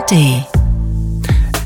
[0.00, 0.46] ARD.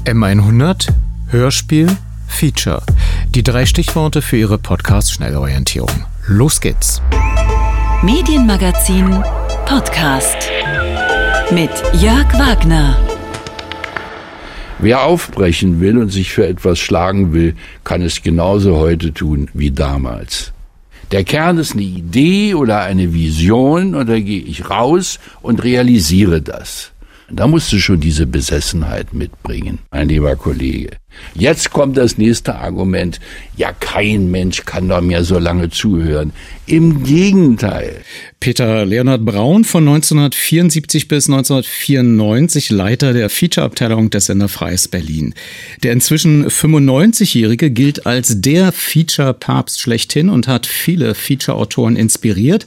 [0.07, 0.89] M100
[1.29, 1.89] Hörspiel
[2.27, 2.83] Feature.
[3.29, 6.05] Die drei Stichworte für Ihre Podcast-Schnellorientierung.
[6.27, 7.01] Los geht's.
[8.03, 9.23] Medienmagazin
[9.67, 10.51] Podcast
[11.53, 11.71] mit
[12.01, 12.99] Jörg Wagner.
[14.81, 19.71] Wer aufbrechen will und sich für etwas schlagen will, kann es genauso heute tun wie
[19.71, 20.53] damals.
[21.13, 26.43] Der Kern ist eine Idee oder eine Vision und da gehe ich raus und realisiere
[26.43, 26.94] das.
[27.31, 30.97] Da musst du schon diese Besessenheit mitbringen, mein lieber Kollege.
[31.35, 33.21] Jetzt kommt das nächste Argument.
[33.57, 36.33] Ja, kein Mensch kann da mehr so lange zuhören.
[36.67, 38.03] Im Gegenteil.
[38.41, 45.35] Peter Leonhard Braun von 1974 bis 1994 Leiter der Feature-Abteilung des Sender Freies Berlin.
[45.83, 52.67] Der inzwischen 95-Jährige gilt als der Feature-Papst schlechthin und hat viele Feature-Autoren inspiriert.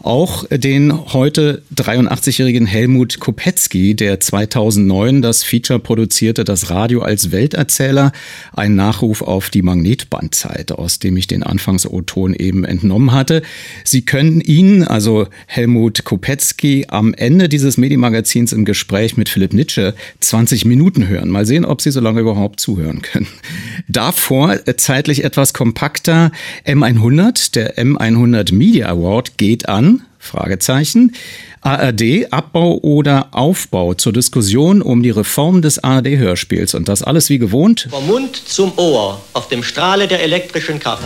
[0.00, 7.87] Auch den heute 83-jährigen Helmut Kopetzky, der 2009 das Feature produzierte, das Radio als Welterzähler
[7.88, 8.12] Erzähler,
[8.54, 13.40] ein Nachruf auf die Magnetbandzeit, aus dem ich den Anfangs-O-Ton eben entnommen hatte.
[13.82, 19.94] Sie können ihn, also Helmut Kopetzky, am Ende dieses Medienmagazins im Gespräch mit Philipp Nitsche
[20.20, 21.30] 20 Minuten hören.
[21.30, 23.28] Mal sehen, ob Sie so lange überhaupt zuhören können.
[23.88, 26.30] Davor äh, zeitlich etwas kompakter
[26.66, 31.12] M100, der M100 Media Award geht an, Fragezeichen.
[31.60, 36.74] ARD, Abbau oder Aufbau zur Diskussion um die Reform des ARD-Hörspiels.
[36.74, 37.88] Und das alles wie gewohnt.
[37.90, 41.04] Vom Mund zum Ohr, auf dem Strahle der elektrischen Kraft.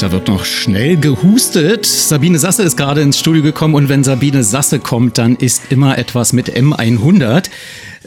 [0.00, 1.84] Da wird noch schnell gehustet.
[1.84, 5.98] Sabine Sasse ist gerade ins Studio gekommen und wenn Sabine Sasse kommt, dann ist immer
[5.98, 7.50] etwas mit M100.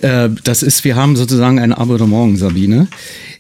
[0.04, 2.88] Äh, das ist, wir haben sozusagen ein Abonnement, Sabine.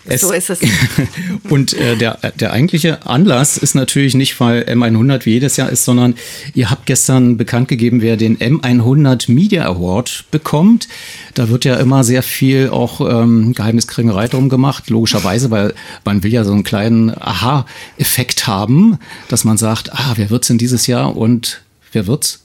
[0.05, 0.59] Es, so ist es.
[1.49, 5.85] und äh, der, der eigentliche Anlass ist natürlich nicht, weil M100 wie jedes Jahr ist,
[5.85, 6.15] sondern
[6.53, 10.89] ihr habt gestern bekannt gegeben, wer den M100 Media Award bekommt.
[11.35, 15.73] Da wird ja immer sehr viel auch ähm, Geheimniskringerei drum gemacht, logischerweise, weil
[16.03, 20.57] man will ja so einen kleinen Aha-Effekt haben, dass man sagt, ah, wer wird's denn
[20.57, 21.61] dieses Jahr und
[21.93, 22.43] wer wird's?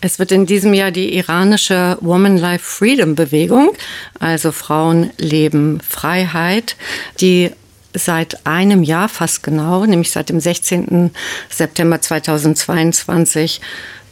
[0.00, 3.72] Es wird in diesem Jahr die iranische Woman Life Freedom Bewegung,
[4.20, 6.76] also Frauen leben Freiheit,
[7.20, 7.50] die
[7.94, 11.10] seit einem Jahr fast genau, nämlich seit dem 16.
[11.50, 13.60] September 2022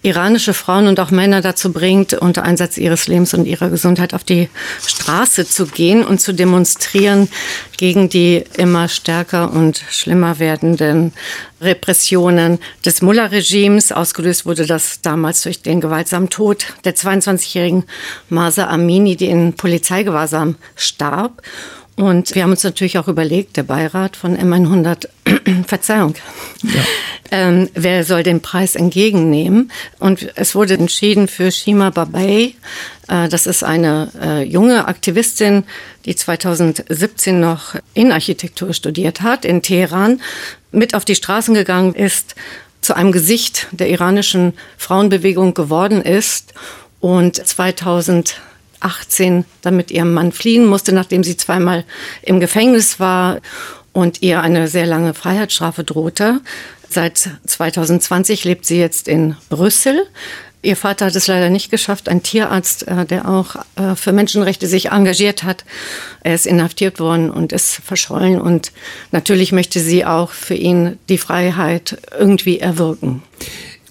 [0.02, 4.24] iranische Frauen und auch Männer dazu bringt, unter Einsatz ihres Lebens und ihrer Gesundheit auf
[4.24, 4.48] die
[4.86, 7.28] Straße zu gehen und zu demonstrieren
[7.76, 11.12] gegen die immer stärker und schlimmer werdenden
[11.60, 13.92] Repressionen des Mullah-Regimes.
[13.92, 17.84] Ausgelöst wurde das damals durch den gewaltsamen Tod der 22-jährigen
[18.28, 21.42] Masa Amini, die in Polizeigewahrsam starb.
[21.96, 25.08] Und wir haben uns natürlich auch überlegt, der Beirat von M100,
[25.66, 26.14] Verzeihung,
[26.62, 26.80] ja.
[27.30, 29.72] ähm, wer soll den Preis entgegennehmen?
[29.98, 32.54] Und es wurde entschieden für Shima Babay.
[33.08, 35.64] Äh, das ist eine äh, junge Aktivistin,
[36.04, 40.20] die 2017 noch Innenarchitektur studiert hat in Teheran,
[40.72, 42.34] mit auf die Straßen gegangen ist,
[42.82, 46.52] zu einem Gesicht der iranischen Frauenbewegung geworden ist
[47.00, 48.36] und 2000
[48.80, 51.84] 18 dann mit ihrem Mann fliehen musste, nachdem sie zweimal
[52.22, 53.40] im Gefängnis war
[53.92, 56.40] und ihr eine sehr lange Freiheitsstrafe drohte.
[56.88, 60.06] Seit 2020 lebt sie jetzt in Brüssel.
[60.62, 64.66] Ihr Vater hat es leider nicht geschafft, ein Tierarzt, äh, der auch äh, für Menschenrechte
[64.66, 65.64] sich engagiert hat.
[66.22, 68.40] Er ist inhaftiert worden und ist verschollen.
[68.40, 68.72] Und
[69.12, 73.22] natürlich möchte sie auch für ihn die Freiheit irgendwie erwirken.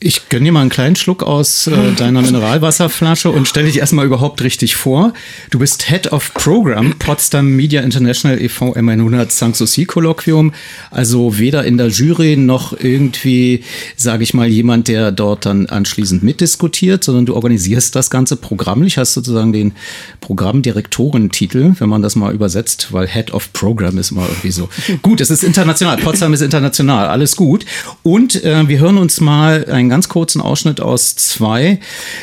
[0.02, 4.06] Ich gönne dir mal einen kleinen Schluck aus äh, deiner Mineralwasserflasche und stelle dich erstmal
[4.06, 5.14] überhaupt richtig vor.
[5.52, 8.76] Du bist Head of Program Potsdam Media International e.V.
[8.76, 10.54] M100 Sanssouci Kolloquium.
[10.92, 13.64] Also weder in der Jury noch irgendwie,
[13.96, 18.84] sage ich mal, jemand, der dort dann anschließend mitdiskutiert, sondern du organisierst das ganze Programm.
[18.84, 19.72] Ich hast sozusagen den
[20.20, 24.68] Programmdirektorentitel, wenn man das mal übersetzt, weil Head of Program ist mal irgendwie so.
[25.02, 25.98] gut, es ist international.
[25.98, 27.08] Potsdam ist international.
[27.08, 27.66] Alles gut.
[28.04, 31.80] Und äh, wir hören uns mal ein ganz kurzen Ausschnitt aus zwei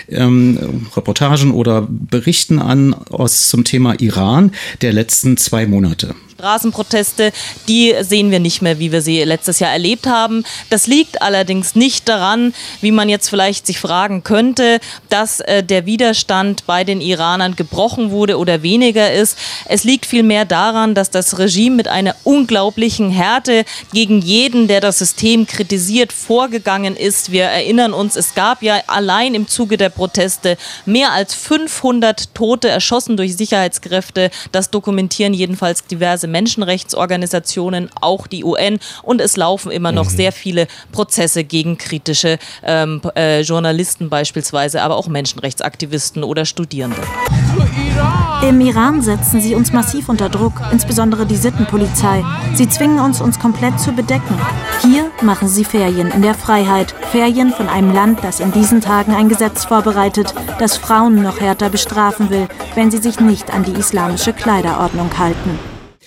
[0.09, 6.15] ähm, Reportagen oder Berichten an aus zum Thema Iran der letzten zwei Monate.
[6.43, 7.31] Straßenproteste,
[7.69, 10.43] die sehen wir nicht mehr, wie wir sie letztes Jahr erlebt haben.
[10.71, 15.87] Das liegt allerdings nicht daran, wie man jetzt vielleicht sich fragen könnte, dass äh, der
[15.87, 19.39] Widerstand bei den Iranern gebrochen wurde oder weniger ist.
[19.67, 24.99] Es liegt vielmehr daran, dass das Regime mit einer unglaublichen Härte gegen jeden, der das
[24.99, 27.31] System kritisiert, vorgegangen ist.
[27.31, 30.57] Wir erinnern uns, es gab ja allein im Zuge der Proteste
[30.87, 34.33] mehr als 500 Tote erschossen durch Sicherheitskräfte.
[34.51, 40.17] Das dokumentieren jedenfalls diverse Menschenrechtsorganisationen, auch die UN und es laufen immer noch mhm.
[40.17, 47.03] sehr viele Prozesse gegen kritische ähm, äh, Journalisten beispielsweise, aber auch Menschenrechtsaktivisten oder Studierende.
[48.43, 52.25] Im Iran setzen sie uns massiv unter Druck, insbesondere die Sittenpolizei.
[52.55, 54.37] Sie zwingen uns, uns komplett zu bedecken.
[54.83, 56.95] Hier machen sie Ferien in der Freiheit.
[57.13, 61.71] Ferien von einem Land, das in diesen Tagen ein Gesetz vorbereitet, das Frauen noch härter
[61.71, 65.72] bestrafen will, wenn sie sich nicht an die islamische Kleiderordnung halten.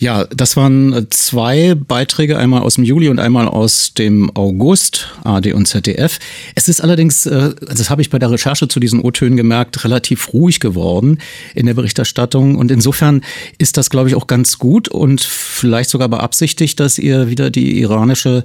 [0.00, 5.08] Ja, das waren äh, zwei Beiträge, einmal aus dem Juli und einmal aus dem August,
[5.24, 6.20] AD und ZDF.
[6.54, 10.32] Es ist allerdings, äh, das habe ich bei der Recherche zu diesen O-Tönen gemerkt, relativ
[10.32, 11.18] ruhig geworden
[11.56, 12.54] in der Berichterstattung.
[12.54, 13.22] Und insofern
[13.58, 17.80] ist das, glaube ich, auch ganz gut und vielleicht sogar beabsichtigt, dass ihr wieder die
[17.80, 18.44] iranische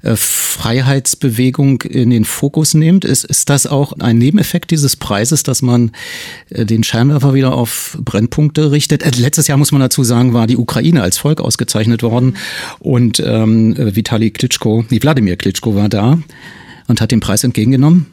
[0.00, 3.04] äh, Freiheitsbewegung in den Fokus nehmt.
[3.04, 5.92] Ist, ist das auch ein Nebeneffekt dieses Preises, dass man
[6.48, 9.18] den Scheinwerfer wieder auf Brennpunkte richtet?
[9.18, 12.36] Letztes Jahr muss man dazu sagen, war die Ukraine Ukraine als Volk ausgezeichnet worden.
[12.78, 16.18] Und ähm, Vitali Klitschko, nee, Wladimir Klitschko war da
[16.86, 18.06] und hat den Preis entgegengenommen.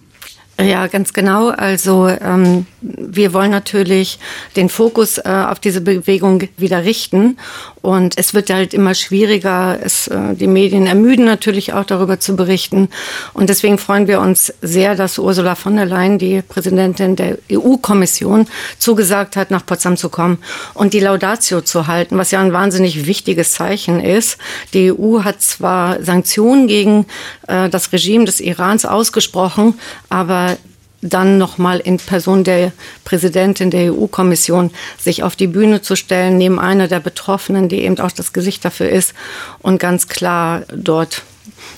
[0.60, 1.50] Ja, ganz genau.
[1.50, 4.20] Also ähm, wir wollen natürlich
[4.56, 7.38] den Fokus äh, auf diese Bewegung wieder richten.
[7.82, 9.80] Und es wird halt immer schwieriger.
[9.82, 12.90] Es, äh, die Medien ermüden natürlich auch darüber zu berichten.
[13.34, 18.48] Und deswegen freuen wir uns sehr, dass Ursula von der Leyen, die Präsidentin der EU-Kommission,
[18.78, 20.38] zugesagt hat, nach Potsdam zu kommen
[20.74, 24.38] und die Laudatio zu halten, was ja ein wahnsinnig wichtiges Zeichen ist.
[24.74, 27.08] Die EU hat zwar Sanktionen gegen
[27.48, 29.80] äh, das Regime des Irans ausgesprochen,
[30.10, 30.58] aber
[31.02, 32.72] dann nochmal in Person der
[33.04, 38.00] Präsidentin der EU-Kommission sich auf die Bühne zu stellen, neben einer der Betroffenen, die eben
[38.00, 39.14] auch das Gesicht dafür ist
[39.60, 41.24] und ganz klar dort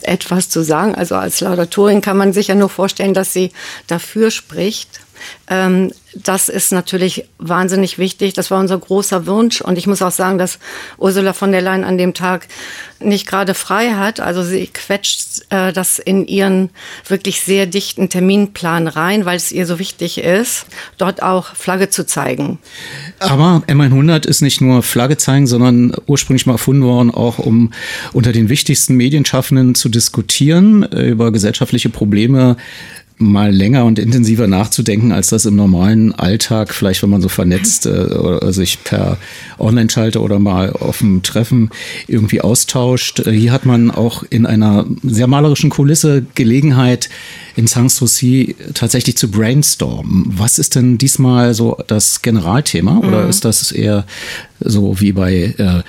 [0.02, 0.96] etwas zu sagen.
[0.96, 3.52] Also als Laudatorin kann man sich ja nur vorstellen, dass sie
[3.88, 5.00] dafür spricht.
[5.48, 8.34] Ähm, das ist natürlich wahnsinnig wichtig.
[8.34, 9.62] Das war unser großer Wunsch.
[9.62, 10.60] Und ich muss auch sagen, dass
[10.98, 12.48] Ursula von der Leyen an dem Tag
[13.00, 14.20] nicht gerade frei hat.
[14.20, 16.70] Also sie quetscht äh, das in ihren
[17.08, 20.68] wirklich sehr dichten Terminplan rein, weil es ihr so wichtig ist,
[20.98, 22.60] dort auch Flagge zu zeigen.
[23.20, 27.74] Aber M100 ist nicht nur Flagge zeigen, sondern ursprünglich mal erfunden worden, auch um
[28.14, 32.58] unter den wichtigsten Medienschaffenden zu diskutieren äh, über gesellschaftliche Probleme
[33.18, 37.86] mal länger und intensiver nachzudenken, als das im normalen Alltag, vielleicht wenn man so vernetzt
[37.86, 39.18] äh, oder sich per
[39.60, 41.70] Online-Schalter oder mal auf dem Treffen
[42.08, 43.20] irgendwie austauscht.
[43.20, 47.10] Äh, hier hat man auch in einer sehr malerischen Kulisse Gelegenheit,
[47.56, 50.26] in Sanssouci tatsächlich zu brainstormen.
[50.28, 53.30] Was ist denn diesmal so das Generalthema oder mhm.
[53.30, 54.06] ist das eher
[54.60, 55.84] so wie bei äh,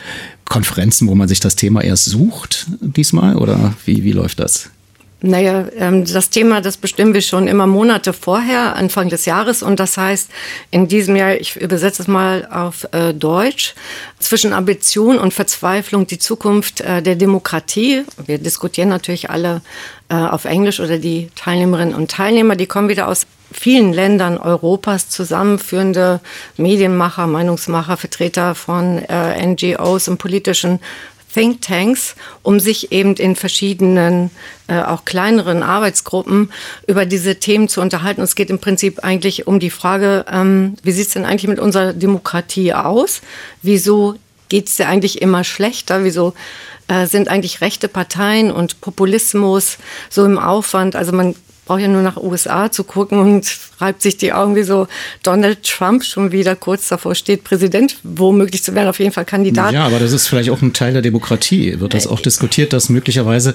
[0.45, 4.71] Konferenzen, wo man sich das Thema erst sucht diesmal oder wie, wie läuft das?
[5.27, 9.63] Naja, ähm, das Thema, das bestimmen wir schon immer Monate vorher, Anfang des Jahres.
[9.63, 10.29] Und das heißt,
[10.71, 13.75] in diesem Jahr, ich übersetze es mal auf äh, Deutsch,
[14.19, 18.03] zwischen Ambition und Verzweiflung die Zukunft äh, der Demokratie.
[18.27, 19.63] Wir diskutieren natürlich alle
[20.11, 25.09] äh, auf Englisch oder die Teilnehmerinnen und Teilnehmer, die kommen wieder aus vielen Ländern Europas
[25.09, 26.21] zusammenführende
[26.59, 30.81] Medienmacher, Meinungsmacher, Vertreter von äh, NGOs und politischen
[31.35, 34.31] Thinktanks, um sich eben in verschiedenen,
[34.69, 36.53] äh, auch kleineren Arbeitsgruppen
[36.87, 38.21] über diese Themen zu unterhalten.
[38.21, 41.49] Und es geht im Prinzip eigentlich um die Frage, ähm, wie sieht es denn eigentlich
[41.49, 43.21] mit unserer Demokratie aus?
[43.63, 44.15] Wieso
[44.49, 46.05] geht es dir eigentlich immer schlechter?
[46.05, 46.35] Wieso
[46.89, 49.79] äh, sind eigentlich rechte Parteien und Populismus
[50.11, 50.95] so im Aufwand?
[50.95, 53.47] Also man braucht ja nur nach USA zu gucken und
[53.81, 54.87] reibt sich die Augen, wie so
[55.23, 59.73] Donald Trump schon wieder kurz davor steht, Präsident womöglich zu werden, auf jeden Fall Kandidat.
[59.73, 61.81] Ja, aber das ist vielleicht auch ein Teil der Demokratie.
[61.81, 63.55] Wird das auch diskutiert, dass möglicherweise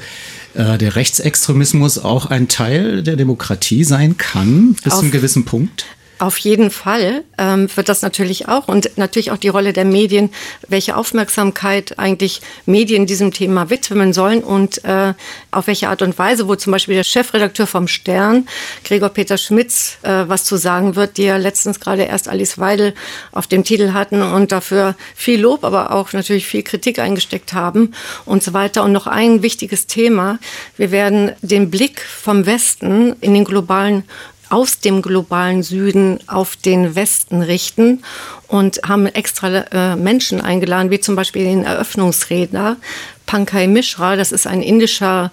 [0.56, 5.46] äh, der Rechtsextremismus auch ein Teil der Demokratie sein kann, bis auf, zu einem gewissen
[5.46, 5.86] Punkt?
[6.20, 10.32] Auf jeden Fall ähm, wird das natürlich auch und natürlich auch die Rolle der Medien,
[10.68, 15.14] welche Aufmerksamkeit eigentlich Medien diesem Thema widmen sollen und äh,
[15.52, 18.50] auf welche Art und Weise, wo zum Beispiel der Chefredakteur vom Stern,
[18.84, 22.94] Gregor Peter Schmitz, äh, was zu sagen wird, die ja letztens gerade erst Alice Weidel
[23.32, 27.94] auf dem Titel hatten und dafür viel Lob, aber auch natürlich viel Kritik eingesteckt haben
[28.26, 28.84] und so weiter.
[28.84, 30.38] Und noch ein wichtiges Thema.
[30.76, 34.04] Wir werden den Blick vom Westen in den globalen
[34.50, 38.04] aus dem globalen Süden auf den Westen richten
[38.48, 42.78] und haben extra äh, Menschen eingeladen, wie zum Beispiel den Eröffnungsredner
[43.26, 44.16] Pankaj Mishra.
[44.16, 45.32] Das ist ein indischer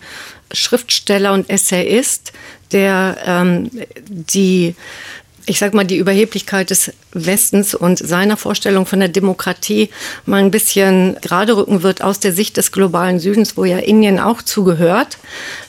[0.53, 2.33] Schriftsteller und Essayist,
[2.73, 3.71] der ähm,
[4.09, 4.75] die
[5.49, 9.91] ich sag mal, die Überheblichkeit des Westens und seiner Vorstellung von der Demokratie
[10.27, 14.19] mal ein bisschen gerade rücken wird aus der Sicht des globalen Südens, wo ja Indien
[14.19, 15.19] auch zugehört.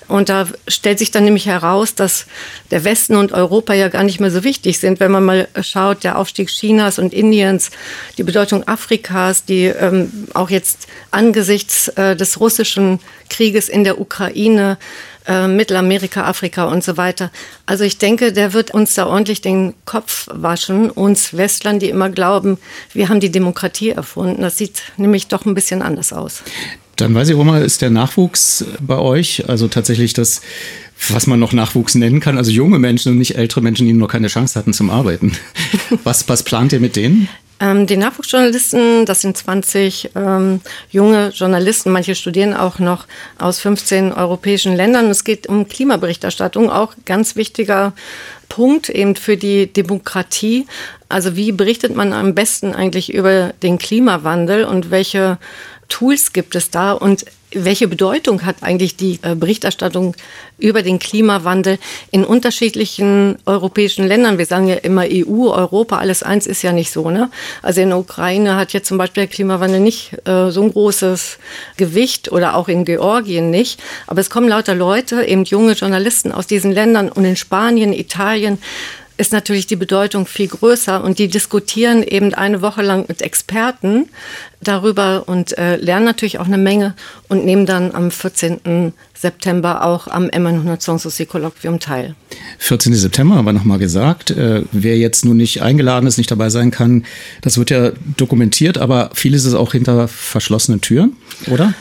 [0.08, 2.26] Und da stellt sich dann nämlich heraus, dass
[2.72, 6.04] der Westen und Europa ja gar nicht mehr so wichtig sind, wenn man mal schaut,
[6.04, 7.72] der Aufstieg Chinas und Indiens,
[8.18, 13.00] die Bedeutung Afrikas, die ähm, auch jetzt angesichts äh, des russischen
[13.30, 14.78] Krieges in der Ukraine
[15.28, 17.32] äh, Mittelamerika, Afrika und so weiter.
[17.66, 22.10] Also ich denke, der wird uns da ordentlich den Kopf waschen, uns Westlern, die immer
[22.10, 22.58] glauben,
[22.94, 24.42] wir haben die Demokratie erfunden.
[24.42, 26.44] Das sieht nämlich doch ein bisschen anders aus.
[26.98, 30.42] Dann weiß ich auch mal, ist der Nachwuchs bei euch, also tatsächlich das,
[31.10, 34.08] was man noch Nachwuchs nennen kann, also junge Menschen und nicht ältere Menschen, die noch
[34.08, 35.32] keine Chance hatten zum Arbeiten.
[36.04, 37.30] Was, was plant ihr mit denen?
[37.60, 40.62] Ähm, die Nachwuchsjournalisten, das sind 20 ähm,
[40.92, 43.06] junge Journalisten, manche studieren auch noch
[43.40, 45.10] aus 15 europäischen Ländern.
[45.10, 47.94] Es geht um Klimaberichterstattung, auch ganz wichtiger
[48.48, 50.68] Punkt eben für die Demokratie.
[51.10, 55.40] Also wie berichtet man am besten eigentlich über den Klimawandel und welche
[55.88, 60.16] Tools gibt es da und welche Bedeutung hat eigentlich die äh, Berichterstattung
[60.58, 61.80] über den Klimawandel
[62.12, 64.38] in unterschiedlichen europäischen Ländern?
[64.38, 67.10] Wir sagen ja immer EU, Europa, alles eins ist ja nicht so.
[67.10, 67.30] Ne?
[67.62, 71.38] Also in der Ukraine hat jetzt zum Beispiel der Klimawandel nicht äh, so ein großes
[71.78, 73.80] Gewicht oder auch in Georgien nicht.
[74.08, 78.58] Aber es kommen lauter Leute, eben junge Journalisten aus diesen Ländern und in Spanien, Italien,
[79.18, 84.10] ist natürlich die Bedeutung viel größer und die diskutieren eben eine Woche lang mit Experten
[84.62, 86.96] darüber und äh, lernen natürlich auch eine Menge
[87.28, 88.94] und nehmen dann am 14.
[89.14, 92.16] September auch am M100 Sanssouci Kolloquium teil.
[92.60, 92.94] 14.
[92.94, 94.32] September haben wir nochmal gesagt.
[94.32, 97.06] Äh, wer jetzt nun nicht eingeladen ist, nicht dabei sein kann,
[97.42, 101.16] das wird ja dokumentiert, aber vieles ist auch hinter verschlossenen Türen,
[101.48, 101.74] oder?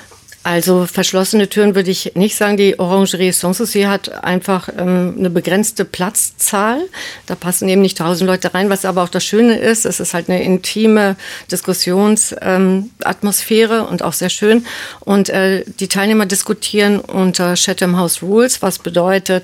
[0.47, 2.57] Also verschlossene Türen würde ich nicht sagen.
[2.57, 6.83] Die Orangerie Sanssouci hat einfach ähm, eine begrenzte Platzzahl.
[7.26, 9.85] Da passen eben nicht tausend Leute rein, was aber auch das Schöne ist.
[9.85, 11.17] Es ist halt eine intime
[11.50, 14.65] Diskussionsatmosphäre ähm, und auch sehr schön.
[15.00, 19.43] Und äh, die Teilnehmer diskutieren unter Chatham House Rules, was bedeutet,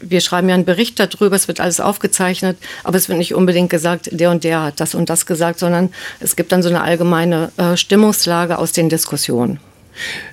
[0.00, 3.68] wir schreiben ja einen Bericht darüber, es wird alles aufgezeichnet, aber es wird nicht unbedingt
[3.68, 5.90] gesagt, der und der hat das und das gesagt, sondern
[6.20, 9.60] es gibt dann so eine allgemeine äh, Stimmungslage aus den Diskussionen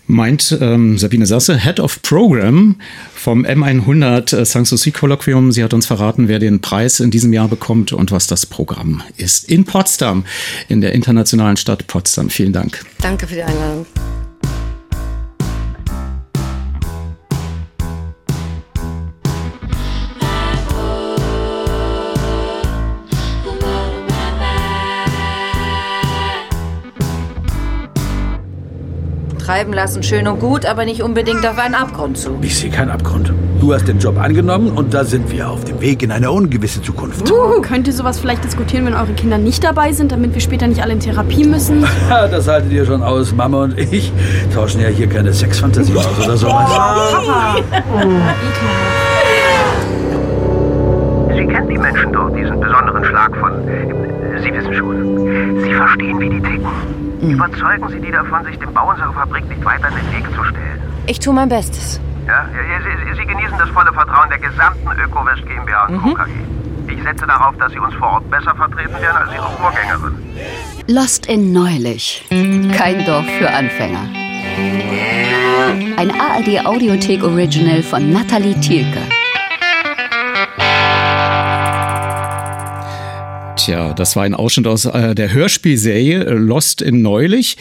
[0.07, 2.75] meint ähm, Sabine Sasse, Head of Program
[3.15, 5.51] vom M100 äh, Sanssouci Kolloquium.
[5.51, 9.01] Sie hat uns verraten, wer den Preis in diesem Jahr bekommt und was das Programm
[9.17, 9.49] ist.
[9.49, 10.25] In Potsdam,
[10.67, 12.29] in der internationalen Stadt Potsdam.
[12.29, 12.85] Vielen Dank.
[12.99, 13.85] Danke für die Einladung.
[29.45, 32.37] Treiben lassen, schön und gut, aber nicht unbedingt auf einen Abgrund zu.
[32.41, 33.31] Ich sehe keinen Abgrund.
[33.59, 36.81] Du hast den Job angenommen und da sind wir auf dem Weg in eine ungewisse
[36.81, 37.29] Zukunft.
[37.31, 40.67] Uh, könnt ihr sowas vielleicht diskutieren, wenn eure Kinder nicht dabei sind, damit wir später
[40.67, 41.85] nicht alle in Therapie müssen?
[42.09, 43.33] das haltet ihr schon aus.
[43.35, 44.11] Mama und ich
[44.53, 46.69] tauschen ja hier keine Sexfantasie aus oder sowas.
[46.71, 47.55] Papa!
[51.35, 53.51] Sie kennen die Menschen dort, diesen besonderen Schlag von...
[54.41, 55.61] Sie wissen schon.
[55.63, 56.94] Sie verstehen, wie die ticken.
[57.25, 57.35] Mhm.
[57.35, 60.43] Überzeugen Sie die davon, sich dem Bau unserer Fabrik nicht weiter in den Weg zu
[60.43, 60.81] stellen.
[61.07, 61.99] Ich tue mein Bestes.
[62.27, 66.13] Ja, Sie, Sie, Sie genießen das volle Vertrauen der gesamten Öko-West GmbH und mhm.
[66.15, 66.31] KG.
[66.87, 70.13] Ich setze darauf, dass Sie uns vor Ort besser vertreten werden als Ihre Vorgängerin.
[70.87, 72.25] Lost in Neulich.
[72.29, 74.07] Kein Dorf für Anfänger.
[75.97, 79.01] Ein ARD Audiothek Original von Nathalie Thielke.
[83.65, 87.57] Tja, das war ein Ausschnitt aus äh, der Hörspielserie äh, Lost in Neulich.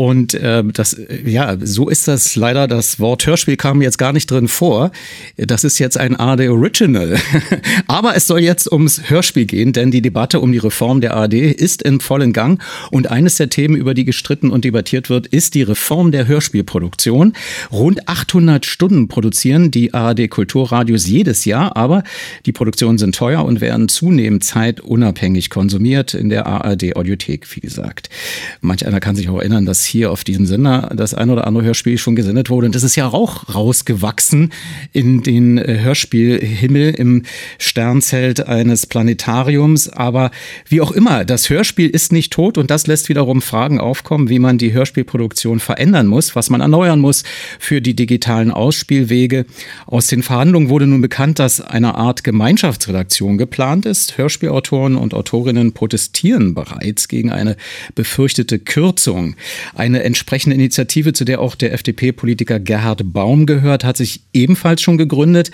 [0.00, 2.66] Und äh, das, ja, so ist das leider.
[2.66, 4.92] Das Wort Hörspiel kam jetzt gar nicht drin vor.
[5.36, 7.18] Das ist jetzt ein ARD Original.
[7.86, 11.34] Aber es soll jetzt ums Hörspiel gehen, denn die Debatte um die Reform der ARD
[11.34, 12.62] ist in vollen Gang.
[12.90, 17.34] Und eines der Themen, über die gestritten und debattiert wird, ist die Reform der Hörspielproduktion.
[17.70, 22.04] Rund 800 Stunden produzieren die ARD Kulturradios jedes Jahr, aber
[22.46, 28.08] die Produktionen sind teuer und werden zunehmend zeitunabhängig konsumiert in der ARD Audiothek, wie gesagt.
[28.62, 31.64] Manch einer kann sich auch erinnern, dass hier auf diesem Sender das ein oder andere
[31.64, 32.66] Hörspiel schon gesendet wurde.
[32.66, 34.52] Und das ist ja auch rausgewachsen
[34.92, 37.24] in den äh, Hörspielhimmel im
[37.58, 39.88] Sternzelt eines Planetariums.
[39.88, 40.30] Aber
[40.68, 44.38] wie auch immer, das Hörspiel ist nicht tot und das lässt wiederum Fragen aufkommen, wie
[44.38, 47.24] man die Hörspielproduktion verändern muss, was man erneuern muss
[47.58, 49.44] für die digitalen Ausspielwege.
[49.86, 54.16] Aus den Verhandlungen wurde nun bekannt, dass eine Art Gemeinschaftsredaktion geplant ist.
[54.16, 57.56] Hörspielautoren und Autorinnen protestieren bereits gegen eine
[57.94, 59.34] befürchtete Kürzung.
[59.80, 64.98] Eine entsprechende Initiative, zu der auch der FDP-Politiker Gerhard Baum gehört, hat sich ebenfalls schon
[64.98, 65.50] gegründet.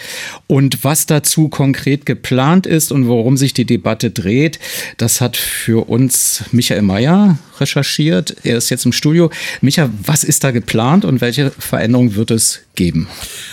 [0.48, 4.58] Und was dazu konkret geplant ist und worum sich die Debatte dreht,
[4.96, 8.36] das hat für uns Michael Mayer recherchiert.
[8.44, 9.30] Er ist jetzt im Studio.
[9.60, 13.08] Micha, was ist da geplant und welche Veränderungen wird es geben?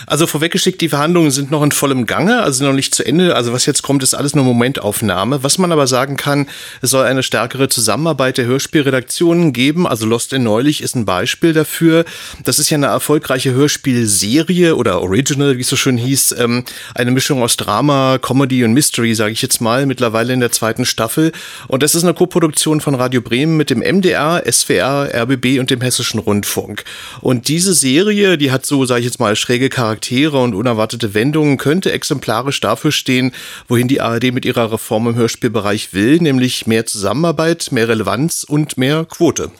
[0.06, 3.34] Also vorweggeschickt, die Verhandlungen sind noch in vollem Gange, also noch nicht zu Ende.
[3.34, 5.42] Also was jetzt kommt, ist alles nur Momentaufnahme.
[5.42, 6.46] Was man aber sagen kann,
[6.82, 9.86] es soll eine stärkere Zusammenarbeit der Hörspielredaktionen geben.
[9.86, 12.04] Also Lost in Neulich ist ein Beispiel dafür.
[12.44, 16.36] Das ist ja eine erfolgreiche Hörspielserie oder Original, wie es so schön hieß.
[16.38, 20.52] Ähm, eine Mischung aus Drama, Comedy und Mystery, sage ich jetzt mal, mittlerweile in der
[20.52, 21.32] zweiten Staffel.
[21.68, 25.80] Und das ist eine Koproduktion von Radio Bremen mit dem MDR, SWR, RBB und dem
[25.80, 26.84] Hessischen Rundfunk.
[27.20, 31.58] Und diese Serie, die hat so, sage ich jetzt mal, schräge Charaktere und unerwartete Wendungen,
[31.58, 33.32] könnte exemplarisch dafür stehen,
[33.68, 38.78] wohin die ARD mit ihrer Reform im Hörspielbereich will, nämlich mehr Zusammenarbeit, mehr Relevanz und
[38.78, 39.50] mehr Quote.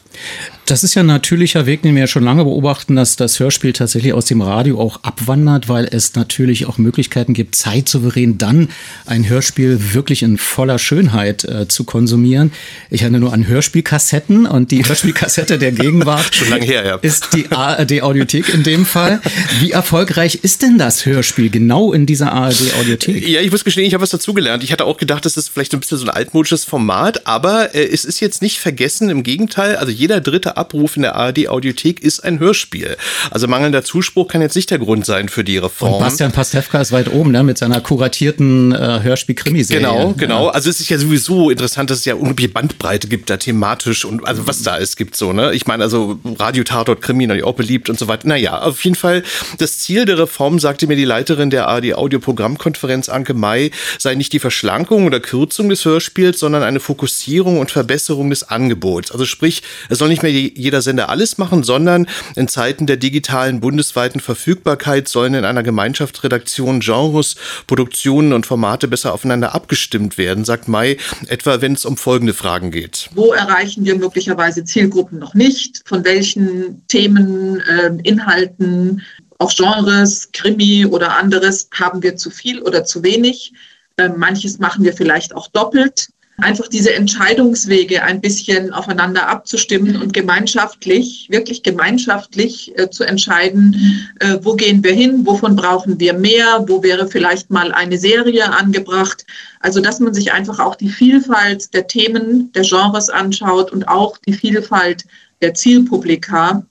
[0.65, 3.71] Das ist ja ein natürlicher Weg, den wir ja schon lange beobachten, dass das Hörspiel
[3.71, 8.69] tatsächlich aus dem Radio auch abwandert, weil es natürlich auch Möglichkeiten gibt, zeitsouverän dann
[9.05, 12.51] ein Hörspiel wirklich in voller Schönheit äh, zu konsumieren.
[12.89, 16.95] Ich hatte nur an Hörspielkassetten und die Hörspielkassette der Gegenwart schon lange her, ja.
[16.95, 19.21] ist die ARD-Audiothek in dem Fall.
[19.59, 23.27] Wie erfolgreich ist denn das Hörspiel genau in dieser ARD-Audiothek?
[23.27, 24.63] Ja, ich muss gestehen, ich habe was dazugelernt.
[24.63, 27.85] Ich hatte auch gedacht, das ist vielleicht ein bisschen so ein altmodisches Format, aber äh,
[27.85, 32.21] es ist jetzt nicht vergessen, im Gegenteil, also jeder dritte Abruf in der ARD-Audiothek ist
[32.21, 32.97] ein Hörspiel.
[33.31, 35.93] Also mangelnder Zuspruch kann jetzt nicht der Grund sein für die Reform.
[35.93, 39.81] Und Bastian Pastewka ist weit oben, ne, mit seiner kuratierten äh, Hörspiel-Krimiserie.
[39.81, 40.45] Genau, genau.
[40.45, 40.51] Ja.
[40.51, 44.27] Also es ist ja sowieso interessant, dass es ja unglaubliche Bandbreite gibt da thematisch und
[44.27, 45.53] also was da es gibt so, ne?
[45.53, 48.27] Ich meine, also Radio Tatort Krimi natürlich auch beliebt und so weiter.
[48.27, 49.23] Naja, auf jeden Fall
[49.57, 54.33] das Ziel der Reform, sagte mir die Leiterin der ARD Audioprogrammkonferenz Anke May, sei nicht
[54.33, 59.11] die Verschlankung oder Kürzung des Hörspiels, sondern eine Fokussierung und Verbesserung des Angebots.
[59.11, 63.59] Also sprich, es soll nicht mehr jeder Sender alles machen, sondern in Zeiten der digitalen
[63.59, 67.35] bundesweiten Verfügbarkeit sollen in einer Gemeinschaftsredaktion Genres,
[67.67, 70.97] Produktionen und Formate besser aufeinander abgestimmt werden, sagt May,
[71.27, 73.09] etwa wenn es um folgende Fragen geht.
[73.15, 75.81] Wo erreichen wir möglicherweise Zielgruppen noch nicht?
[75.85, 79.01] Von welchen Themen, äh, Inhalten,
[79.37, 83.53] auch Genres, Krimi oder anderes haben wir zu viel oder zu wenig?
[83.97, 90.13] Äh, manches machen wir vielleicht auch doppelt einfach diese Entscheidungswege ein bisschen aufeinander abzustimmen und
[90.13, 96.65] gemeinschaftlich, wirklich gemeinschaftlich äh, zu entscheiden, äh, wo gehen wir hin, wovon brauchen wir mehr,
[96.67, 99.25] wo wäre vielleicht mal eine Serie angebracht.
[99.61, 104.17] Also dass man sich einfach auch die Vielfalt der Themen, der Genres anschaut und auch
[104.17, 105.05] die Vielfalt
[105.41, 106.65] der Zielpublika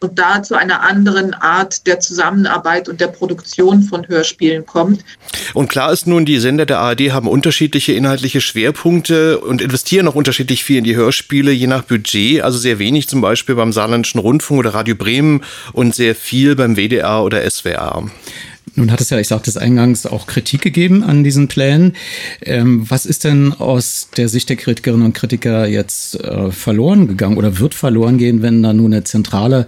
[0.00, 5.04] und da zu einer anderen Art der Zusammenarbeit und der Produktion von Hörspielen kommt.
[5.54, 10.14] Und klar ist nun, die Sender der ARD haben unterschiedliche inhaltliche Schwerpunkte und investieren auch
[10.14, 12.42] unterschiedlich viel in die Hörspiele, je nach Budget.
[12.42, 16.76] Also sehr wenig zum Beispiel beim Saarländischen Rundfunk oder Radio Bremen und sehr viel beim
[16.76, 18.08] WDR oder SWR.
[18.78, 21.96] Nun hat es ja, ich sagte es eingangs, auch Kritik gegeben an diesen Plänen.
[22.40, 27.36] Ähm, was ist denn aus der Sicht der Kritikerinnen und Kritiker jetzt äh, verloren gegangen
[27.36, 29.66] oder wird verloren gehen, wenn da nun eine Zentrale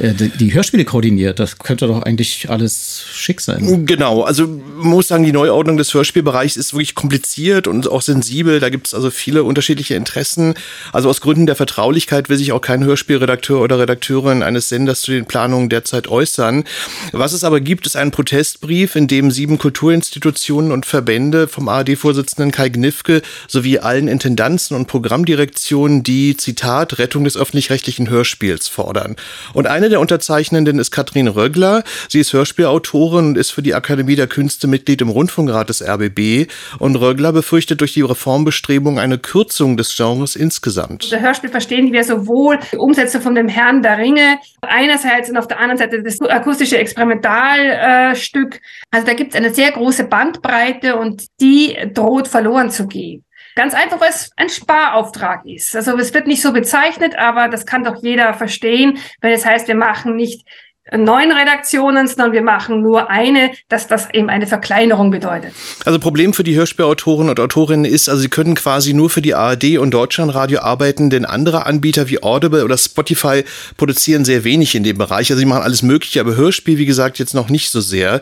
[0.00, 1.38] äh, die, die Hörspiele koordiniert?
[1.38, 3.86] Das könnte doch eigentlich alles schick sein.
[3.86, 8.58] Genau, also man muss sagen, die Neuordnung des Hörspielbereichs ist wirklich kompliziert und auch sensibel.
[8.58, 10.54] Da gibt es also viele unterschiedliche Interessen.
[10.92, 15.12] Also aus Gründen der Vertraulichkeit will sich auch kein Hörspielredakteur oder Redakteurin eines Senders zu
[15.12, 16.64] den Planungen derzeit äußern.
[17.12, 21.68] Was es aber gibt, ist ein Protest Protestbrief, in dem sieben Kulturinstitutionen und Verbände vom
[21.68, 29.16] ARD-Vorsitzenden Kai Gnifke sowie allen Intendanzen und Programmdirektionen die, Zitat, Rettung des öffentlich-rechtlichen Hörspiels fordern.
[29.52, 31.84] Und eine der Unterzeichnenden ist Katrin Röggler.
[32.08, 36.50] Sie ist Hörspielautorin und ist für die Akademie der Künste Mitglied im Rundfunkrat des RBB.
[36.78, 41.12] Und Röggler befürchtet durch die Reformbestrebung eine Kürzung des Genres insgesamt.
[41.12, 45.46] Der Hörspiel verstehen wir sowohl die Umsetzung von dem Herrn der Ringe einerseits und auf
[45.46, 48.60] der anderen Seite das akustische Experimental Stück.
[48.90, 53.24] Also da gibt es eine sehr große Bandbreite und die droht verloren zu gehen.
[53.56, 55.74] Ganz einfach, weil es ein Sparauftrag ist.
[55.74, 59.66] Also es wird nicht so bezeichnet, aber das kann doch jeder verstehen, wenn es heißt,
[59.68, 60.46] wir machen nicht
[60.96, 65.52] neun Redaktionen, sondern wir machen nur eine, dass das eben eine Verkleinerung bedeutet.
[65.84, 69.34] Also Problem für die Hörspielautoren und Autorinnen ist, also sie können quasi nur für die
[69.34, 73.44] ARD und Deutschlandradio arbeiten, denn andere Anbieter wie Audible oder Spotify
[73.76, 75.30] produzieren sehr wenig in dem Bereich.
[75.30, 78.20] Also sie machen alles Mögliche, aber Hörspiel, wie gesagt, jetzt noch nicht so sehr.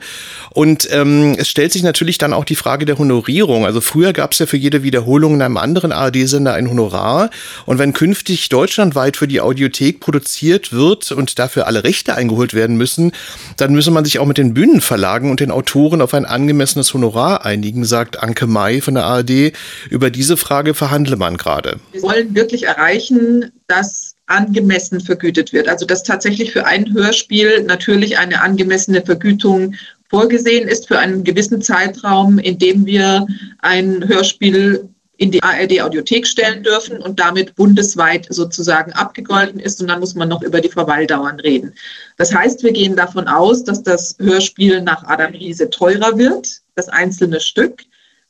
[0.50, 3.64] Und ähm, es stellt sich natürlich dann auch die Frage der Honorierung.
[3.64, 7.30] Also früher gab es ja für jede Wiederholung in einem anderen ARD-Sender ein Honorar.
[7.66, 12.57] Und wenn künftig deutschlandweit für die Audiothek produziert wird und dafür alle Rechte eingeholt werden,
[12.58, 13.12] werden müssen,
[13.56, 17.46] dann müsse man sich auch mit den Bühnenverlagen und den Autoren auf ein angemessenes Honorar
[17.46, 19.52] einigen, sagt Anke May von der ARD.
[19.88, 21.80] Über diese Frage verhandle man gerade.
[21.92, 25.68] Wir wollen wirklich erreichen, dass angemessen vergütet wird.
[25.68, 29.74] Also dass tatsächlich für ein Hörspiel natürlich eine angemessene Vergütung
[30.10, 33.26] vorgesehen ist für einen gewissen Zeitraum, in dem wir
[33.60, 39.80] ein Hörspiel in die ARD-Audiothek stellen dürfen und damit bundesweit sozusagen abgegolten ist.
[39.80, 41.74] Und dann muss man noch über die Verweildauern reden.
[42.16, 46.88] Das heißt, wir gehen davon aus, dass das Hörspiel nach Adam Riese teurer wird, das
[46.88, 47.82] einzelne Stück,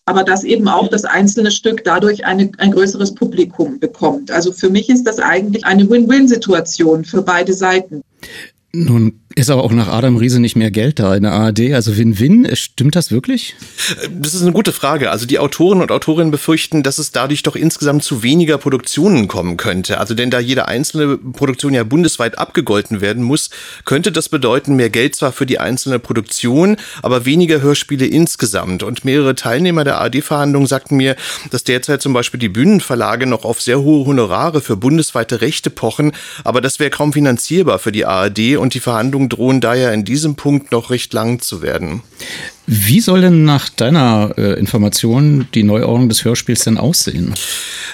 [0.07, 4.31] aber dass eben auch das einzelne Stück dadurch eine, ein größeres Publikum bekommt.
[4.31, 8.03] Also für mich ist das eigentlich eine Win-Win-Situation für beide Seiten.
[8.73, 11.73] Nun ist aber auch nach Adam Riese nicht mehr Geld da in der ARD.
[11.73, 13.55] Also Win-Win, stimmt das wirklich?
[14.11, 15.11] Das ist eine gute Frage.
[15.13, 19.57] Also die Autoren und Autorinnen befürchten, dass es dadurch doch insgesamt zu weniger Produktionen kommen
[19.57, 19.99] könnte.
[19.99, 23.51] Also denn da jede einzelne Produktion ja bundesweit abgegolten werden muss,
[23.85, 28.83] könnte das bedeuten, mehr Geld zwar für die einzelne Produktion, aber weniger Hörspiele insgesamt.
[28.83, 31.15] Und mehrere Teilnehmer der ARD-Verhandlungen sagten mir,
[31.53, 36.11] dass derzeit zum Beispiel die Bühnenverlage noch auf sehr hohe Honorare für bundesweite Rechte pochen,
[36.43, 40.35] aber das wäre kaum finanzierbar für die ARD und die Verhandlungen drohen daher in diesem
[40.35, 42.03] Punkt noch recht lang zu werden.
[42.71, 47.33] Wie soll denn nach deiner äh, Information die Neuordnung des Hörspiels denn aussehen?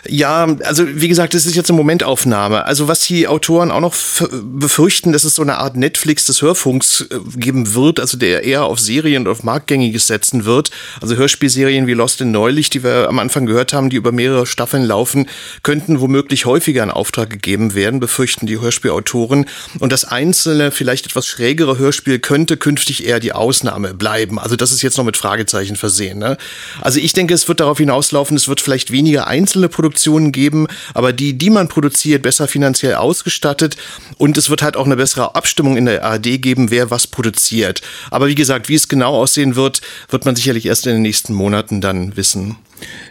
[0.09, 2.65] Ja, also wie gesagt, das ist jetzt eine Momentaufnahme.
[2.65, 3.95] Also was die Autoren auch noch
[4.43, 8.65] befürchten, dass es so eine Art Netflix des Hörfunks äh, geben wird, also der eher
[8.65, 10.73] auf Serien und auf Marktgängiges setzen wird.
[11.01, 14.45] Also Hörspielserien wie Lost in Neulich, die wir am Anfang gehört haben, die über mehrere
[14.45, 15.29] Staffeln laufen,
[15.63, 19.47] könnten womöglich häufiger in Auftrag gegeben werden, befürchten die Hörspielautoren.
[19.79, 24.41] Und das einzelne, vielleicht etwas schrägere Hörspiel könnte künftig eher die Ausnahme bleiben.
[24.41, 26.19] Also das ist jetzt noch mit Fragezeichen versehen.
[26.19, 26.39] Ne?
[26.81, 31.13] Also ich denke, es wird darauf hinauslaufen, es wird vielleicht weniger einzelne Produktionen geben, aber
[31.13, 33.77] die, die man produziert, besser finanziell ausgestattet
[34.17, 37.83] und es wird halt auch eine bessere Abstimmung in der ARD geben, wer was produziert.
[38.11, 41.35] Aber wie gesagt, wie es genau aussehen wird, wird man sicherlich erst in den nächsten
[41.35, 42.57] Monaten dann wissen.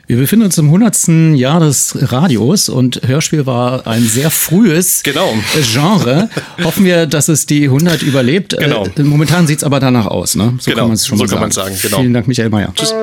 [0.06, 1.36] Wir befinden uns im 100.
[1.38, 5.34] Jahr des Radios und Hörspiel war ein sehr frühes genau.
[5.72, 6.30] Genre.
[6.64, 8.58] Hoffen wir, dass es die 100 überlebt.
[8.58, 8.86] Genau.
[8.86, 10.36] Äh, momentan sieht es aber danach aus.
[10.36, 10.56] Ne?
[10.60, 10.82] So genau.
[10.82, 11.52] kann man es schon so mal sagen.
[11.52, 11.76] sagen.
[11.82, 11.98] Genau.
[12.00, 12.74] Vielen Dank, Michael Mayer.
[12.76, 12.94] Tschüss.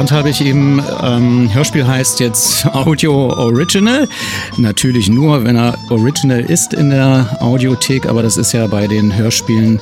[0.00, 4.08] Gelernt habe ich eben, ähm, Hörspiel heißt jetzt Audio Original.
[4.56, 9.14] Natürlich nur, wenn er Original ist in der Audiothek, aber das ist ja bei den
[9.14, 9.78] Hörspielen,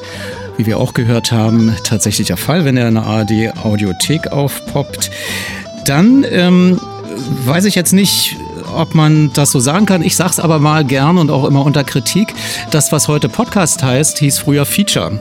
[0.57, 5.13] wie wir auch gehört haben, tatsächlich der Fall, wenn er in der ARD Audiothek aufpoppt.
[5.85, 6.81] Dann ähm,
[7.45, 8.37] weiß ich jetzt nicht,
[8.75, 10.03] ob man das so sagen kann.
[10.03, 12.35] Ich sag's aber mal gern und auch immer unter Kritik.
[12.73, 15.21] Das, was heute Podcast heißt, hieß früher Feature.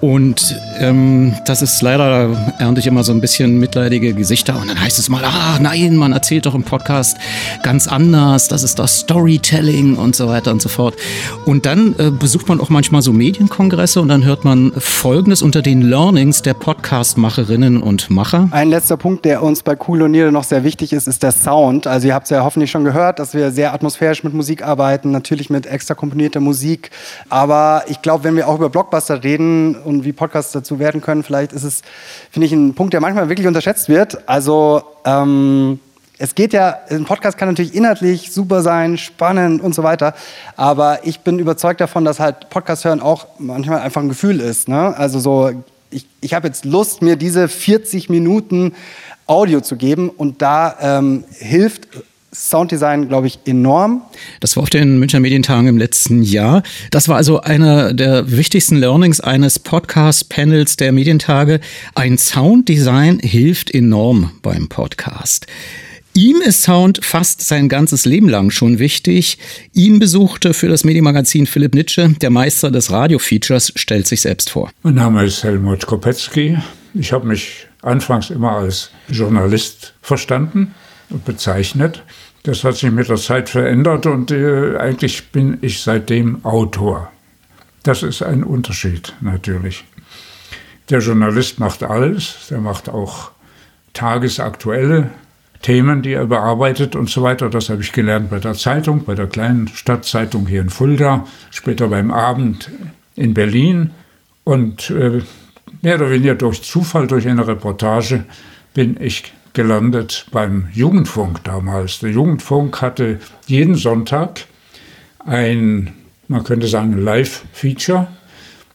[0.00, 4.60] Und ähm, das ist leider, da ernte ich immer so ein bisschen mitleidige Gesichter.
[4.60, 7.16] Und dann heißt es mal, ah nein, man erzählt doch im Podcast
[7.62, 8.48] ganz anders.
[8.48, 10.94] Das ist das Storytelling und so weiter und so fort.
[11.44, 15.62] Und dann äh, besucht man auch manchmal so Medienkongresse und dann hört man Folgendes unter
[15.62, 18.48] den Learnings der Podcastmacherinnen und Macher.
[18.50, 21.86] Ein letzter Punkt, der uns bei Cool O'Neill noch sehr wichtig ist, ist der Sound.
[21.86, 25.10] Also ihr habt es ja hoffentlich schon gehört, dass wir sehr atmosphärisch mit Musik arbeiten,
[25.10, 26.90] natürlich mit extra komponierter Musik.
[27.28, 31.22] Aber ich glaube, wenn wir auch über Blockbuster reden, und wie Podcasts dazu werden können.
[31.22, 31.82] Vielleicht ist es,
[32.30, 34.28] finde ich, ein Punkt, der manchmal wirklich unterschätzt wird.
[34.28, 35.80] Also ähm,
[36.18, 40.14] es geht ja, ein Podcast kann natürlich inhaltlich super sein, spannend und so weiter.
[40.56, 44.68] Aber ich bin überzeugt davon, dass halt Podcast hören auch manchmal einfach ein Gefühl ist.
[44.68, 44.96] Ne?
[44.96, 45.50] Also so,
[45.90, 48.74] ich, ich habe jetzt Lust, mir diese 40 Minuten
[49.26, 51.88] Audio zu geben und da ähm, hilft
[52.38, 54.02] Sounddesign, glaube ich, enorm.
[54.40, 56.62] Das war auf den Münchner Medientagen im letzten Jahr.
[56.90, 61.60] Das war also einer der wichtigsten Learnings eines Podcast-Panels der Medientage.
[61.94, 65.46] Ein Sounddesign hilft enorm beim Podcast.
[66.12, 69.38] Ihm ist Sound fast sein ganzes Leben lang schon wichtig.
[69.72, 74.70] Ihn besuchte für das Medienmagazin Philipp Nitsche, der Meister des Radio-Features, stellt sich selbst vor.
[74.82, 76.58] Mein Name ist Helmut Kopetzky.
[76.92, 80.74] Ich habe mich anfangs immer als Journalist verstanden
[81.10, 82.02] und bezeichnet.
[82.46, 87.10] Das hat sich mit der Zeit verändert und äh, eigentlich bin ich seitdem Autor.
[87.82, 89.84] Das ist ein Unterschied natürlich.
[90.88, 93.32] Der Journalist macht alles, der macht auch
[93.94, 95.10] tagesaktuelle
[95.62, 97.50] Themen, die er bearbeitet und so weiter.
[97.50, 101.88] Das habe ich gelernt bei der Zeitung, bei der kleinen Stadtzeitung hier in Fulda, später
[101.88, 102.70] beim Abend
[103.16, 103.90] in Berlin
[104.44, 105.20] und äh,
[105.82, 108.24] mehr oder weniger durch Zufall, durch eine Reportage
[108.72, 112.00] bin ich gelandet beim Jugendfunk damals.
[112.00, 114.44] Der Jugendfunk hatte jeden Sonntag
[115.24, 115.94] ein,
[116.28, 118.06] man könnte sagen, Live-Feature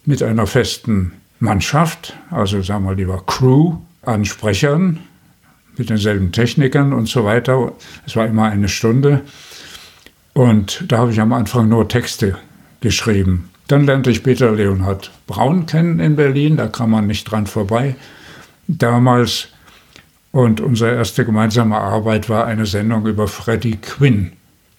[0.06, 5.02] mit einer festen Mannschaft, also sagen wir lieber Crew an Sprechern
[5.78, 7.74] mit denselben Technikern und so weiter.
[8.08, 9.22] Es war immer eine Stunde.
[10.34, 12.40] Und da habe ich am Anfang nur Texte
[12.80, 13.52] geschrieben.
[13.68, 17.96] Dann lernte ich Peter Leonhard Braun kennen in Berlin, da kam man nicht dran vorbei.
[18.68, 19.50] Damals
[20.32, 24.34] und unsere erste gemeinsame Arbeit war eine Sendung über Freddie Quinn.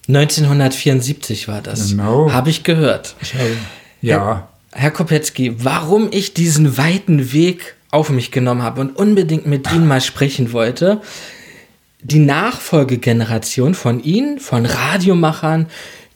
[0.07, 1.91] 1974 war das.
[1.91, 2.31] Genau.
[2.31, 3.15] Habe ich gehört.
[3.21, 3.57] Ich habe,
[4.01, 4.49] ja.
[4.71, 9.71] Herr, Herr Kopetzky, warum ich diesen weiten Weg auf mich genommen habe und unbedingt mit
[9.71, 11.01] Ihnen mal sprechen wollte,
[12.01, 15.67] die Nachfolgegeneration von Ihnen, von Radiomachern,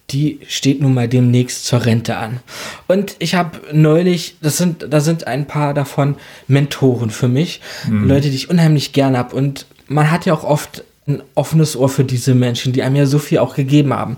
[0.09, 2.39] die steht nun mal demnächst zur Rente an.
[2.87, 6.15] Und ich habe neulich, das sind, da sind ein paar davon
[6.47, 8.07] Mentoren für mich, mhm.
[8.07, 9.35] Leute, die ich unheimlich gern habe.
[9.35, 13.05] Und man hat ja auch oft ein offenes Ohr für diese Menschen, die einem ja
[13.05, 14.17] so viel auch gegeben haben.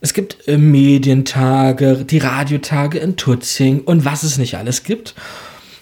[0.00, 5.14] Es gibt äh, Medientage, die Radiotage in Tutzing und was es nicht alles gibt.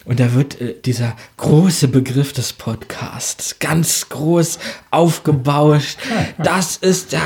[0.05, 4.59] Und da wird äh, dieser große Begriff des Podcasts ganz groß
[4.91, 5.97] aufgebauscht.
[6.37, 7.21] Das ist ja,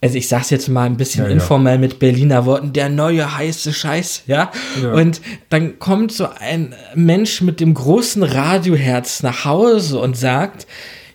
[0.00, 3.72] also ich sag's jetzt mal ein bisschen ja, informell mit Berliner Worten, der neue heiße
[3.72, 4.50] Scheiß, ja?
[4.80, 4.92] ja?
[4.92, 10.66] Und dann kommt so ein Mensch mit dem großen Radioherz nach Hause und sagt,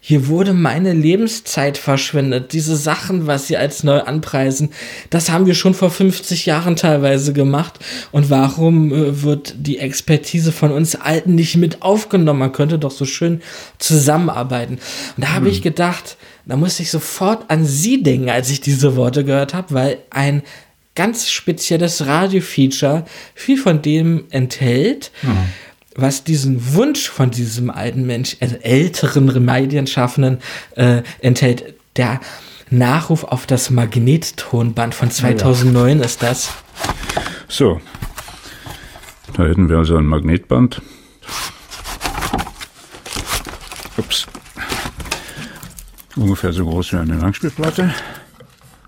[0.07, 2.53] hier wurde meine Lebenszeit verschwendet.
[2.53, 4.69] Diese Sachen, was sie als neu anpreisen,
[5.09, 7.79] das haben wir schon vor 50 Jahren teilweise gemacht.
[8.11, 12.37] Und warum äh, wird die Expertise von uns Alten nicht mit aufgenommen?
[12.37, 13.41] Man könnte doch so schön
[13.79, 14.75] zusammenarbeiten.
[15.17, 15.51] Und da habe hm.
[15.53, 19.73] ich gedacht, da musste ich sofort an Sie denken, als ich diese Worte gehört habe,
[19.73, 20.43] weil ein
[20.93, 25.09] ganz spezielles Radio-Feature viel von dem enthält.
[25.21, 25.35] Hm
[25.95, 30.39] was diesen Wunsch von diesem alten Mensch, also älteren Remedienschaffenden,
[30.75, 31.73] äh, enthält.
[31.95, 32.19] Der
[32.69, 36.05] Nachruf auf das Magnettonband von 2009 ja.
[36.05, 36.53] ist das.
[37.47, 37.79] So,
[39.33, 40.81] da hätten wir also ein Magnetband.
[43.97, 44.27] Ups.
[46.17, 47.93] Ungefähr so groß wie eine Langspielplatte.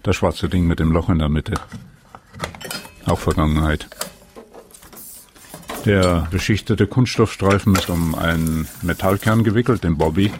[0.04, 1.54] Das schwarze Ding mit dem Loch in der Mitte.
[3.06, 3.88] Auch Vergangenheit.
[5.86, 10.32] Der beschichtete Kunststoffstreifen ist um einen Metallkern gewickelt, den Bobby,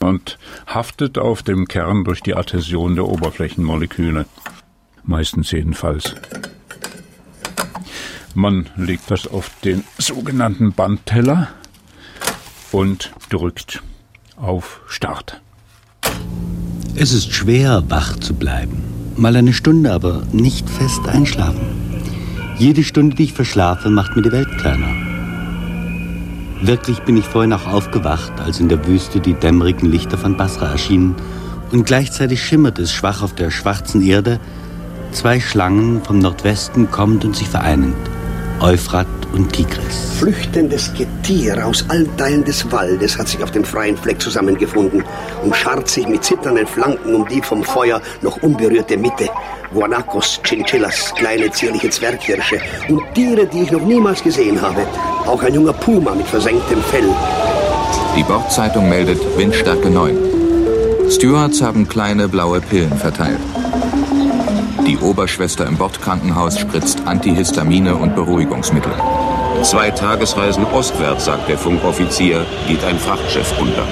[0.00, 4.26] und haftet auf dem Kern durch die Adhäsion der Oberflächenmoleküle.
[5.04, 6.14] Meistens jedenfalls.
[8.34, 11.48] Man legt das auf den sogenannten Bandteller
[12.72, 13.82] und drückt
[14.36, 15.40] auf Start.
[16.94, 18.82] Es ist schwer, wach zu bleiben.
[19.16, 21.81] Mal eine Stunde, aber nicht fest einschlafen.
[22.62, 24.86] Jede Stunde, die ich verschlafe, macht mir die Welt kleiner.
[26.60, 30.70] Wirklich bin ich vorhin auch aufgewacht, als in der Wüste die dämmerigen Lichter von Basra
[30.70, 31.16] erschienen
[31.72, 34.38] und gleichzeitig schimmert es schwach auf der schwarzen Erde,
[35.10, 37.96] zwei Schlangen vom Nordwesten kommend und sich vereinend.
[38.62, 40.12] Euphrat und Tigris.
[40.20, 45.02] Flüchtendes Getier aus allen Teilen des Waldes hat sich auf dem freien Fleck zusammengefunden
[45.42, 49.28] und schart sich mit zitternden Flanken um die vom Feuer noch unberührte Mitte.
[49.74, 54.86] Guanacos, Chinchillas, kleine zierliche Zwerghirsche und Tiere, die ich noch niemals gesehen habe.
[55.26, 57.08] Auch ein junger Puma mit versenktem Fell.
[58.16, 61.10] Die Bordzeitung meldet Windstärke 9.
[61.10, 63.40] Stewards haben kleine blaue Pillen verteilt.
[64.86, 68.92] Die Oberschwester im Bordkrankenhaus spritzt Antihistamine und Beruhigungsmittel.
[69.62, 73.86] Zwei Tagesreisen ostwärts, sagt der Funkoffizier, geht ein Frachtschiff unter.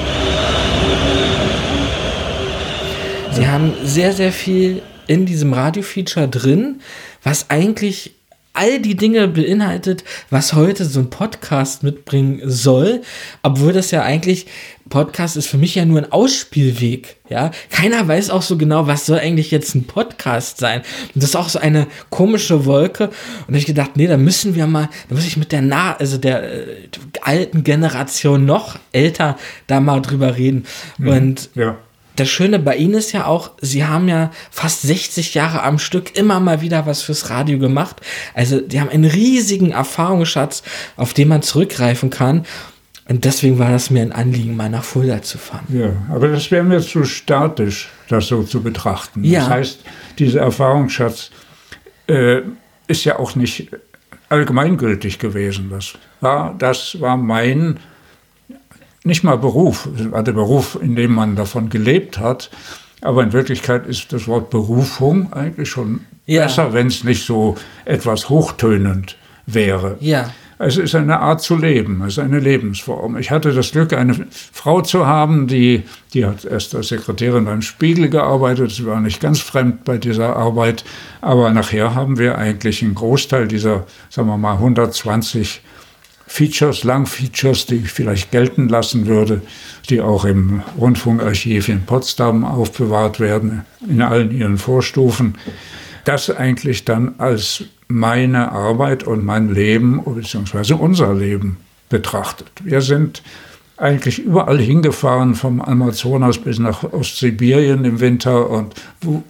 [3.33, 6.81] Sie haben sehr, sehr viel in diesem Radio-Feature drin,
[7.22, 8.14] was eigentlich
[8.52, 13.02] all die Dinge beinhaltet, was heute so ein Podcast mitbringen soll,
[13.42, 14.46] obwohl das ja eigentlich
[14.88, 17.52] Podcast ist für mich ja nur ein Ausspielweg, ja.
[17.70, 20.80] Keiner weiß auch so genau, was soll eigentlich jetzt ein Podcast sein.
[21.14, 23.10] Und das ist auch so eine komische Wolke.
[23.46, 26.18] Und ich gedacht, nee, da müssen wir mal, da muss ich mit der nah, also
[26.18, 26.88] der äh,
[27.22, 30.66] alten Generation noch älter da mal drüber reden.
[30.98, 31.78] Mhm, Und ja
[32.20, 36.16] das Schöne bei Ihnen ist ja auch, Sie haben ja fast 60 Jahre am Stück
[36.16, 37.96] immer mal wieder was fürs Radio gemacht.
[38.35, 40.62] Also, die haben einen riesigen Erfahrungsschatz,
[40.96, 42.44] auf den man zurückgreifen kann.
[43.09, 45.64] Und deswegen war das mir ein Anliegen, mal nach Fulda zu fahren.
[45.70, 49.24] Ja, aber das wäre mir zu statisch, das so zu betrachten.
[49.24, 49.40] Ja.
[49.40, 49.80] Das heißt,
[50.18, 51.30] dieser Erfahrungsschatz
[52.06, 52.42] äh,
[52.87, 53.70] ist ja auch nicht
[54.28, 55.70] allgemeingültig gewesen.
[55.70, 57.80] Das war, das war mein
[59.04, 62.50] nicht mal Beruf, war der Beruf, in dem man davon gelebt hat.
[63.02, 66.42] Aber in Wirklichkeit ist das Wort Berufung eigentlich schon ja.
[66.42, 69.96] besser, wenn es nicht so etwas hochtönend wäre.
[70.00, 70.30] Ja.
[70.62, 73.16] Es ist eine Art zu leben, es ist eine Lebensform.
[73.16, 77.62] Ich hatte das Glück, eine Frau zu haben, die, die hat erst als Sekretärin beim
[77.62, 78.70] Spiegel gearbeitet.
[78.70, 80.84] Sie war nicht ganz fremd bei dieser Arbeit.
[81.22, 85.62] Aber nachher haben wir eigentlich einen Großteil dieser, sagen wir mal, 120
[86.33, 89.43] Features, Langfeatures, die ich vielleicht gelten lassen würde,
[89.90, 95.35] die auch im Rundfunkarchiv in Potsdam aufbewahrt werden, in allen ihren Vorstufen.
[96.05, 101.57] Das eigentlich dann als meine Arbeit und mein Leben beziehungsweise unser Leben
[101.88, 102.53] betrachtet.
[102.62, 103.25] Wir sind
[103.81, 108.75] eigentlich überall hingefahren, vom Amazonas bis nach Ostsibirien im Winter und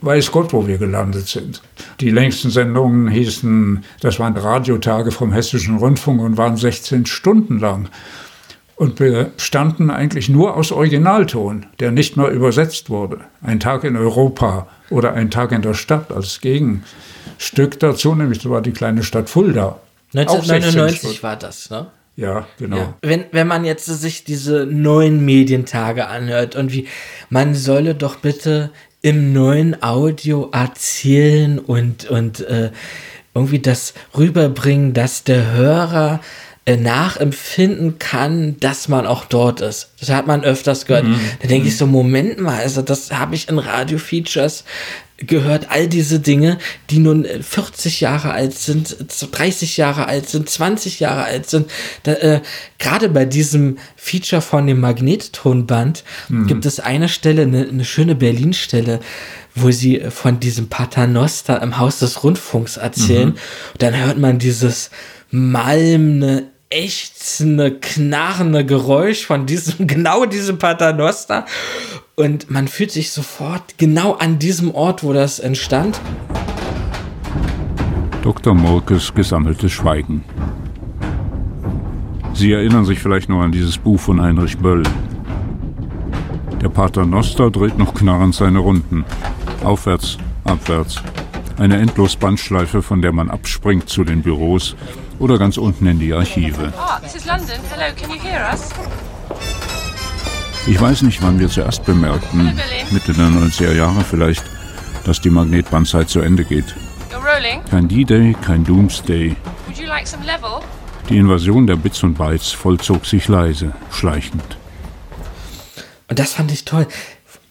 [0.00, 1.62] weiß Gott, wo wir gelandet sind.
[2.00, 7.88] Die längsten Sendungen hießen, das waren Radiotage vom Hessischen Rundfunk und waren 16 Stunden lang
[8.74, 13.20] und bestanden eigentlich nur aus Originalton, der nicht mehr übersetzt wurde.
[13.42, 18.50] Ein Tag in Europa oder ein Tag in der Stadt als Gegenstück dazu, nämlich das
[18.50, 19.78] war die kleine Stadt Fulda.
[20.12, 21.86] 1999 war das, ne?
[22.16, 22.76] Ja, genau.
[22.76, 22.98] Ja.
[23.02, 26.86] Wenn, wenn man jetzt sich diese neuen Medientage anhört und wie,
[27.30, 28.70] man solle doch bitte
[29.02, 32.70] im neuen Audio erzählen und, und äh,
[33.34, 36.20] irgendwie das rüberbringen, dass der Hörer
[36.66, 39.92] äh, nachempfinden kann, dass man auch dort ist.
[39.98, 41.04] Das hat man öfters gehört.
[41.04, 41.18] Mhm.
[41.40, 44.64] Da denke ich so, Moment mal, also das habe ich in Radio-Features
[45.20, 48.96] gehört all diese Dinge, die nun 40 Jahre alt sind,
[49.30, 51.70] 30 Jahre alt sind, 20 Jahre alt sind.
[52.02, 52.40] Da, äh,
[52.78, 56.46] Gerade bei diesem Feature von dem Magnettonband mhm.
[56.46, 59.00] gibt es eine Stelle, eine, eine schöne Berlin-Stelle,
[59.54, 63.30] wo sie von diesem Paternoster im Haus des Rundfunks erzählen.
[63.30, 63.34] Mhm.
[63.72, 64.90] Und dann hört man dieses
[65.30, 71.44] malmende, ächzende, knarrende Geräusch von diesem, genau diesem Paternoster.
[72.14, 76.00] Und man fühlt sich sofort genau an diesem Ort, wo das entstand.
[78.22, 78.54] Dr.
[78.54, 80.24] Molkes gesammeltes Schweigen.
[82.34, 84.82] Sie erinnern sich vielleicht noch an dieses Buch von Heinrich Böll.
[86.62, 89.04] Der Pater Noster dreht noch knarrend seine Runden.
[89.64, 91.02] Aufwärts, abwärts.
[91.58, 94.76] Eine endlos Bandschleife, von der man abspringt zu den Büros
[95.20, 96.72] oder ganz unten in die Archive.
[98.52, 98.68] Us?
[100.66, 102.52] Ich weiß nicht, wann wir zuerst bemerkten,
[102.90, 104.42] Mitte der 90er Jahre vielleicht,
[105.04, 106.74] dass die Magnetbandzeit zu Ende geht.
[107.70, 109.36] Kein D-Day, kein Doomsday.
[111.08, 114.58] Die Invasion der Bits und Bytes vollzog sich leise, schleichend.
[116.08, 116.86] Und das fand ich toll.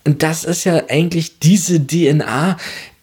[0.05, 2.58] Und das ist ja eigentlich diese DNA,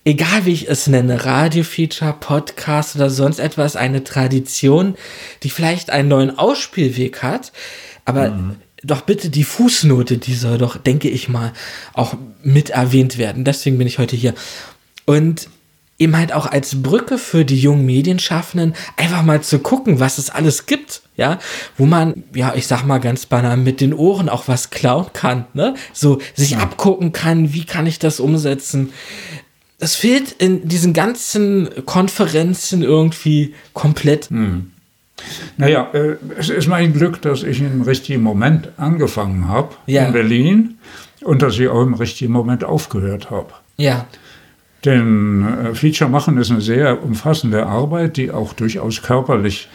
[0.07, 4.95] egal wie ich es nenne, Radio-Feature, Podcast oder sonst etwas, eine Tradition,
[5.43, 7.53] die vielleicht einen neuen Ausspielweg hat,
[8.07, 11.53] aber mhm doch bitte die Fußnote, die soll doch, denke ich mal,
[11.93, 12.15] auch
[12.45, 13.45] mit erwähnt werden.
[13.45, 14.35] Deswegen bin ich heute hier.
[15.07, 15.49] Und
[15.99, 20.31] eben halt auch als Brücke für die jungen Medienschaffenden einfach mal zu gucken, was es
[20.31, 21.39] alles gibt, ja,
[21.79, 25.47] wo man, ja, ich sag mal ganz banal, mit den Ohren auch was klauen kann,
[25.55, 26.59] ne, so sich ja.
[26.59, 28.93] abgucken kann, wie kann ich das umsetzen.
[29.79, 34.31] Das fehlt in diesen ganzen Konferenzen irgendwie komplett.
[34.31, 34.73] Hm.
[35.57, 40.07] Naja, äh, es ist mein Glück, dass ich im richtigen Moment angefangen habe ja.
[40.07, 40.79] in Berlin
[41.23, 43.53] und dass ich auch im richtigen Moment aufgehört habe.
[43.77, 44.07] Ja.
[44.85, 49.69] Denn äh, Feature machen ist eine sehr umfassende Arbeit, die auch durchaus körperlich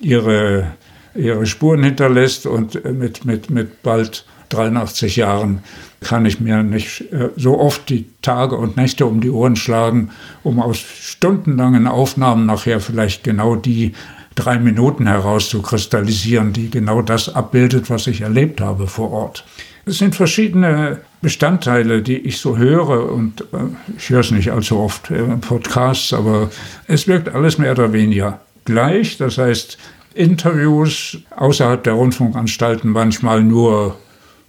[0.00, 0.72] ihre,
[1.14, 5.60] ihre Spuren hinterlässt und äh, mit, mit, mit bald 83 Jahren
[6.00, 10.10] kann ich mir nicht äh, so oft die Tage und Nächte um die Ohren schlagen,
[10.42, 13.92] um aus stundenlangen Aufnahmen nachher vielleicht genau die
[14.34, 19.44] drei Minuten herauszukristallisieren, die genau das abbildet, was ich erlebt habe vor Ort.
[19.86, 24.78] Es sind verschiedene Bestandteile, die ich so höre und äh, ich höre es nicht allzu
[24.78, 26.50] oft in Podcasts, aber
[26.86, 29.16] es wirkt alles mehr oder weniger gleich.
[29.16, 29.78] Das heißt,
[30.14, 33.96] Interviews außerhalb der Rundfunkanstalten manchmal nur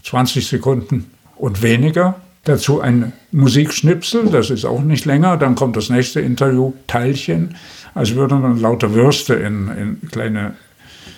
[0.08, 2.16] 20 Sekunden und weniger.
[2.44, 5.36] Dazu ein Musikschnipsel, das ist auch nicht länger.
[5.36, 7.56] Dann kommt das nächste Interview, Teilchen
[7.98, 10.54] als würde man lauter Würste in, in kleine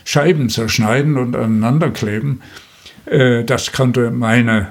[0.06, 2.42] Scheiben zerschneiden und aneinander kleben.
[3.06, 4.70] Äh, das konnte meine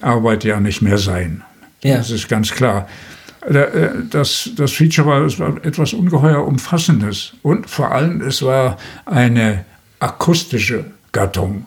[0.00, 1.42] Arbeit ja nicht mehr sein.
[1.82, 1.96] Ja.
[1.96, 2.88] Das ist ganz klar.
[3.40, 8.76] Äh, das, das Feature war, das war etwas ungeheuer Umfassendes und vor allem es war
[9.04, 9.64] eine
[9.98, 11.66] akustische Gattung.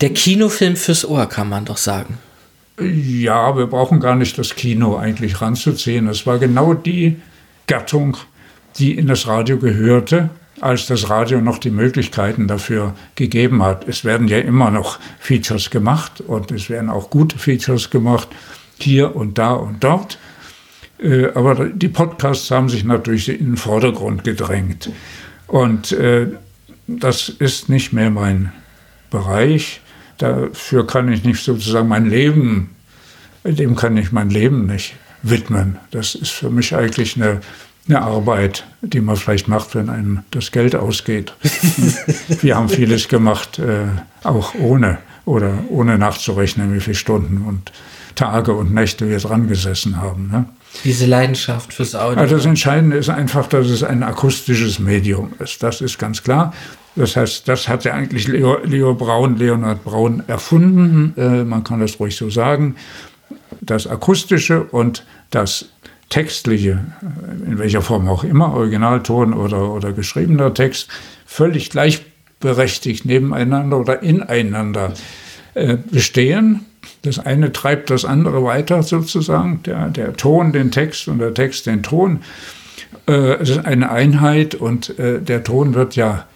[0.00, 2.18] Der Kinofilm fürs Ohr, kann man doch sagen.
[2.80, 6.08] Ja, wir brauchen gar nicht das Kino eigentlich ranzuziehen.
[6.08, 7.16] Es war genau die
[7.66, 8.16] Gattung,
[8.78, 13.86] die in das Radio gehörte, als das Radio noch die Möglichkeiten dafür gegeben hat.
[13.86, 18.28] Es werden ja immer noch Features gemacht und es werden auch gute Features gemacht,
[18.78, 20.18] hier und da und dort.
[20.98, 24.90] Äh, aber die Podcasts haben sich natürlich in den Vordergrund gedrängt.
[25.46, 26.28] Und äh,
[26.86, 28.52] das ist nicht mehr mein
[29.10, 29.82] Bereich.
[30.20, 32.76] Dafür kann ich nicht sozusagen mein Leben,
[33.42, 35.78] dem kann ich mein Leben nicht widmen.
[35.92, 37.40] Das ist für mich eigentlich eine,
[37.88, 41.32] eine Arbeit, die man vielleicht macht, wenn einem das Geld ausgeht.
[42.42, 43.86] wir haben vieles gemacht, äh,
[44.22, 47.72] auch ohne oder ohne nachzurechnen, wie viele Stunden und
[48.14, 50.28] Tage und Nächte wir dran gesessen haben.
[50.30, 50.44] Ne?
[50.84, 52.20] Diese Leidenschaft fürs Audio.
[52.20, 55.62] Also das Entscheidende ist einfach, dass es ein akustisches Medium ist.
[55.62, 56.52] Das ist ganz klar.
[56.96, 61.14] Das heißt, das hat ja eigentlich Leo, Leo Braun, Leonhard Braun erfunden.
[61.16, 62.76] Äh, man kann das ruhig so sagen.
[63.60, 65.66] Das akustische und das
[66.08, 66.84] textliche,
[67.46, 70.88] in welcher Form auch immer, Originalton oder, oder geschriebener Text,
[71.24, 74.92] völlig gleichberechtigt nebeneinander oder ineinander
[75.54, 76.66] äh, bestehen.
[77.02, 81.66] Das eine treibt das andere weiter sozusagen, der, der Ton den Text und der Text
[81.66, 82.20] den Ton.
[83.06, 86.26] Äh, es ist eine Einheit und äh, der Ton wird ja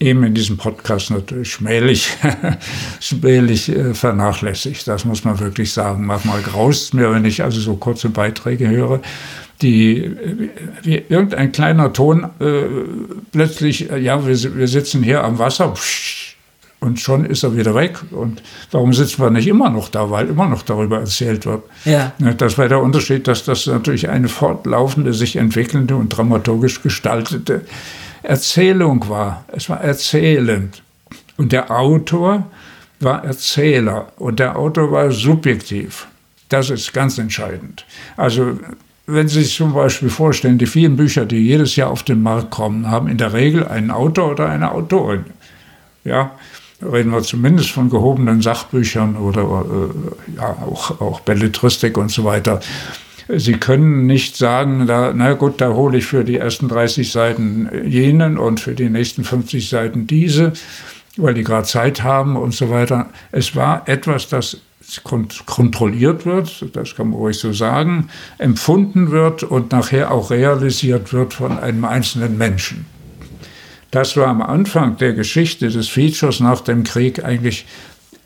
[0.00, 2.10] eben in diesem Podcast natürlich schmählich,
[3.00, 4.88] schmählich äh, vernachlässigt.
[4.88, 6.06] Das muss man wirklich sagen.
[6.06, 9.00] Manchmal graust mir, wenn ich also so kurze Beiträge höre,
[9.60, 10.48] die äh,
[10.82, 12.62] wie irgendein kleiner Ton äh,
[13.30, 15.74] plötzlich, äh, ja, wir, wir sitzen hier am Wasser,
[16.80, 17.98] und schon ist er wieder weg.
[18.10, 20.10] Und warum sitzen wir nicht immer noch da?
[20.10, 21.62] Weil immer noch darüber erzählt wird.
[21.84, 22.14] Ja.
[22.38, 27.66] Das war der Unterschied, dass das natürlich eine fortlaufende, sich entwickelnde und dramaturgisch gestaltete
[28.22, 29.44] Erzählung war.
[29.52, 30.82] Es war erzählend.
[31.36, 32.44] Und der Autor
[33.00, 36.06] war Erzähler und der Autor war subjektiv.
[36.50, 37.86] Das ist ganz entscheidend.
[38.16, 38.58] Also
[39.06, 42.50] wenn Sie sich zum Beispiel vorstellen, die vielen Bücher, die jedes Jahr auf den Markt
[42.50, 45.24] kommen, haben in der Regel einen Autor oder eine Autorin.
[46.04, 46.32] Ja,
[46.82, 52.60] reden wir zumindest von gehobenen Sachbüchern oder äh, ja, auch, auch Belletristik und so weiter.
[53.36, 57.68] Sie können nicht sagen, da, na gut, da hole ich für die ersten 30 Seiten
[57.84, 60.52] jenen und für die nächsten 50 Seiten diese,
[61.16, 63.10] weil die gerade Zeit haben und so weiter.
[63.30, 64.58] Es war etwas, das
[65.46, 68.08] kontrolliert wird, das kann man ruhig so sagen,
[68.38, 72.86] empfunden wird und nachher auch realisiert wird von einem einzelnen Menschen.
[73.90, 77.66] Das war am Anfang der Geschichte des Features nach dem Krieg eigentlich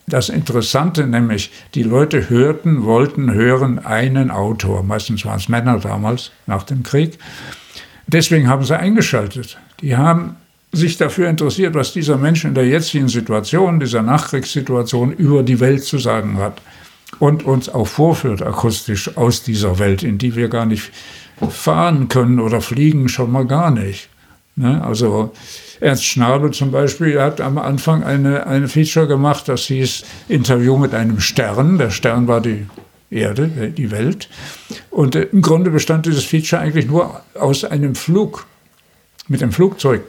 [0.07, 4.83] das Interessante nämlich, die Leute hörten, wollten hören einen Autor.
[4.83, 7.19] Meistens waren es Männer damals, nach dem Krieg.
[8.07, 9.59] Deswegen haben sie eingeschaltet.
[9.81, 10.37] Die haben
[10.73, 15.85] sich dafür interessiert, was dieser Mensch in der jetzigen Situation, dieser Nachkriegssituation über die Welt
[15.85, 16.61] zu sagen hat.
[17.21, 20.91] Und uns auch vorführt akustisch aus dieser Welt, in die wir gar nicht
[21.49, 24.09] fahren können oder fliegen, schon mal gar nicht.
[24.57, 24.83] Ne?
[24.85, 25.33] Also
[25.81, 30.95] Ernst Schnabel zum Beispiel hat am Anfang eine, eine Feature gemacht, das hieß Interview mit
[30.95, 31.79] einem Stern.
[31.79, 32.67] Der Stern war die
[33.11, 34.29] Erde, die Welt.
[34.91, 38.47] Und äh, im Grunde bestand dieses Feature eigentlich nur aus einem Flug
[39.29, 40.03] mit dem Flugzeug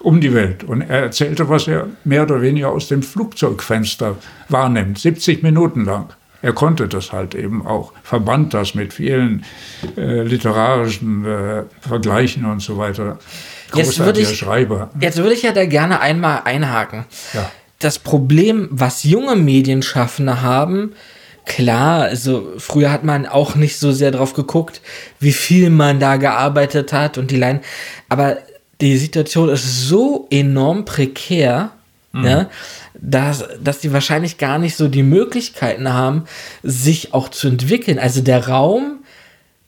[0.00, 0.64] um die Welt.
[0.64, 4.16] Und er erzählte, was er mehr oder weniger aus dem Flugzeugfenster
[4.48, 6.12] wahrnimmt, 70 Minuten lang.
[6.42, 9.44] Er konnte das halt eben auch, verband das mit vielen
[9.96, 13.18] äh, literarischen äh, Vergleichen und so weiter.
[13.74, 14.90] Jetzt würde ich, Schreiber.
[15.00, 17.04] Jetzt würde ich ja da gerne einmal einhaken.
[17.32, 17.50] Ja.
[17.78, 20.92] Das Problem, was junge Medienschaffende haben,
[21.46, 24.80] klar, also früher hat man auch nicht so sehr drauf geguckt,
[25.20, 27.60] wie viel man da gearbeitet hat und die Line,
[28.08, 28.38] aber
[28.80, 31.70] die Situation ist so enorm prekär,
[32.12, 32.22] mhm.
[32.22, 32.50] ne,
[32.94, 36.24] dass, dass die wahrscheinlich gar nicht so die Möglichkeiten haben,
[36.62, 37.98] sich auch zu entwickeln.
[37.98, 39.02] Also der Raum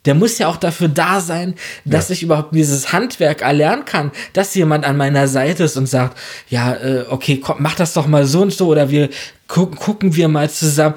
[0.05, 2.15] der muss ja auch dafür da sein, dass ja.
[2.15, 6.19] ich überhaupt dieses Handwerk erlernen kann, dass jemand an meiner Seite ist und sagt,
[6.49, 9.09] ja, äh, okay, komm, mach das doch mal so und so oder wir
[9.49, 10.97] gucken, gucken wir mal zusammen.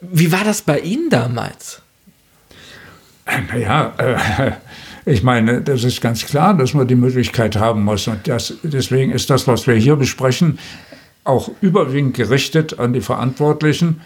[0.00, 1.80] Wie war das bei Ihnen damals?
[3.50, 4.52] Naja, äh,
[5.04, 8.06] ich meine, das ist ganz klar, dass man die Möglichkeit haben muss.
[8.06, 10.58] Und das, deswegen ist das, was wir hier besprechen,
[11.24, 14.00] auch überwiegend gerichtet an die Verantwortlichen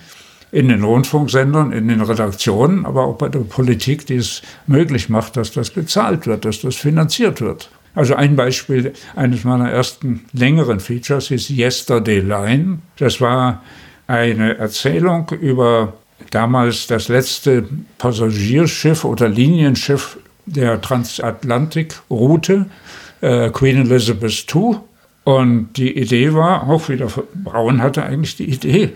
[0.53, 5.37] in den Rundfunksendern, in den Redaktionen, aber auch bei der Politik, die es möglich macht,
[5.37, 7.69] dass das bezahlt wird, dass das finanziert wird.
[7.95, 12.79] Also ein Beispiel eines meiner ersten längeren Features ist Yesterday Line.
[12.99, 13.63] Das war
[14.07, 15.95] eine Erzählung über
[16.31, 17.67] damals das letzte
[17.99, 22.67] Passagierschiff oder Linienschiff der Transatlantikroute,
[23.21, 24.77] äh, Queen Elizabeth II.
[25.25, 28.95] Und die Idee war, auch wieder Braun hatte eigentlich die Idee,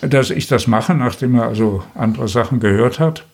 [0.00, 3.24] dass ich das mache, nachdem er also andere Sachen gehört hat,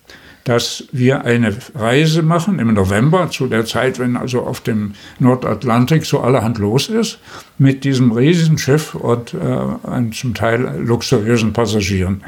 [0.44, 6.05] dass wir eine Reise machen im November, zu der Zeit, wenn also auf dem Nordatlantik
[6.05, 7.18] so allerhand los ist,
[7.59, 12.22] mit diesem Riesenschiff und äh, zum Teil luxuriösen Passagieren.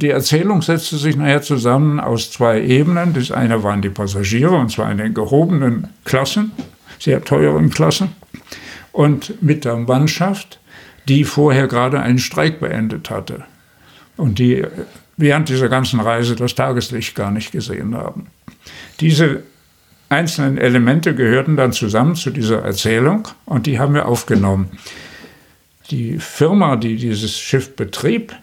[0.00, 3.12] Die Erzählung setzte sich nachher zusammen aus zwei Ebenen.
[3.12, 6.52] Das eine waren die Passagiere, und zwar in den gehobenen Klassen,
[6.98, 8.14] sehr teuren Klassen.
[8.92, 10.58] und mit der Mannschaft,
[11.08, 13.44] die vorher gerade einen Streik beendet hatte
[14.16, 14.64] und die
[15.16, 18.26] während dieser ganzen Reise das Tageslicht gar nicht gesehen haben.
[19.00, 19.42] Diese
[20.08, 24.70] einzelnen Elemente gehörten dann zusammen zu dieser Erzählung und die haben wir aufgenommen.
[25.90, 28.34] Die Firma, die dieses Schiff betrieb,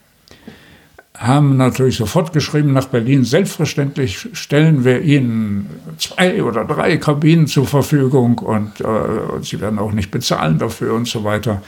[1.17, 7.65] haben natürlich sofort geschrieben nach Berlin, selbstverständlich stellen wir Ihnen zwei oder drei Kabinen zur
[7.65, 11.61] Verfügung und, äh, und Sie werden auch nicht bezahlen dafür und so weiter.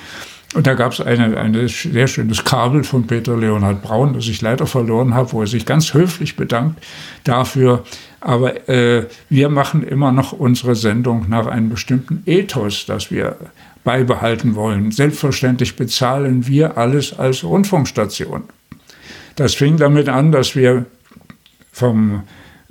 [0.55, 4.41] Und da gab es ein eine sehr schönes Kabel von Peter Leonhard Braun, das ich
[4.41, 6.83] leider verloren habe, wo er sich ganz höflich bedankt
[7.23, 7.83] dafür.
[8.19, 13.37] Aber äh, wir machen immer noch unsere Sendung nach einem bestimmten Ethos, das wir
[13.83, 14.91] beibehalten wollen.
[14.91, 18.43] Selbstverständlich bezahlen wir alles als Rundfunkstation.
[19.39, 20.85] Das fing damit an, dass wir
[21.71, 22.23] vom,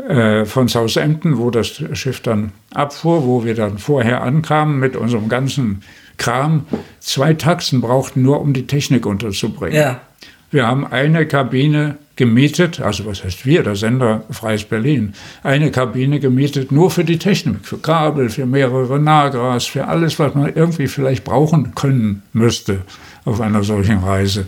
[0.06, 5.30] äh, von Southampton, wo das Schiff dann abfuhr, wo wir dann vorher ankamen mit unserem
[5.30, 5.82] ganzen
[6.18, 6.66] Kram,
[7.00, 9.76] zwei Taxen brauchten nur, um die Technik unterzubringen.
[9.76, 10.02] Ja.
[10.50, 16.20] Wir haben eine Kabine gemietet, also was heißt wir, der Sender Freies Berlin, eine Kabine
[16.20, 20.88] gemietet nur für die Technik, für Kabel, für mehrere Nahgras, für alles, was man irgendwie
[20.88, 22.82] vielleicht brauchen können müsste
[23.24, 24.46] auf einer solchen Reise.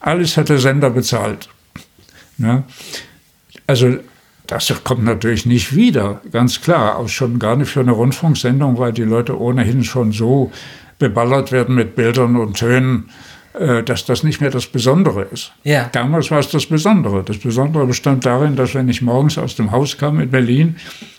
[0.00, 1.48] Alles hat der Sender bezahlt.
[2.38, 2.64] Ja?
[3.66, 3.98] Also
[4.46, 8.92] das kommt natürlich nicht wieder, ganz klar, auch schon gar nicht für eine Rundfunksendung, weil
[8.92, 10.50] die Leute ohnehin schon so
[10.98, 13.10] beballert werden mit Bildern und Tönen,
[13.52, 15.52] äh, dass das nicht mehr das Besondere ist.
[15.62, 15.88] Ja.
[15.92, 17.22] Damals war es das Besondere.
[17.22, 20.76] Das Besondere bestand darin, dass wenn ich morgens aus dem Haus kam in Berlin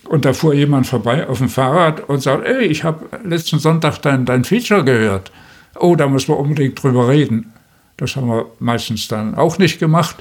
[0.09, 3.99] und da fuhr jemand vorbei auf dem Fahrrad und sagte, ey, ich habe letzten Sonntag
[3.99, 5.31] dein, dein Feature gehört.
[5.79, 7.53] Oh, da müssen wir unbedingt drüber reden.
[8.01, 10.15] Das haben wir meistens dann auch nicht gemacht.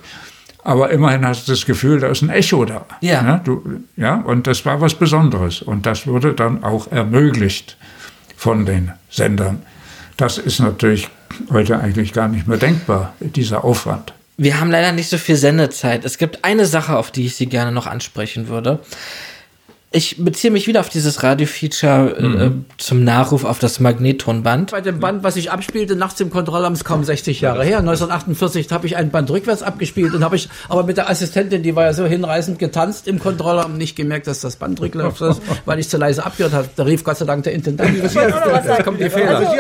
[0.63, 2.85] Aber immerhin hast du das Gefühl, da ist ein Echo da.
[3.01, 3.25] Ja.
[3.25, 4.17] Ja, du, ja.
[4.17, 5.63] Und das war was Besonderes.
[5.63, 7.79] Und das wurde dann auch ermöglicht
[8.37, 9.63] von den Sendern.
[10.19, 11.09] Das ist natürlich
[11.51, 14.13] heute eigentlich gar nicht mehr denkbar, dieser Aufwand.
[14.37, 16.05] Wir haben leider nicht so viel Sendezeit.
[16.05, 18.81] Es gibt eine Sache, auf die ich Sie gerne noch ansprechen würde
[19.93, 22.41] ich beziehe mich wieder auf dieses Radio-Feature äh, mhm.
[22.41, 24.71] äh, zum Nachruf auf das Magnettonband.
[24.71, 27.79] Bei dem Band, was ich abspielte, nachts im Kontrollamt, ist kaum 60 Jahre her.
[27.79, 31.75] 1948 habe ich ein Band rückwärts abgespielt und habe ich aber mit der Assistentin, die
[31.75, 35.81] war ja so hinreißend getanzt im Kontrollamt, nicht gemerkt, dass das Band rückwärts ist, weil
[35.81, 36.69] ich zu leise abgehört habe.
[36.77, 37.91] Da rief Gott sei Dank der Intendant.
[38.01, 39.39] Jetzt kommt die Fehler.
[39.39, 39.51] Also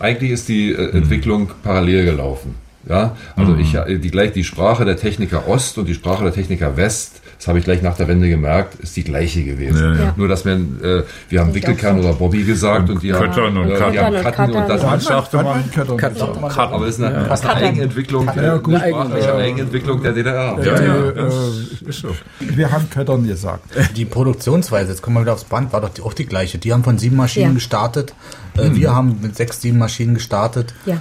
[0.00, 2.54] Eigentlich ist die äh, Entwicklung parallel gelaufen.
[2.88, 3.60] Ja, also mhm.
[3.60, 7.19] ich, äh, die, gleich die Sprache der Techniker Ost und die Sprache der Techniker West
[7.40, 9.78] das habe ich gleich nach der Wende gemerkt, ist die gleiche gewesen.
[9.78, 10.14] Ja, ja.
[10.14, 13.70] Nur, dass wir, äh, wir haben Wickelkern oder Bobby gesagt und, und die haben, und
[13.70, 16.20] äh, die haben Katten und das man sagte man Katten.
[16.20, 17.34] Aber es ist eine, ja.
[17.34, 18.74] eine Eigenentwicklung, ja, gut.
[18.74, 20.58] eine Eigenentwicklung der DDR.
[20.62, 22.14] Ja, ja, äh, ist so.
[22.40, 23.64] Wir haben Köttern gesagt.
[23.96, 26.58] Die Produktionsweise, jetzt kommen wir wieder aufs Band, war doch auch die gleiche.
[26.58, 28.12] Die haben von sieben Maschinen gestartet.
[28.54, 28.76] Mhm.
[28.76, 30.74] Wir haben mit sechs, sieben Maschinen gestartet.
[30.84, 30.96] Ja.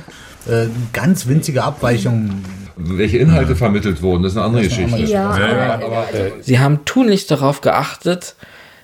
[0.47, 2.45] Äh, ganz winzige Abweichungen
[2.79, 3.57] welche Inhalte ja.
[3.57, 4.95] vermittelt wurden, das ist eine andere das Geschichte.
[4.95, 5.35] Andere ja.
[5.37, 8.35] Ja, aber, äh, Sie haben tunlichst darauf geachtet,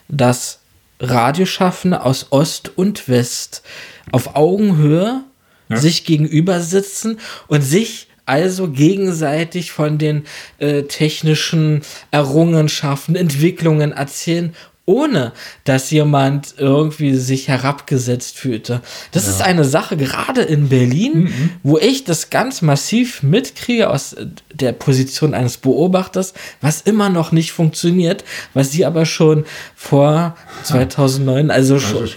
[0.07, 0.59] dass
[0.99, 3.63] Radioschaffende aus Ost und West
[4.11, 5.23] auf Augenhöhe
[5.69, 10.25] sich gegenüber sitzen und sich also gegenseitig von den
[10.57, 11.81] äh, technischen
[12.11, 14.55] Errungenschaften, Entwicklungen erzählen
[14.85, 15.31] ohne
[15.63, 18.81] dass jemand irgendwie sich herabgesetzt fühlte.
[19.11, 19.31] Das ja.
[19.31, 21.49] ist eine Sache, gerade in Berlin, mhm.
[21.63, 24.15] wo ich das ganz massiv mitkriege aus
[24.53, 28.23] der Position eines Beobachters, was immer noch nicht funktioniert,
[28.53, 32.07] was sie aber schon vor 2009, also schon,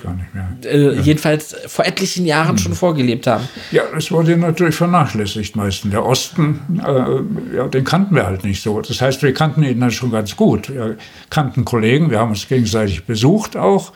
[0.65, 0.93] äh, ja.
[0.93, 2.59] jedenfalls vor etlichen Jahren mhm.
[2.59, 3.49] schon vorgelebt haben.
[3.71, 5.91] Ja, es wurde natürlich vernachlässigt meistens.
[5.91, 8.81] Der Osten, äh, ja, den kannten wir halt nicht so.
[8.83, 10.69] Das heißt, wir kannten ihn dann schon ganz gut.
[10.69, 10.97] Wir
[11.31, 12.58] kannten Kollegen, wir haben uns gegenseitig
[13.07, 13.93] besucht auch.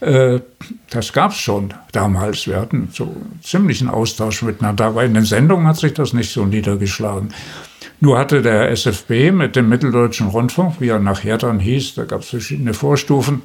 [0.00, 0.40] Äh,
[0.90, 2.46] das gab es schon damals.
[2.46, 4.86] Wir hatten so ziemlichen Austausch miteinander.
[4.86, 7.32] Aber in den Sendungen hat sich das nicht so niedergeschlagen.
[8.00, 12.20] Nur hatte der SFB mit dem Mitteldeutschen Rundfunk, wie er nachher dann hieß, da gab
[12.20, 13.42] es verschiedene Vorstufen,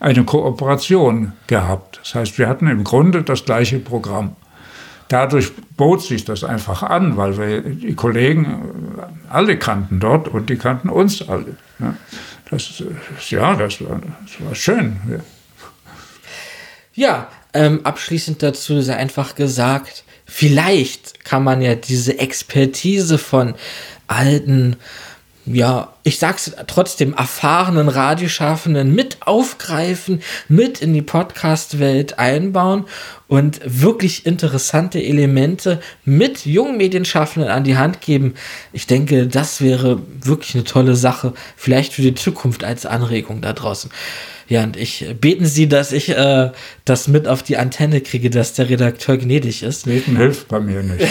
[0.00, 2.00] eine Kooperation gehabt.
[2.02, 4.34] Das heißt, wir hatten im Grunde das gleiche Programm.
[5.08, 8.74] Dadurch bot sich das einfach an, weil wir die Kollegen
[9.28, 11.56] alle kannten dort und die kannten uns alle.
[12.50, 12.82] Das,
[13.30, 14.96] ja, das war, das war schön.
[16.94, 23.54] Ja, ähm, abschließend dazu sei einfach gesagt, vielleicht kann man ja diese Expertise von
[24.06, 24.76] alten,
[25.46, 32.86] ja, ich sag's trotzdem, erfahrenen Radioschaffenden mit aufgreifen, mit in die Podcast-Welt einbauen
[33.28, 38.34] und wirklich interessante Elemente mit jungen Medienschaffenden an die Hand geben.
[38.72, 43.52] Ich denke, das wäre wirklich eine tolle Sache, vielleicht für die Zukunft als Anregung da
[43.52, 43.90] draußen.
[44.48, 46.50] Ja, und ich beten Sie, dass ich äh,
[46.84, 49.86] das mit auf die Antenne kriege, dass der Redakteur gnädig ist.
[49.86, 51.06] Beten hilft bei mir nicht.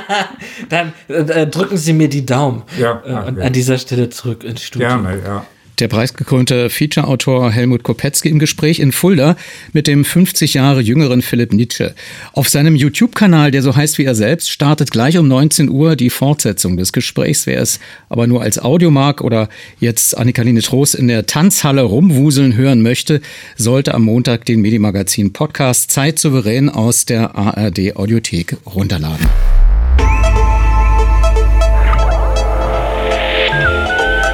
[0.68, 2.62] Dann äh, drücken Sie mir die Daumen.
[2.78, 4.88] Ja, äh, an dieser Stelle zurück ins Studio.
[4.88, 5.46] Gerne, ja.
[5.80, 9.36] Der preisgekrönte Feature-Autor Helmut Kopetzky im Gespräch in Fulda
[9.72, 11.96] mit dem 50 Jahre jüngeren Philipp Nietzsche.
[12.32, 16.10] Auf seinem YouTube-Kanal, der so heißt wie er selbst, startet gleich um 19 Uhr die
[16.10, 17.48] Fortsetzung des Gesprächs.
[17.48, 19.48] Wer es aber nur als Audio mag oder
[19.80, 23.20] jetzt Annikaline Trost in der Tanzhalle rumwuseln hören möchte,
[23.56, 29.26] sollte am Montag den Medienmagazin Podcast Zeit souverän aus der ARD Audiothek runterladen.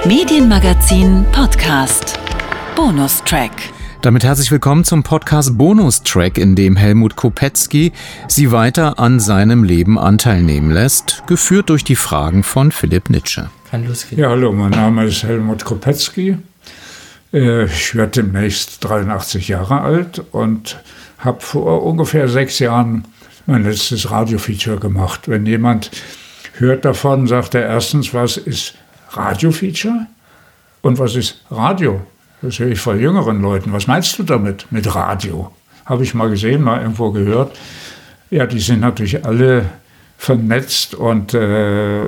[0.07, 2.19] Medienmagazin Podcast.
[2.75, 3.51] Bonustrack.
[4.01, 7.93] Damit herzlich willkommen zum Podcast Bonustrack, in dem Helmut Kopetzky
[8.27, 13.51] Sie weiter an seinem Leben Anteil nehmen lässt, geführt durch die Fragen von Philipp Nitsche.
[13.71, 14.23] Kann losgehen.
[14.23, 16.39] Ja, hallo, mein Name ist Helmut Kopetzky.
[17.35, 20.81] Äh, ich werde demnächst 83 Jahre alt und
[21.19, 23.05] habe vor ungefähr sechs Jahren
[23.45, 25.29] mein letztes Radiofeature gemacht.
[25.29, 25.91] Wenn jemand
[26.55, 28.77] hört davon, sagt er erstens, was ist
[29.11, 30.07] Radio-Feature?
[30.83, 32.01] Und was ist Radio?
[32.43, 33.73] Das höre ich von jüngeren Leuten.
[33.73, 35.53] Was meinst du damit, mit Radio?
[35.85, 37.57] Habe ich mal gesehen, mal irgendwo gehört.
[38.31, 39.67] Ja, die sind natürlich alle
[40.17, 42.07] vernetzt und äh,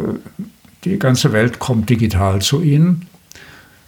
[0.85, 3.07] die ganze Welt kommt digital zu ihnen.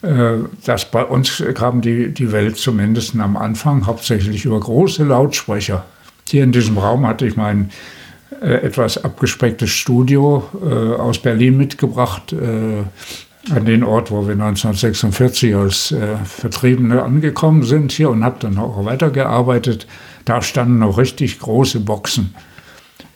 [0.02, 5.84] Äh, das bei uns kam die, die Welt zumindest am Anfang hauptsächlich über große Lautsprecher.
[6.28, 8.03] Hier in diesem Raum hatte ich mein äh,
[8.40, 12.82] etwas abgespecktes Studio äh, aus Berlin mitgebracht, äh,
[13.52, 18.58] an den Ort, wo wir 1946 als äh, Vertriebene angekommen sind hier und habe dann
[18.58, 19.86] auch weitergearbeitet.
[20.24, 22.34] Da standen noch richtig große Boxen.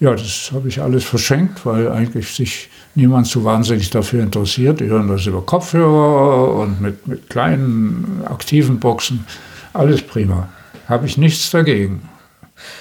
[0.01, 4.81] Ja, das habe ich alles verschenkt, weil eigentlich sich niemand so wahnsinnig dafür interessiert.
[4.81, 9.25] Die hören das über Kopfhörer und mit, mit kleinen aktiven Boxen.
[9.73, 10.49] Alles prima.
[10.89, 12.09] Habe ich nichts dagegen.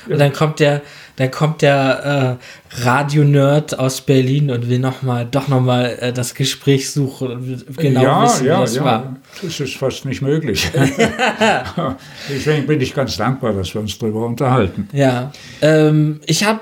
[0.10, 0.82] Und dann kommt der,
[1.18, 6.36] dann kommt der äh, Radio-Nerd aus Berlin und will noch mal, doch nochmal äh, das
[6.36, 8.86] Gespräch suchen und genau ja, wissen, ja, wie das ja.
[8.86, 9.16] war.
[9.42, 10.70] Das ist fast nicht möglich.
[12.30, 14.88] Deswegen bin ich ganz dankbar, dass wir uns darüber unterhalten.
[14.94, 16.60] Ja, ähm, ich habe,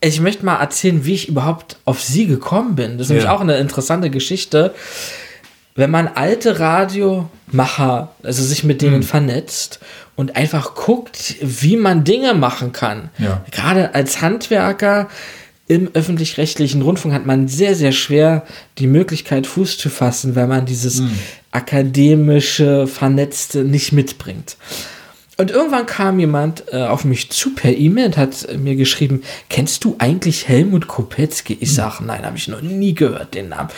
[0.00, 2.92] ich möchte mal erzählen, wie ich überhaupt auf Sie gekommen bin.
[2.98, 3.34] Das ist nämlich Ja.
[3.34, 4.74] auch eine interessante Geschichte.
[5.76, 8.90] Wenn man alte Radiomacher, also sich mit Hm.
[8.90, 9.80] denen vernetzt
[10.16, 13.10] und einfach guckt, wie man Dinge machen kann.
[13.18, 13.44] Ja.
[13.50, 15.08] Gerade als Handwerker
[15.66, 18.44] im öffentlich-rechtlichen Rundfunk hat man sehr, sehr schwer
[18.78, 21.10] die Möglichkeit, Fuß zu fassen, weil man dieses Hm.
[21.52, 24.56] akademische, vernetzte nicht mitbringt.
[25.36, 29.22] Und irgendwann kam jemand äh, auf mich zu per E-Mail und hat äh, mir geschrieben,
[29.48, 31.56] kennst du eigentlich Helmut Kopetzky?
[31.60, 33.70] Ich sage, nein, habe ich noch nie gehört, den Namen.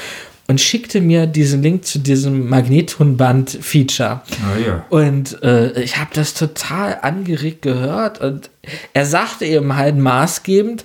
[0.48, 4.20] Und schickte mir diesen Link zu diesem Magnetonband-Feature.
[4.30, 4.86] Ah, ja.
[4.90, 8.20] Und äh, ich habe das total angeregt gehört.
[8.20, 8.48] Und
[8.92, 10.84] er sagte eben halt maßgebend,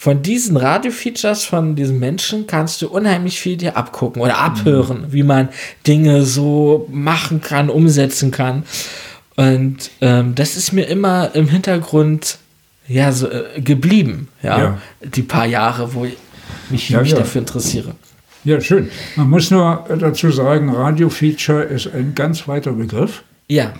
[0.00, 5.24] von diesen Radio-Features von diesen Menschen kannst du unheimlich viel dir abgucken oder abhören, wie
[5.24, 5.48] man
[5.88, 8.62] Dinge so machen kann, umsetzen kann.
[9.34, 12.38] Und ähm, das ist mir immer im Hintergrund
[12.86, 14.58] ja so äh, geblieben, ja?
[14.58, 14.78] Ja.
[15.02, 16.16] die paar Jahre, wo ich
[16.70, 17.96] mich, Ja, mich dafür interessiere.
[18.44, 18.90] Ja, schön.
[19.16, 23.22] Man muss nur dazu sagen, Radio-Feature ist ein ganz weiter Begriff.
[23.50, 23.72] Ja.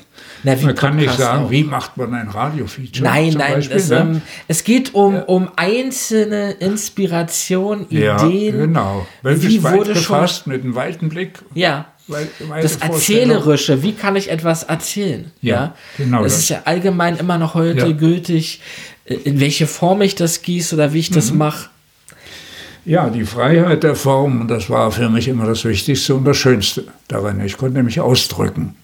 [0.45, 1.51] Na, man kann nicht sagen, auch.
[1.51, 3.05] wie macht man ein Radio-Feature?
[3.05, 3.97] Nein, nein, Beispiel, es, ne?
[3.99, 8.57] ähm, es geht um, um einzelne Inspirationen, ja, Ideen.
[8.59, 9.07] genau.
[9.23, 11.41] Welches Wie weit wurde schon- gefasst mit einem weiten Blick?
[11.55, 11.87] Ja.
[12.63, 12.77] Das.
[12.77, 15.31] Erzählerische, wie kann ich etwas erzählen?
[15.43, 16.43] Ja, genau Das das.
[16.45, 17.93] ist ja allgemein immer noch heute Ja.
[17.93, 18.63] gültig,
[19.05, 21.39] äh, in welche Form ich das gieße oder wie ich das Mhm.
[21.39, 21.69] mache.
[22.89, 26.85] Ja, die Freiheit der Form, das war für mich immer das Wichtigste und das Schönste
[27.07, 27.39] daran.
[27.41, 28.77] Ich konnte mich ausdrücken.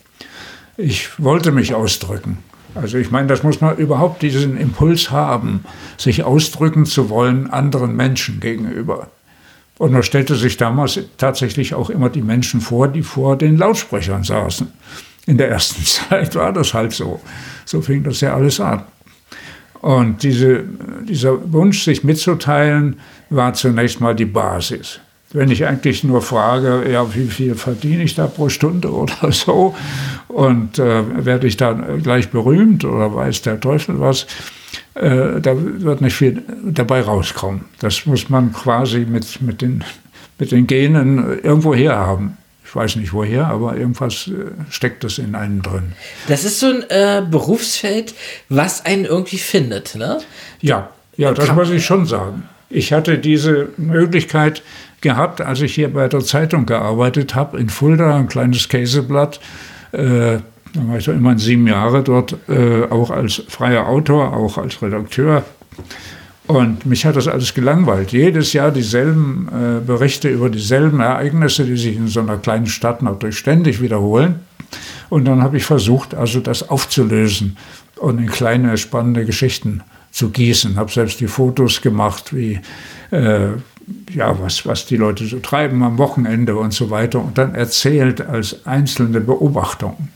[0.76, 2.36] Ich wollte mich ausdrücken.
[2.74, 5.64] Also ich meine, das muss man überhaupt diesen Impuls haben,
[5.96, 9.08] sich ausdrücken zu wollen anderen Menschen gegenüber.
[9.78, 14.22] Und man stellte sich damals tatsächlich auch immer die Menschen vor, die vor den Lautsprechern
[14.22, 14.70] saßen.
[15.24, 17.22] In der ersten Zeit war das halt so.
[17.64, 18.82] So fing das ja alles an.
[19.84, 20.64] Und diese,
[21.06, 22.96] dieser Wunsch, sich mitzuteilen,
[23.28, 24.98] war zunächst mal die Basis.
[25.30, 29.74] Wenn ich eigentlich nur frage, ja, wie viel verdiene ich da pro Stunde oder so,
[30.28, 34.26] und äh, werde ich dann gleich berühmt oder weiß der Teufel was,
[34.94, 37.66] äh, da wird nicht viel dabei rauskommen.
[37.80, 39.84] Das muss man quasi mit, mit den
[40.38, 42.36] mit den Genen irgendwo her haben.
[42.74, 45.92] Ich weiß nicht woher, aber irgendwas äh, steckt das in einem drin.
[46.26, 48.16] Das ist so ein äh, Berufsfeld,
[48.48, 50.20] was einen irgendwie findet, ne?
[50.60, 52.48] Ja, ja, das muss ich schon sagen.
[52.68, 54.64] Ich hatte diese Möglichkeit
[55.02, 59.38] gehabt, als ich hier bei der Zeitung gearbeitet habe, in Fulda, ein kleines Käseblatt.
[59.92, 60.38] Äh,
[60.72, 64.82] da war ich so immerhin sieben Jahre dort, äh, auch als freier Autor, auch als
[64.82, 65.44] Redakteur.
[66.46, 68.12] Und mich hat das alles gelangweilt.
[68.12, 73.02] Jedes Jahr dieselben äh, Berichte über dieselben Ereignisse, die sich in so einer kleinen Stadt
[73.02, 74.40] natürlich ständig wiederholen.
[75.08, 77.56] Und dann habe ich versucht, also das aufzulösen
[77.96, 80.76] und in kleine, spannende Geschichten zu gießen.
[80.76, 82.60] Habe selbst die Fotos gemacht, wie
[83.10, 83.48] äh,
[84.14, 87.20] ja, was, was die Leute so treiben am Wochenende und so weiter.
[87.20, 90.10] Und dann erzählt als einzelne Beobachtungen.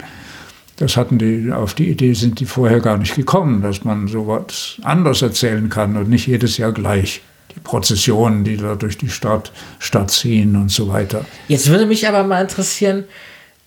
[0.78, 4.78] Das hatten die, auf die Idee sind die vorher gar nicht gekommen, dass man sowas
[4.82, 7.20] anders erzählen kann und nicht jedes Jahr gleich.
[7.54, 11.24] Die Prozessionen, die da durch die Stadt, Stadt ziehen und so weiter.
[11.48, 13.04] Jetzt würde mich aber mal interessieren,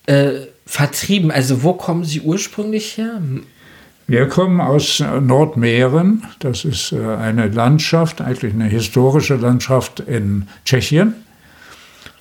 [0.06, 0.32] äh,
[0.66, 3.22] vertrieben, also wo kommen Sie ursprünglich her?
[4.08, 6.24] Wir kommen aus Nordmähren.
[6.40, 11.16] Das ist äh, eine Landschaft, eigentlich eine historische Landschaft in Tschechien.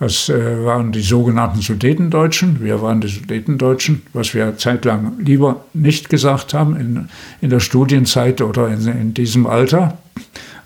[0.01, 2.64] Das äh, waren die sogenannten Sudetendeutschen.
[2.64, 7.11] Wir waren die Sudetendeutschen, was wir zeitlang lieber nicht gesagt haben in,
[7.42, 9.98] in der Studienzeit oder in, in diesem Alter,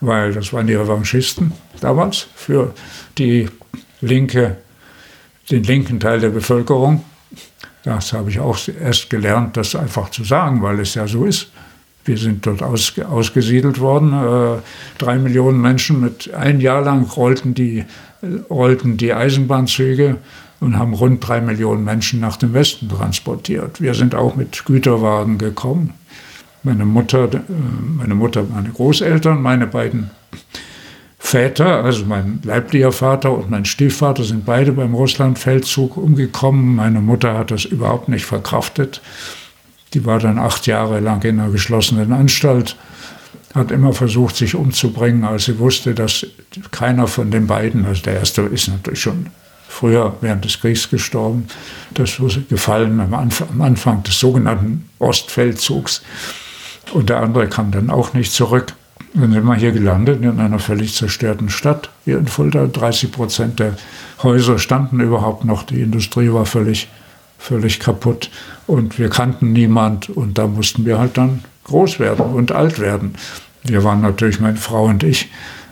[0.00, 2.74] weil das waren die Revanchisten damals für
[3.18, 3.48] die
[4.00, 4.56] linke,
[5.50, 7.02] den linken Teil der Bevölkerung.
[7.82, 11.50] Das habe ich auch erst gelernt, das einfach zu sagen, weil es ja so ist.
[12.04, 14.12] Wir sind dort aus, ausgesiedelt worden.
[14.12, 14.60] Äh,
[14.98, 17.84] drei Millionen Menschen mit ein Jahr lang rollten die
[18.50, 20.16] rollten die Eisenbahnzüge
[20.60, 23.80] und haben rund drei Millionen Menschen nach dem Westen transportiert.
[23.80, 25.94] Wir sind auch mit Güterwagen gekommen.
[26.62, 27.38] Meine Mutter, äh,
[27.96, 30.10] meine Mutter, meine Großeltern, meine beiden
[31.18, 36.76] Väter, also mein leiblicher Vater und mein Stiefvater, sind beide beim Russlandfeldzug umgekommen.
[36.76, 39.00] Meine Mutter hat das überhaupt nicht verkraftet.
[39.94, 42.76] Die war dann acht Jahre lang in einer geschlossenen Anstalt
[43.54, 46.26] hat immer versucht, sich umzubringen, als sie wusste, dass
[46.72, 49.26] keiner von den beiden, also der erste ist natürlich schon
[49.68, 51.46] früher während des Kriegs gestorben,
[51.94, 56.02] das wurde gefallen am Anfang, am Anfang des sogenannten Ostfeldzugs.
[56.92, 58.74] Und der andere kam dann auch nicht zurück.
[59.14, 62.66] Dann sind wir hier gelandet in einer völlig zerstörten Stadt, hier in Fulda.
[62.66, 63.76] 30 Prozent der
[64.22, 66.88] Häuser standen überhaupt noch, die Industrie war völlig,
[67.38, 68.30] völlig kaputt
[68.66, 73.14] und wir kannten niemand und da mussten wir halt dann groß werden und alt werden.
[73.62, 75.30] Wir waren natürlich, meine Frau und ich,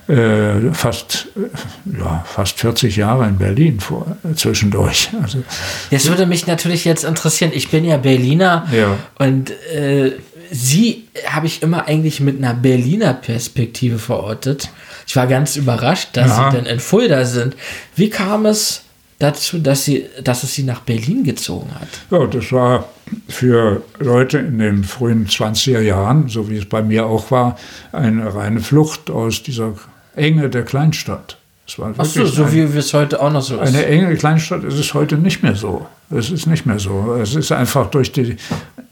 [0.09, 5.11] äh, fast, äh, ja, fast 40 Jahre in Berlin vor, äh, zwischendurch.
[5.23, 5.43] Also,
[5.91, 7.53] das würde mich natürlich jetzt interessieren.
[7.55, 8.97] Ich bin ja Berliner ja.
[9.19, 10.13] und äh,
[10.55, 14.69] Sie habe ich immer eigentlich mit einer Berliner Perspektive verortet.
[15.07, 16.51] Ich war ganz überrascht, dass ja.
[16.51, 17.57] Sie denn in Fulda sind.
[17.97, 18.83] Wie kam es
[19.19, 21.89] dazu, dass, sie, dass es Sie nach Berlin gezogen hat?
[22.11, 22.87] Ja, das war
[23.29, 27.57] für Leute in den frühen 20er Jahren, so wie es bei mir auch war,
[27.93, 29.75] eine reine Flucht aus dieser
[30.17, 31.39] Enge der Kleinstadt.
[31.67, 33.69] Es war Ach so, so ein, wie es heute auch noch so ist.
[33.69, 35.87] Eine enge Kleinstadt ist es heute nicht mehr so.
[36.11, 37.15] Es ist nicht mehr so.
[37.15, 38.37] Es ist einfach durch die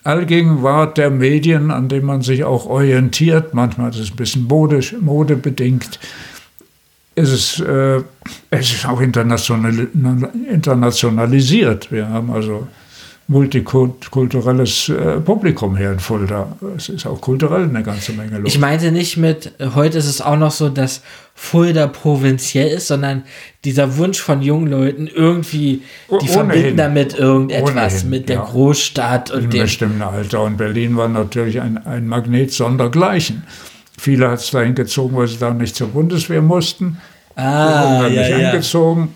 [0.05, 4.95] Allgegenwart der Medien, an denen man sich auch orientiert, manchmal ist es ein bisschen modisch,
[4.99, 5.99] modebedingt,
[7.17, 8.03] ist es, äh,
[8.51, 9.89] es ist auch international,
[10.49, 11.93] internationalisiert.
[11.93, 12.67] Wir haben also
[13.31, 16.57] multikulturelles äh, Publikum hier in Fulda.
[16.77, 18.53] Es ist auch kulturell eine ganze Menge los.
[18.53, 21.03] Ich meinte nicht mit, heute ist es auch noch so, dass
[21.37, 23.23] Fulda provinziell ist, sondern
[23.65, 26.29] dieser Wunsch von jungen Leuten irgendwie, die Ohnehin.
[26.29, 28.45] verbinden damit irgendetwas Ohnehin, mit der ja.
[28.45, 30.43] Großstadt und In dem bestimmten Alter.
[30.43, 33.45] Und Berlin war natürlich ein, ein Magnet sondergleichen.
[33.97, 36.99] Viele hat es dahin gezogen, weil sie da nicht zur Bundeswehr mussten.
[37.37, 38.49] Ah, ja, nicht ja.
[38.49, 39.15] angezogen.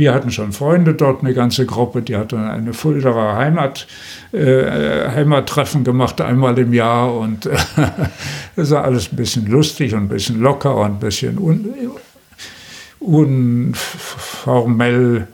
[0.00, 3.86] Wir hatten schon Freunde dort, eine ganze Gruppe, die hatten eine Fulderer Heimat,
[4.32, 7.14] äh, Heimattreffen gemacht, einmal im Jahr.
[7.14, 7.58] Und äh,
[8.56, 11.74] das war alles ein bisschen lustig und ein bisschen locker und ein bisschen un,
[12.98, 15.28] unformell.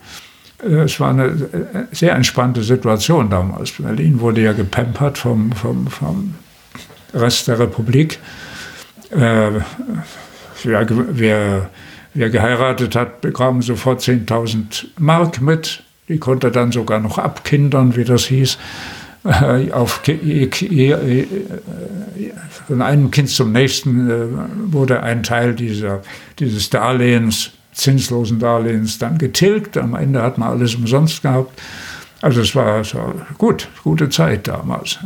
[0.59, 3.71] Es war eine sehr entspannte Situation damals.
[3.71, 6.35] Berlin wurde ja gepampert vom, vom, vom
[7.13, 8.19] Rest der Republik.
[9.11, 9.59] Äh,
[10.65, 11.69] ja, wer
[12.13, 15.83] Wer geheiratet hat, bekam sofort 10.000 Mark mit.
[16.09, 18.57] Die konnte er dann sogar noch abkindern, wie das hieß.
[19.25, 20.01] Äh, auf,
[22.67, 24.13] von einem Kind zum nächsten äh,
[24.71, 26.01] wurde ein Teil dieser,
[26.39, 29.77] dieses Darlehens, zinslosen Darlehens, dann getilgt.
[29.77, 31.59] Am Ende hat man alles umsonst gehabt.
[32.21, 34.97] Also es war, es war gut, gute Zeit damals.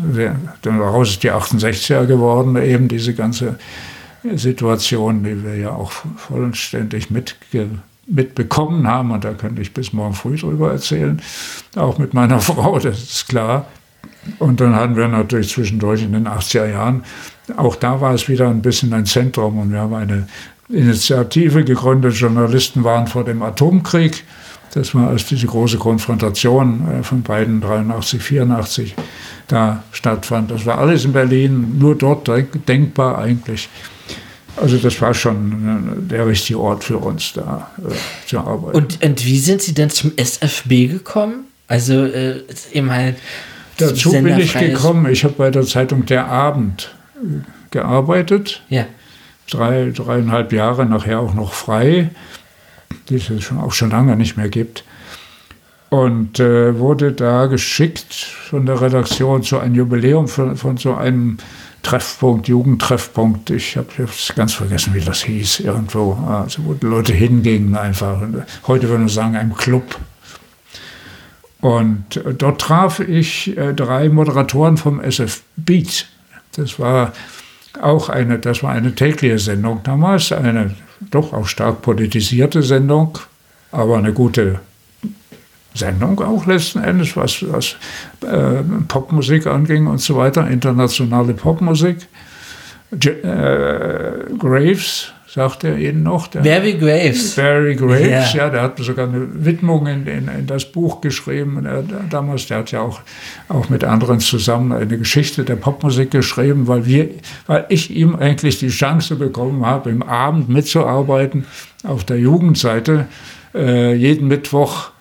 [0.62, 3.58] Daraus ist die 68er geworden, eben diese ganze
[4.24, 7.70] Situation, die wir ja auch vollständig mitge
[8.08, 11.22] mitbekommen haben, und da könnte ich bis morgen früh drüber erzählen,
[11.76, 13.68] auch mit meiner Frau, das ist klar.
[14.40, 17.04] Und dann hatten wir natürlich zwischendurch in den 80er Jahren,
[17.58, 20.28] auch da war es wieder ein bisschen ein Zentrum und wir haben eine
[20.70, 24.24] Initiative gegründet, Journalisten waren vor dem Atomkrieg.
[24.74, 28.96] Das war als diese große Konfrontation äh, von beiden 83, 84
[29.48, 30.50] da stattfand.
[30.50, 32.30] Das war alles in Berlin, nur dort
[32.68, 33.68] denkbar eigentlich.
[34.58, 38.78] Also das war schon äh, der richtige Ort für uns da äh, zu arbeiten.
[38.78, 41.46] Und, und wie sind Sie denn zum SFB gekommen?
[41.68, 42.44] Also äh,
[42.74, 43.16] eben halt.
[43.78, 45.10] Dazu bin ich gekommen.
[45.12, 47.40] Ich habe bei der Zeitung Der Abend äh,
[47.72, 48.62] gearbeitet.
[48.70, 48.86] Ja.
[49.50, 52.10] Drei, dreieinhalb Jahre nachher auch noch frei,
[53.10, 54.84] die es schon, auch schon lange nicht mehr gibt.
[55.92, 61.38] Und äh, wurde da geschickt von der Redaktion zu einem Jubiläum von, von so einem
[61.84, 63.50] Treffpunkt, Jugendtreffpunkt.
[63.50, 66.14] Ich habe jetzt ganz vergessen, wie das hieß, irgendwo.
[66.14, 68.22] Also, wo die Leute hingingen einfach.
[68.68, 69.98] Heute würde man sagen, ein Club.
[71.60, 76.08] Und äh, dort traf ich äh, drei Moderatoren vom SF Beat.
[76.56, 77.12] Das war
[77.82, 83.18] auch eine, das war eine tägliche Sendung damals, eine doch auch stark politisierte Sendung,
[83.74, 84.62] aber eine gute
[85.74, 87.76] Sendung auch letzten Endes, was, was
[88.24, 92.08] äh, Popmusik anging und so weiter, internationale Popmusik.
[92.92, 96.28] J äh, Graves, sagt er Ihnen noch?
[96.28, 97.36] Der, Barry Graves.
[97.36, 98.36] Barry Graves, yeah.
[98.36, 101.66] ja, der hat sogar eine Widmung in, in, in das Buch geschrieben.
[101.66, 103.00] Er, damals, der hat ja auch,
[103.48, 107.10] auch mit anderen zusammen eine Geschichte der Popmusik geschrieben, weil, wir,
[107.48, 111.46] weil ich ihm eigentlich die Chance bekommen habe, im Abend mitzuarbeiten
[111.84, 113.08] auf der Jugendseite.
[113.54, 114.92] Äh, jeden Mittwoch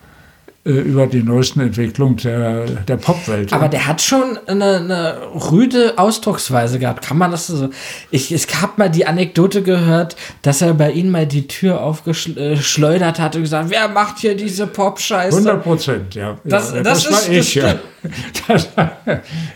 [0.62, 3.50] über die neuesten Entwicklungen der, der Popwelt.
[3.54, 5.16] Aber der hat schon eine, eine,
[5.50, 7.02] rüde Ausdrucksweise gehabt.
[7.02, 7.70] Kann man das so?
[8.10, 13.18] Ich, ich habe mal die Anekdote gehört, dass er bei Ihnen mal die Tür aufgeschleudert
[13.18, 15.38] hat und gesagt, wer macht hier diese Pop-Scheiße?
[15.38, 16.36] 100 Prozent, ja.
[16.44, 17.74] Das, ja, das, das war ich, ja.
[18.46, 18.68] Das,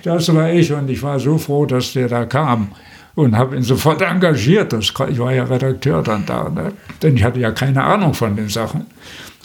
[0.02, 2.72] das war ich und ich war so froh, dass der da kam
[3.14, 4.72] und habe ihn sofort engagiert.
[4.72, 6.72] Das, ich war ja Redakteur dann da, ne?
[7.02, 8.86] denn ich hatte ja keine Ahnung von den Sachen.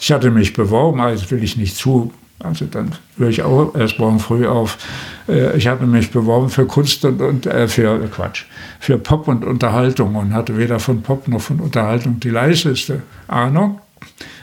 [0.00, 2.12] Ich hatte mich beworben, aber das will ich nicht zu.
[2.42, 4.78] Also dann höre ich auch erst morgen früh auf.
[5.28, 8.44] Äh, ich hatte mich beworben für Kunst und, und äh, für Quatsch,
[8.78, 13.80] für Pop und Unterhaltung und hatte weder von Pop noch von Unterhaltung die leiseste Ahnung.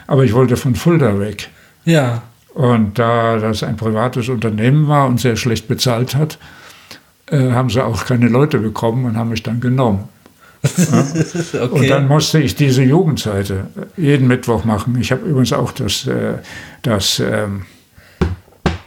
[0.06, 1.50] Aber ich wollte von Fulda weg.
[1.84, 2.22] Ja.
[2.54, 6.38] Und da das ein privates Unternehmen war und sehr schlecht bezahlt hat,
[7.26, 10.08] äh, haben sie auch keine Leute bekommen und haben mich dann genommen.
[11.52, 11.68] Okay.
[11.70, 14.98] Und dann musste ich diese Jugendseite jeden Mittwoch machen.
[15.00, 16.34] Ich habe übrigens auch das, äh,
[16.82, 17.66] das ähm,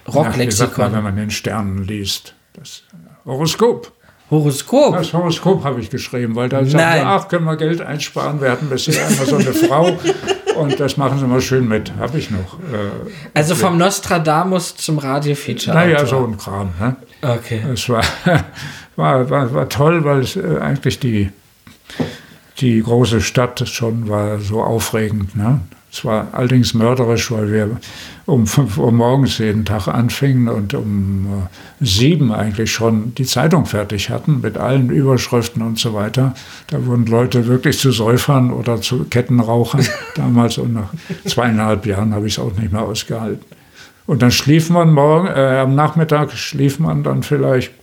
[0.08, 2.84] Rocklexikon, wenn man den Sternen liest, das
[3.26, 3.92] Horoskop.
[4.30, 4.96] Horoskop?
[4.96, 8.42] Das Horoskop habe ich geschrieben, weil da sagte, ach, können wir Geld einsparen.
[8.42, 9.98] Wir hatten bisher immer so eine Frau
[10.56, 11.92] und das machen Sie mal schön mit.
[12.00, 12.60] Habe ich noch.
[12.72, 15.76] Äh, also vom Nostradamus zum Radio-Feature.
[15.76, 16.70] Naja, so ein Kram.
[16.80, 16.96] Ne?
[17.22, 17.62] Okay.
[17.74, 18.04] Es war,
[18.96, 21.30] war, war, war toll, weil es äh, eigentlich die
[22.60, 25.36] die große Stadt schon war so aufregend.
[25.36, 25.62] Ne?
[25.92, 27.78] Es war allerdings mörderisch, weil wir
[28.26, 33.66] um 5 Uhr morgens jeden Tag anfingen und um äh, sieben eigentlich schon die Zeitung
[33.66, 36.34] fertig hatten mit allen Überschriften und so weiter.
[36.68, 39.86] Da wurden Leute wirklich zu Säufern oder zu Kettenrauchern
[40.16, 40.94] damals und nach
[41.26, 43.46] zweieinhalb Jahren habe ich es auch nicht mehr ausgehalten.
[44.06, 47.74] Und dann schlief man morgen, äh, am Nachmittag schlief man dann vielleicht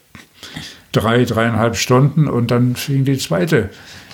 [0.93, 3.71] drei, dreieinhalb Stunden und dann fing die zweite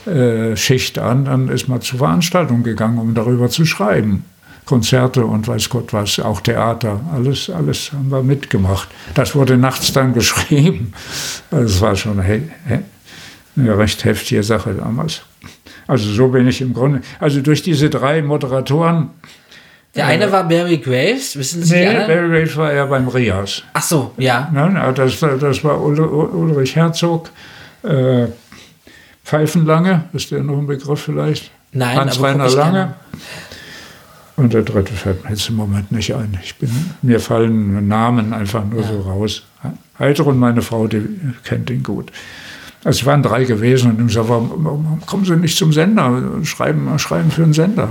[0.07, 4.25] äh, Schicht an, dann ist man zur Veranstaltung gegangen, um darüber zu schreiben.
[4.65, 8.89] Konzerte und weiß Gott was, auch Theater, alles, alles haben wir mitgemacht.
[9.15, 10.93] Das wurde nachts dann geschrieben.
[11.51, 12.83] Das war schon eine,
[13.57, 15.23] eine recht heftige Sache damals.
[15.87, 19.11] Also so bin ich im Grunde, also durch diese drei Moderatoren.
[19.97, 21.75] Der eine war Barry Graves, wissen Sie?
[21.75, 23.63] Nee, Barry Graves war ja beim Rias.
[23.73, 24.51] Ach so, ja.
[24.53, 27.31] ja das, das war Ulrich Herzog,
[27.85, 28.27] äh,
[29.25, 31.51] Pfeifenlange, ist der noch ein Begriff vielleicht?
[31.73, 32.95] Nein, Hans-Reiner Lange.
[34.37, 36.39] Und der dritte fällt mir jetzt im Moment nicht ein.
[36.43, 36.71] Ich bin,
[37.03, 38.89] mir fallen Namen einfach nur ja.
[38.89, 39.45] so raus.
[39.99, 41.03] Heidrun, meine Frau, die
[41.45, 42.11] kennt ihn gut.
[42.83, 46.21] Also es waren drei gewesen und ich gesagt, warum, warum kommen Sie nicht zum Sender?
[46.43, 47.89] Schreiben, schreiben für einen Sender.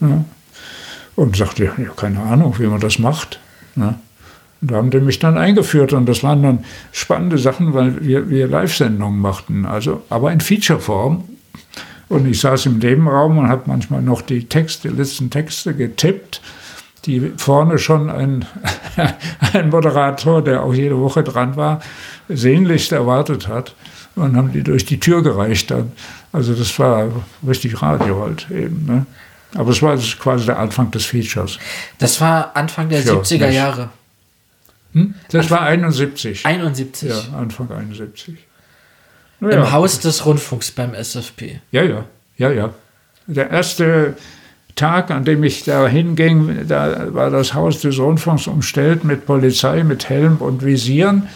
[0.00, 0.24] Ja.
[1.18, 3.40] Und sagte, ja, keine Ahnung, wie man das macht.
[3.74, 3.98] Ja.
[4.60, 8.30] Und da haben die mich dann eingeführt und das waren dann spannende Sachen, weil wir,
[8.30, 11.24] wir Live-Sendungen machten, also, aber in Feature-Form.
[12.08, 16.40] Und ich saß im Nebenraum und habe manchmal noch die Texte, die letzten Texte getippt,
[17.04, 18.44] die vorne schon ein,
[19.52, 21.80] ein Moderator, der auch jede Woche dran war,
[22.28, 23.74] sehnlichst erwartet hat.
[24.14, 25.90] Und haben die durch die Tür gereicht dann.
[26.32, 27.08] Also das war
[27.44, 28.86] richtig Radio halt eben.
[28.86, 29.06] Ne?
[29.54, 31.58] Aber es war quasi der Anfang des Features.
[31.98, 33.56] Das war Anfang der Für 70er mich.
[33.56, 33.90] Jahre.
[34.92, 35.14] Hm?
[35.30, 36.44] Das war 71.
[36.44, 37.08] 71.
[37.08, 38.36] Ja, Anfang 71.
[39.40, 41.60] Im Haus des Rundfunks beim SFP.
[41.70, 42.04] Ja, ja,
[42.36, 42.74] ja, ja.
[43.26, 44.16] Der erste
[44.74, 49.84] Tag, an dem ich da hinging, da war das Haus des Rundfunks umstellt mit Polizei,
[49.84, 51.28] mit Helm und Visieren,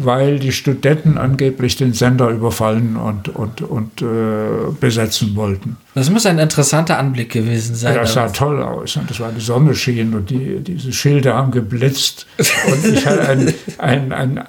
[0.00, 5.76] weil die Studenten angeblich den Sender überfallen und, und, und äh, besetzen wollten.
[5.94, 7.94] Das muss ein interessanter Anblick gewesen sein.
[7.94, 8.96] Das sah toll aus.
[8.96, 12.26] Und es war die Sonne schien und die, diese Schilder haben geblitzt.
[12.38, 14.40] Und ich hatte einen, einen, einen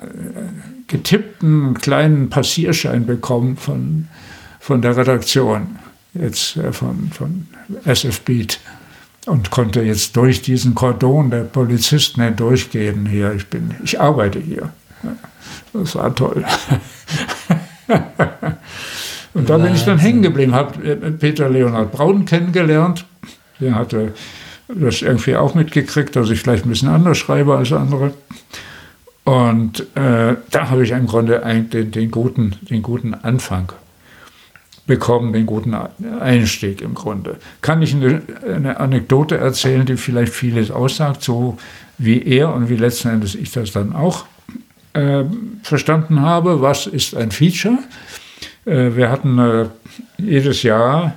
[0.88, 4.08] getippten kleinen Passierschein bekommen von,
[4.60, 5.80] von der Redaktion,
[6.14, 7.48] jetzt äh, von, von
[7.86, 8.60] SF Beat.
[9.26, 13.34] Und konnte jetzt durch diesen Kordon der Polizisten hindurchgehen hier.
[13.34, 14.72] Ich, bin, ich arbeite hier.
[15.74, 16.46] Das war toll.
[19.34, 23.06] Und da bin ich dann hängen geblieben, habe Peter Leonhard Braun kennengelernt.
[23.60, 24.14] Der hatte
[24.68, 28.14] das irgendwie auch mitgekriegt, dass ich vielleicht ein bisschen anders schreibe als andere.
[29.24, 33.72] Und äh, da habe ich im Grunde eigentlich den, den, guten, den guten Anfang
[34.88, 35.76] bekommen, den guten
[36.20, 37.38] Einstieg im Grunde.
[37.62, 41.60] Kann ich eine, eine Anekdote erzählen, die vielleicht vieles aussagt, so
[42.00, 44.26] wie er und wie letzten Endes ich das dann auch
[44.94, 45.24] äh,
[45.64, 46.62] verstanden habe.
[46.62, 47.80] Was ist ein Feature?
[48.66, 49.66] Äh, wir hatten äh,
[50.18, 51.16] jedes Jahr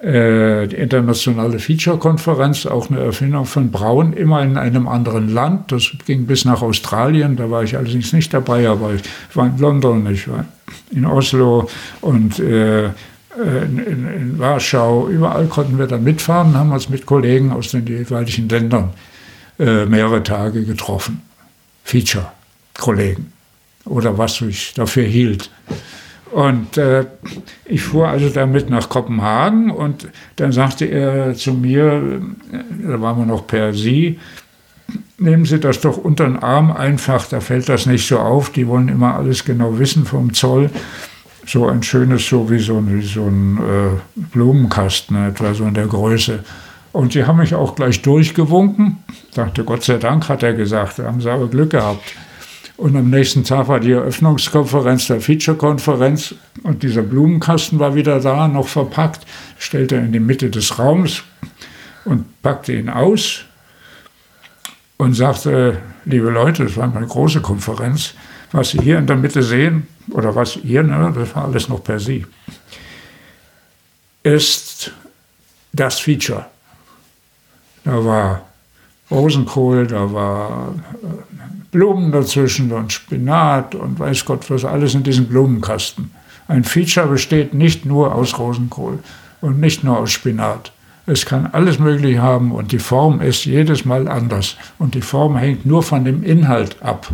[0.00, 5.72] äh, die internationale Feature-Konferenz, auch eine Erfindung von Braun, immer in einem anderen Land.
[5.72, 9.02] Das ging bis nach Australien, da war ich allerdings nicht dabei, aber ich
[9.34, 10.44] war in London, ich war
[10.92, 11.68] in Oslo
[12.00, 15.08] und äh, in, in, in, Warschau.
[15.08, 18.90] Überall konnten wir dann mitfahren, haben uns mit Kollegen aus den jeweiligen Ländern
[19.58, 21.22] äh, mehrere Tage getroffen.
[22.78, 23.32] Feature-Kollegen
[23.84, 25.50] oder was ich dafür hielt.
[26.30, 27.06] Und äh,
[27.64, 32.20] ich fuhr also damit nach Kopenhagen und dann sagte er zu mir,
[32.82, 34.18] da waren wir noch per Sie,
[35.16, 38.66] nehmen Sie das doch unter den Arm einfach, da fällt das nicht so auf, die
[38.66, 40.70] wollen immer alles genau wissen vom Zoll.
[41.46, 45.72] So ein schönes, so wie so ein, wie so ein äh, Blumenkasten, etwa so in
[45.72, 46.40] der Größe.
[46.92, 48.98] Und sie haben mich auch gleich durchgewunken.
[49.34, 52.02] Dachte, Gott sei Dank, hat er gesagt, da haben sie aber Glück gehabt.
[52.78, 56.36] Und am nächsten Tag war die Eröffnungskonferenz der Feature-Konferenz.
[56.62, 59.26] Und dieser Blumenkasten war wieder da, noch verpackt,
[59.58, 61.24] stellte er in die Mitte des Raums
[62.04, 63.40] und packte ihn aus
[64.96, 68.14] und sagte, liebe Leute, das war eine große Konferenz,
[68.52, 71.82] was Sie hier in der Mitte sehen, oder was ihr, ne, das war alles noch
[71.82, 72.24] per Sie,
[74.22, 74.92] ist
[75.72, 76.46] das Feature.
[77.82, 78.47] Da war
[79.10, 80.74] Rosenkohl, da war
[81.70, 86.10] Blumen dazwischen und Spinat und weiß Gott was alles in diesem Blumenkasten.
[86.46, 88.98] Ein Feature besteht nicht nur aus Rosenkohl
[89.40, 90.72] und nicht nur aus Spinat.
[91.06, 94.56] Es kann alles Mögliche haben und die Form ist jedes Mal anders.
[94.78, 97.08] Und die Form hängt nur von dem Inhalt ab,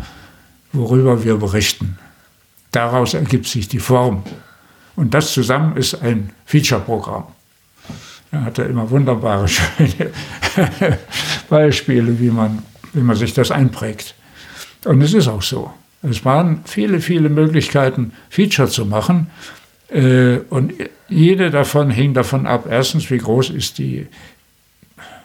[0.73, 1.97] worüber wir berichten.
[2.73, 4.25] Daraus ergibt sich die Form.
[4.97, 7.25] Und das zusammen ist ein Feature-Programm.
[8.35, 10.11] Er hatte immer wunderbare, schöne
[11.49, 12.63] Beispiele, wie man,
[12.93, 14.15] wie man sich das einprägt.
[14.85, 15.71] Und es ist auch so.
[16.03, 19.29] Es waren viele, viele Möglichkeiten, Feature zu machen.
[19.89, 20.73] Äh, und
[21.09, 24.09] jede davon hing davon ab, erstens, wie groß ist die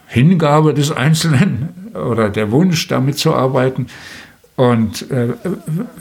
[0.07, 3.87] Hingabe des Einzelnen oder der Wunsch, damit zu arbeiten
[4.55, 5.29] und äh,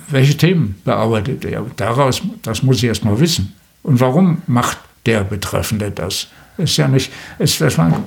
[0.08, 1.64] welche Themen bearbeitet er.
[1.76, 3.54] Daraus, das muss ich erst mal wissen.
[3.82, 6.28] Und warum macht der Betreffende das?
[6.58, 8.04] Ist ja nicht, ist, das waren,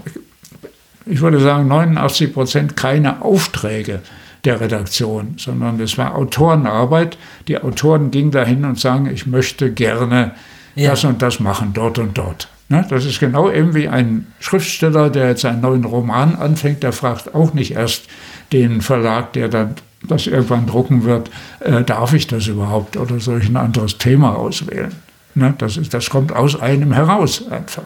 [1.06, 4.02] ich würde sagen, 89 Prozent keine Aufträge
[4.44, 7.18] der Redaktion, sondern es war Autorenarbeit.
[7.48, 10.32] Die Autoren gingen dahin und sagen, ich möchte gerne
[10.76, 10.92] ja.
[10.92, 12.48] das und das machen, dort und dort.
[12.70, 12.86] Ne?
[12.90, 17.36] Das ist genau eben wie ein Schriftsteller, der jetzt einen neuen Roman anfängt, der fragt
[17.36, 18.06] auch nicht erst
[18.52, 19.76] den Verlag, der dann
[20.08, 21.30] das irgendwann drucken wird,
[21.60, 24.94] äh, darf ich das überhaupt oder soll ich ein anderes Thema auswählen?
[25.36, 25.54] Ne?
[25.58, 27.84] Das, ist, das kommt aus einem heraus einfach.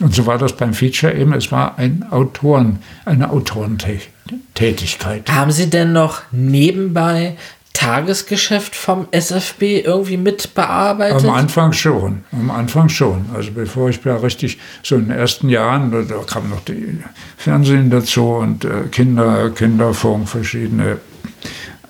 [0.00, 5.30] Und so war das beim Feature eben, es war ein Autoren, eine Autorentätigkeit.
[5.30, 7.36] Haben Sie denn noch nebenbei
[7.72, 11.24] Tagesgeschäft vom SFB irgendwie mitbearbeitet?
[11.24, 13.26] Am Anfang schon, am Anfang schon.
[13.34, 16.98] Also bevor ich ja richtig, so in den ersten Jahren, da kam noch die
[17.36, 20.98] Fernsehen dazu und äh, Kinder, Kinderfunk, verschiedene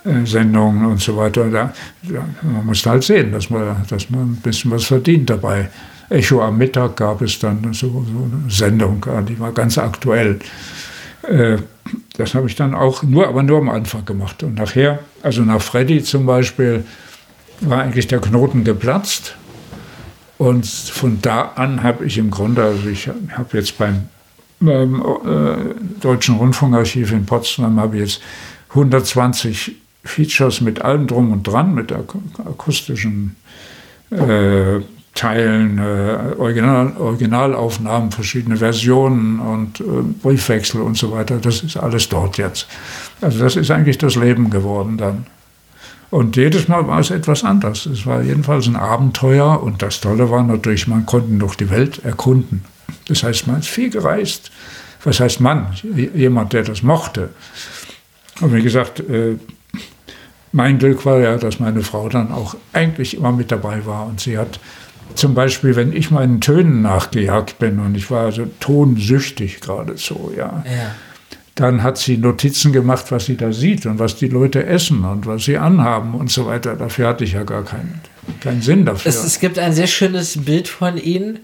[0.04, 1.48] äh, Sendungen und so weiter.
[1.50, 5.70] Da, da, man muss halt sehen, dass man, dass man ein bisschen was verdient dabei.
[6.08, 10.38] Echo am Mittag gab es dann so, so eine Sendung, die war ganz aktuell.
[11.22, 11.58] Äh,
[12.16, 14.42] das habe ich dann auch nur, aber nur am Anfang gemacht.
[14.42, 16.84] Und nachher, also nach Freddy zum Beispiel,
[17.60, 19.36] war eigentlich der Knoten geplatzt.
[20.38, 24.08] Und von da an habe ich im Grunde, also ich habe jetzt beim
[24.60, 28.22] beim äh, Deutschen Rundfunkarchiv in Potsdam habe ich jetzt
[28.70, 33.36] 120 Features mit allem drum und dran, mit ak akustischen
[34.10, 34.80] äh,
[35.16, 39.84] Teilen, äh, Original, Originalaufnahmen, verschiedene Versionen und äh,
[40.22, 41.38] Briefwechsel und so weiter.
[41.38, 42.68] Das ist alles dort jetzt.
[43.20, 45.26] Also das ist eigentlich das Leben geworden dann.
[46.10, 47.86] Und jedes Mal war es etwas anders.
[47.86, 52.04] Es war jedenfalls ein Abenteuer und das Tolle war natürlich, man konnte noch die Welt
[52.04, 52.64] erkunden.
[53.08, 54.52] Das heißt, man ist viel gereist.
[55.02, 55.68] Was heißt Mann?
[56.14, 57.30] Jemand, der das mochte.
[58.40, 59.36] Und wie gesagt, äh,
[60.52, 64.06] mein Glück war ja, dass meine Frau dann auch eigentlich immer mit dabei war.
[64.06, 64.60] Und sie hat
[65.14, 70.62] zum Beispiel, wenn ich meinen Tönen nachgejagt bin und ich war also tonsüchtig geradezu, ja,
[70.66, 70.94] Ja.
[71.54, 75.26] dann hat sie Notizen gemacht, was sie da sieht und was die Leute essen und
[75.26, 76.76] was sie anhaben und so weiter.
[76.76, 78.00] Dafür hatte ich ja gar keinen,
[78.40, 79.08] keinen Sinn dafür.
[79.08, 81.38] Es, es gibt ein sehr schönes Bild von ihnen,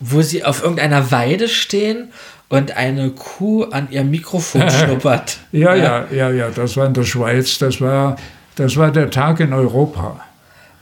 [0.00, 2.08] wo sie auf irgendeiner Weide stehen
[2.48, 5.38] und eine Kuh an ihrem Mikrofon schnuppert.
[5.52, 8.16] Ja, ja, ja, ja, das war in der Schweiz, das war,
[8.56, 10.20] das war der Tag in Europa.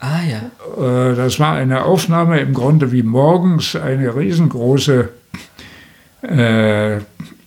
[0.00, 1.10] Ah ja.
[1.10, 5.10] Äh, Das war eine Aufnahme im Grunde wie morgens eine riesengroße,
[6.22, 6.98] äh,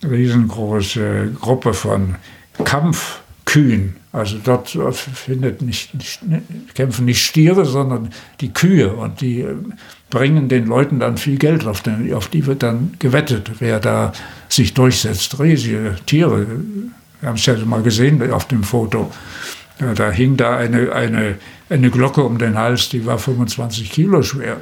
[0.04, 2.16] riesengroße Gruppe von
[2.64, 3.96] Kampfkühen.
[4.12, 6.20] Also dort findet nicht, nicht,
[6.76, 9.56] kämpfen nicht Stiere, sondern die Kühe und die äh,
[10.12, 14.14] bringen den Leuten dann viel Geld auf, den, auf die wird dann gewettet, wer da
[14.48, 15.40] sich durchsetzt.
[15.40, 16.46] Riesige Tiere.
[17.20, 19.10] Wir haben es ja mal gesehen auf dem Foto.
[19.80, 21.36] Ja, da hing da eine, eine,
[21.70, 24.58] eine Glocke um den Hals, die war 25 Kilo schwer.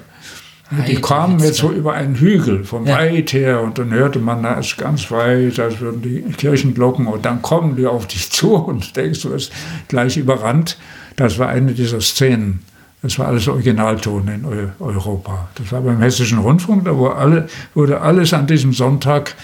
[0.72, 2.96] Die Alter, kamen jetzt so über einen Hügel von Ja.
[2.98, 7.26] weit her und dann hörte man, da ist ganz weit, als würden die Kirchenglocken und
[7.26, 9.52] dann kommen die auf dich zu und denkst, du wirst
[9.90, 10.78] gleich überrannt.
[11.18, 12.62] Das war eine dieser Szenen.
[13.02, 15.50] Das war alles Originalton in Eu Europa.
[15.56, 19.36] Das war beim Hessischen Rundfunk, da alle, wurde alles an diesem Sonntag,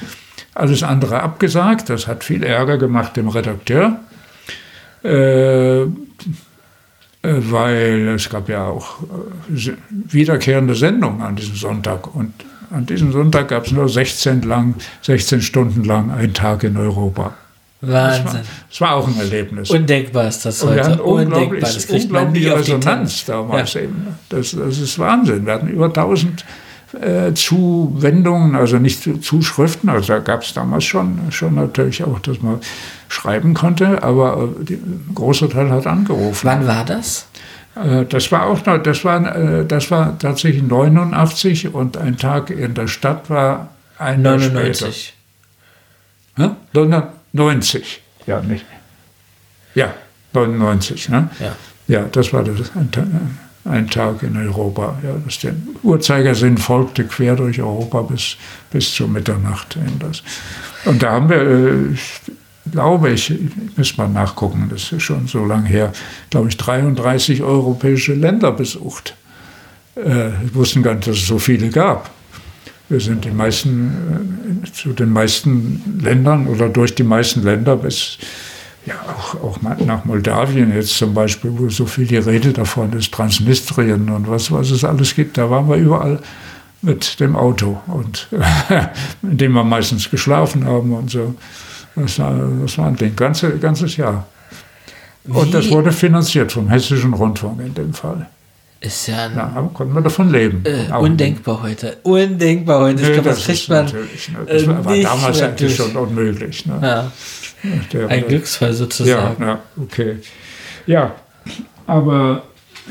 [0.53, 1.89] alles andere abgesagt.
[1.89, 3.99] Das hat viel Ärger gemacht dem Redakteur.
[5.03, 5.85] Äh,
[7.23, 12.13] weil es gab ja auch äh, wiederkehrende Sendungen an diesem Sonntag.
[12.15, 12.33] Und
[12.71, 17.33] an diesem Sonntag gab es nur 16, lang, 16 Stunden lang einen Tag in Europa.
[17.81, 18.41] War, Wahnsinn.
[18.69, 19.69] das war auch ein Erlebnis.
[19.69, 20.91] Undenkbar ist das Und wir heute.
[20.93, 21.41] hatten Undenkbar.
[21.41, 23.81] unglaublich, Das kriegt man nie unglaubliche Resonanz damals Ja.
[23.81, 24.07] eben.
[24.29, 25.45] Das, das ist Wahnsinn.
[25.45, 26.43] Wir hatten über 1000
[26.93, 29.89] äh, Zuwendungen, also nicht zu- Zuschriften.
[29.89, 32.59] Also da gab es damals schon, schon natürlich auch, dass man
[33.09, 36.45] schreiben konnte, aber äh, ein großer Teil hat angerufen.
[36.47, 37.27] Wann war das?
[37.75, 42.49] Äh, Das war auch noch, das war, äh, das war tatsächlich 89 und ein Tag
[42.49, 44.53] in der Stadt war ein Jahr später.
[44.53, 45.13] 99.
[46.37, 46.49] Hä?
[46.73, 48.65] 99, ja, nicht.
[49.75, 49.93] Ja,
[50.33, 51.29] 99, ne?
[51.39, 51.55] Ja.
[51.87, 52.89] Ja, das war das, ein,
[53.69, 54.97] ein Tag in Europa.
[55.03, 58.37] Ja, das den Uhrzeigersinn folgte quer durch Europa bis,
[58.71, 59.77] bis zur Mitternacht.
[60.85, 61.95] Und da haben wir, äh,
[62.71, 63.33] glaube ich,
[63.75, 65.91] muss mal nachgucken, das ist schon so lange her,
[66.29, 69.15] glaube ich, 33 europäische Länder besucht.
[69.95, 72.11] Äh, wussten gar nicht, dass es so viele gab.
[72.89, 78.17] Wir sind die meisten, äh, zu den meisten Ländern oder durch die meisten Länder bis
[78.87, 83.13] ja, auch, auch nach Moldawien jetzt zum Beispiel, wo so viel die Rede davon ist,
[83.13, 86.19] Transnistrien und was, was es alles gibt, da waren wir überall
[86.81, 88.27] mit dem Auto und
[89.23, 91.35] in dem wir meistens geschlafen haben und so.
[91.95, 94.25] Das war, das war ein Ding, ganze, ganzes Jahr.
[95.27, 98.27] Und das Wie- wurde finanziert vom Hessischen Rundfunk in dem Fall.
[98.79, 100.61] Ist ja Ja, konnten wir davon leben.
[100.63, 101.97] äh, undenkbar heute.
[102.03, 103.01] Undenkbar heute.
[103.01, 103.85] Ich Nee, glaube, das, das kriegt man.
[103.85, 106.79] natürlich, ne, das äh, war- war nicht damals eigentlich schon unmöglich, ne?
[106.81, 107.11] Ja.
[107.93, 109.41] Der- Ein Glücksfall sozusagen.
[109.41, 110.17] Ja, ja, okay.
[110.85, 111.15] Ja,
[111.85, 112.43] aber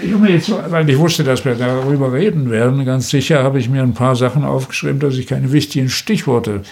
[0.03, 3.59] ich habe mir jetzt, weil ich wusste, dass wir darüber reden werden, ganz sicher habe
[3.59, 6.63] ich mir ein paar Sachen aufgeschrieben, dass ich keine wichtigen Stichworte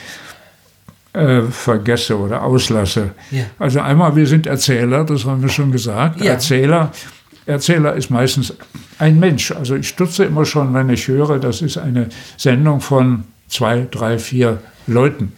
[1.12, 3.12] äh, vergesse oder auslasse.
[3.30, 3.44] Ja.
[3.58, 6.20] Also einmal, wir sind Erzähler, das haben wir schon gesagt.
[6.20, 6.32] Ja.
[6.32, 6.90] Erzähler,
[7.46, 8.54] Erzähler ist meistens
[8.98, 9.52] ein Mensch.
[9.52, 14.18] Also ich stutze immer schon, wenn ich höre, das ist eine Sendung von zwei, drei,
[14.18, 15.32] vier Leuten.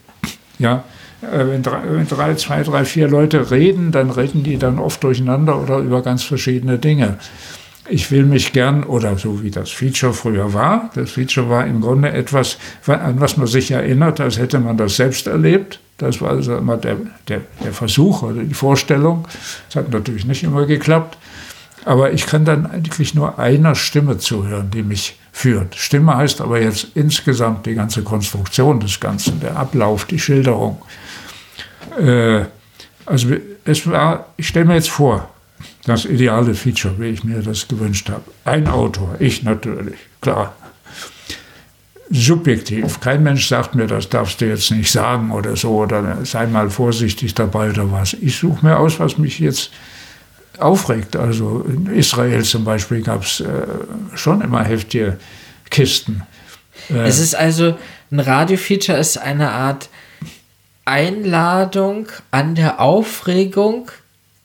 [0.59, 0.84] Ja,
[1.20, 5.60] wenn drei, wenn drei, zwei, drei, vier Leute reden, dann reden die dann oft durcheinander
[5.60, 7.18] oder über ganz verschiedene Dinge.
[7.88, 11.80] Ich will mich gern, oder so wie das Feature früher war, das Feature war im
[11.80, 15.78] Grunde etwas, an was man sich erinnert, als hätte man das selbst erlebt.
[15.98, 16.97] Das war also immer der,
[17.28, 19.26] der, der Versuch oder die Vorstellung.
[19.68, 21.16] Das hat natürlich nicht immer geklappt.
[21.84, 25.76] Aber ich kann dann eigentlich nur einer Stimme zuhören, die mich führt.
[25.76, 30.82] Stimme heißt aber jetzt insgesamt die ganze Konstruktion des Ganzen, der Ablauf, die Schilderung.
[31.98, 32.44] Äh,
[33.04, 33.28] also
[33.64, 35.30] es war, ich stelle mir jetzt vor,
[35.84, 38.24] das ideale Feature, wie ich mir das gewünscht habe.
[38.44, 40.54] Ein Autor, ich natürlich, klar.
[42.10, 43.00] subjektiv.
[43.00, 46.70] Kein Mensch sagt mir, das darfst du jetzt nicht sagen oder so, oder sei mal
[46.70, 48.14] vorsichtig dabei oder was.
[48.14, 49.70] Ich suche mir aus, was mich jetzt
[50.58, 51.16] aufregt.
[51.16, 53.46] Also in Israel zum Beispiel gab es äh,
[54.14, 55.18] schon immer heftige
[55.70, 56.22] Kisten.
[56.90, 57.76] Äh, es ist also,
[58.10, 59.88] ein Radiofeature ist eine Art
[60.86, 63.90] Einladung an der Aufregung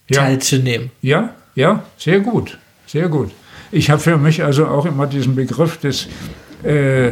[0.10, 0.22] ja.
[0.22, 0.92] teilzunehmen.
[1.02, 3.32] Ja, ja, sehr gut, sehr gut.
[3.72, 6.08] Ich habe für mich also auch immer diesen Begriff des,
[6.64, 7.12] äh,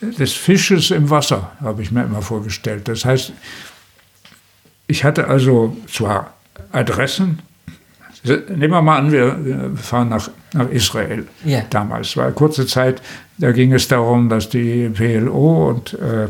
[0.00, 2.88] des Fisches im Wasser, habe ich mir immer vorgestellt.
[2.88, 3.32] Das heißt,
[4.88, 6.34] ich hatte also zwar
[6.72, 7.40] Adressen,
[8.24, 11.60] Nehmen wir mal an, wir fahren nach, nach Israel ja.
[11.68, 12.08] damals.
[12.08, 13.02] Es war eine kurze Zeit,
[13.36, 16.28] da ging es darum, dass die PLO und äh,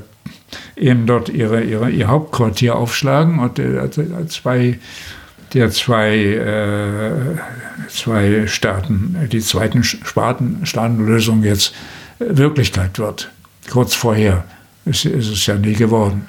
[0.76, 4.78] eben dort ihre, ihre, ihr Hauptquartier aufschlagen und der, der zwei,
[5.52, 11.74] der zwei, äh, zwei Staaten, die zweiten Staatenlösung jetzt
[12.18, 13.30] Wirklichkeit wird.
[13.70, 14.44] Kurz vorher
[14.84, 16.28] ist, ist es ja nie geworden.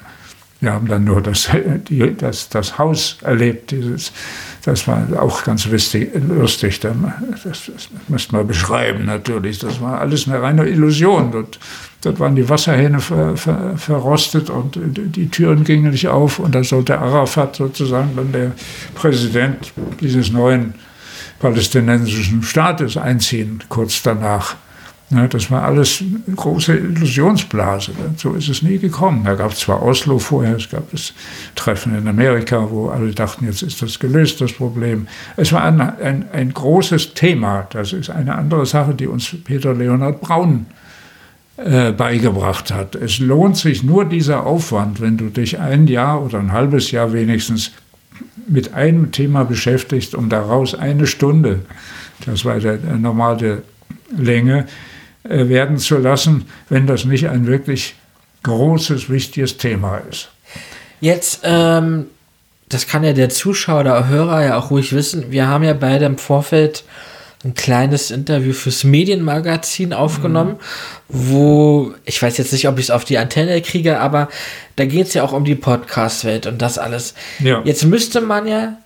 [0.60, 1.50] Wir haben dann nur das,
[1.88, 4.12] die, das, das Haus erlebt, dieses
[4.66, 6.10] das war auch ganz lustig.
[6.28, 6.80] lustig.
[6.80, 6.92] Das,
[7.44, 9.60] das müsste man beschreiben natürlich.
[9.60, 11.30] Das war alles eine reine Illusion.
[11.30, 11.60] Dort,
[12.02, 16.40] dort waren die Wasserhähne ver, ver, verrostet und die Türen gingen nicht auf.
[16.40, 18.52] Und da sollte Arafat sozusagen dann der
[18.96, 20.74] Präsident dieses neuen
[21.38, 24.56] palästinensischen Staates einziehen, kurz danach.
[25.10, 27.92] Ja, das war alles eine große Illusionsblase.
[28.16, 29.22] So ist es nie gekommen.
[29.24, 31.12] Da gab es zwar Oslo vorher, es gab das
[31.54, 35.06] Treffen in Amerika, wo alle dachten, jetzt ist das gelöst, das Problem.
[35.36, 37.68] Es war ein, ein, ein großes Thema.
[37.70, 40.66] Das ist eine andere Sache, die uns Peter Leonhard Braun
[41.56, 42.96] äh, beigebracht hat.
[42.96, 47.12] Es lohnt sich nur dieser Aufwand, wenn du dich ein Jahr oder ein halbes Jahr
[47.12, 47.70] wenigstens
[48.48, 51.60] mit einem Thema beschäftigst, um daraus eine Stunde,
[52.24, 53.62] das war der, normale
[54.16, 54.66] Länge,
[55.28, 57.94] werden zu lassen, wenn das nicht ein wirklich
[58.42, 60.28] großes, wichtiges Thema ist.
[61.00, 62.06] Jetzt, ähm,
[62.68, 66.06] das kann ja der Zuschauer oder Hörer ja auch ruhig wissen, wir haben ja beide
[66.06, 66.84] im Vorfeld
[67.44, 70.58] ein kleines Interview fürs Medienmagazin aufgenommen, mhm.
[71.08, 74.28] wo, ich weiß jetzt nicht, ob ich es auf die Antenne kriege, aber
[74.76, 77.14] da geht es ja auch um die Podcast-Welt und das alles.
[77.40, 77.62] Ja.
[77.64, 78.78] Jetzt müsste man ja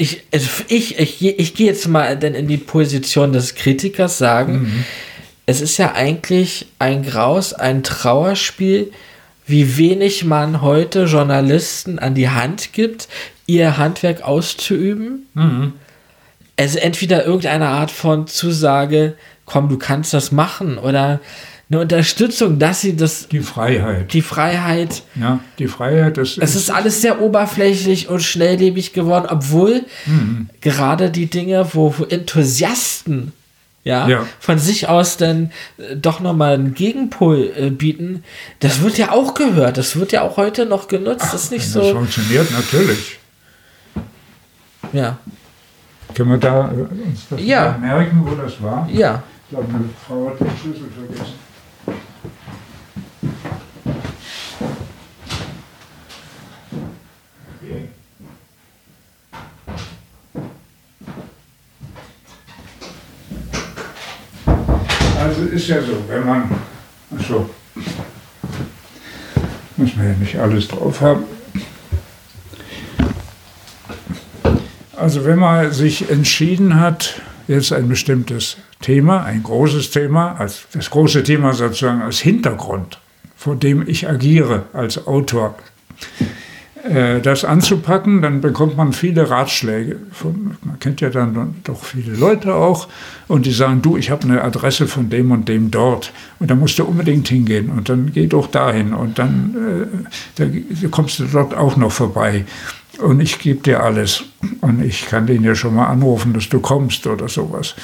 [0.00, 4.60] ich, also ich, ich, ich gehe jetzt mal denn in die Position des Kritikers sagen,
[4.60, 4.84] mhm
[5.48, 8.92] es ist ja eigentlich ein Graus, ein Trauerspiel,
[9.46, 13.08] wie wenig man heute Journalisten an die Hand gibt,
[13.46, 15.26] ihr Handwerk auszuüben.
[15.32, 15.72] Mhm.
[16.58, 19.14] Also entweder irgendeine Art von Zusage,
[19.46, 21.18] komm, du kannst das machen, oder
[21.70, 23.28] eine Unterstützung, dass sie das.
[23.28, 24.12] Die Freiheit.
[24.12, 25.02] Die Freiheit.
[25.14, 26.36] Ja, die Freiheit ist.
[26.36, 30.50] Es ist alles sehr oberflächlich und schnelllebig geworden, obwohl mhm.
[30.60, 33.32] gerade die Dinge, wo Enthusiasten
[33.84, 38.24] ja, ja, von sich aus dann äh, doch nochmal einen Gegenpol äh, bieten,
[38.60, 41.52] das wird ja auch gehört, das wird ja auch heute noch genutzt, Ach, das ist
[41.52, 41.80] nicht so.
[41.80, 43.18] Das funktioniert natürlich.
[44.92, 45.18] Ja.
[46.14, 47.78] Können wir da äh, uns das ja.
[47.80, 48.88] merken, wo das war?
[48.90, 49.22] Ja.
[49.44, 51.47] Ich glaube, meine Frau hat den Schlüssel vergessen.
[65.28, 66.50] Also ist ja so, wenn man,
[67.14, 67.50] achso,
[69.76, 71.24] muss man ja nicht alles drauf haben.
[74.96, 80.88] Also wenn man sich entschieden hat, jetzt ein bestimmtes Thema, ein großes Thema, als das
[80.88, 82.98] große Thema sozusagen als Hintergrund,
[83.36, 85.56] vor dem ich agiere als Autor,
[87.22, 89.96] das anzupacken, dann bekommt man viele Ratschläge.
[90.12, 92.88] Von, man kennt ja dann doch viele Leute auch
[93.26, 96.54] und die sagen, du, ich habe eine Adresse von dem und dem dort und da
[96.54, 99.88] musst du unbedingt hingehen und dann geh doch dahin und dann
[100.36, 100.48] äh,
[100.80, 102.44] da kommst du dort auch noch vorbei
[102.98, 104.24] und ich gebe dir alles
[104.60, 107.74] und ich kann den ja schon mal anrufen, dass du kommst oder sowas.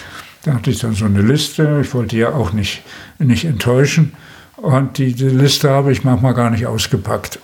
[0.44, 2.82] Da hatte ich dann so eine Liste, ich wollte ja auch nicht,
[3.18, 4.12] nicht enttäuschen
[4.56, 7.38] und die, die Liste habe ich manchmal gar nicht ausgepackt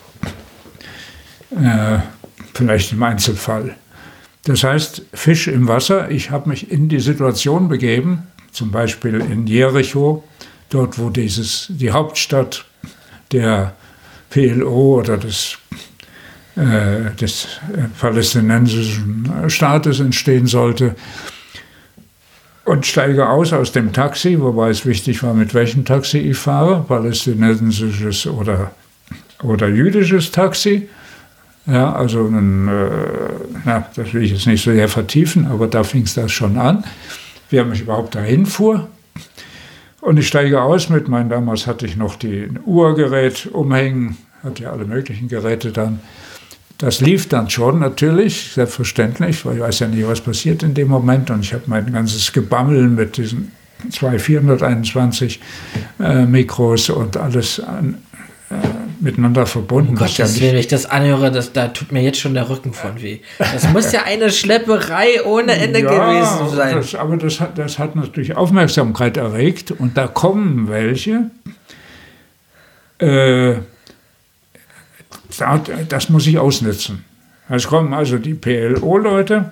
[1.51, 1.99] äh,
[2.55, 3.77] vielleicht im Einzelfall.
[4.45, 9.47] Das heißt, Fisch im Wasser, ich habe mich in die Situation begeben, zum Beispiel in
[9.47, 10.25] Jericho,
[10.71, 12.65] dort wo dieses, die Hauptstadt
[13.33, 13.75] der
[14.31, 15.59] PLO oder des,
[16.57, 20.95] äh, des äh, palästinensischen Staates entstehen sollte.
[22.65, 26.85] Und steige aus aus dem Taxi, wobei es wichtig war, mit welchem Taxi ich fahre,
[26.87, 28.71] palästinensisches oder,
[29.43, 30.89] oder jüdisches Taxi.
[31.66, 32.31] Ja, also äh,
[33.65, 36.57] na, das will ich jetzt nicht so sehr vertiefen, aber da fing es das schon
[36.57, 36.85] an,
[37.51, 38.89] wer mich überhaupt dahin fuhr.
[40.01, 44.73] Und ich steige aus mit meinem, damals hatte ich noch die Uhrgerät umhängen, hatte ja
[44.73, 46.01] alle möglichen Geräte dann.
[46.78, 50.89] Das lief dann schon natürlich, selbstverständlich, weil ich weiß ja nie, was passiert in dem
[50.89, 51.31] Moment.
[51.31, 53.53] Und ich habe mein ganzes Gebammel mit diesen
[53.91, 55.41] zwei 421
[56.01, 57.99] äh, Mikros und alles an,
[59.01, 59.91] miteinander verbunden.
[59.91, 62.73] Um Gottes ja wenn ich das anhöre, das, da tut mir jetzt schon der Rücken
[62.73, 63.21] von weh.
[63.39, 66.77] Das muss ja eine Schlepperei ohne Ende ja, gewesen sein.
[66.77, 71.31] Das, aber das hat, das hat natürlich Aufmerksamkeit erregt und da kommen welche.
[72.99, 73.57] Äh,
[75.89, 77.05] das muss ich ausnutzen.
[77.49, 79.51] Es kommen also die PLO-Leute,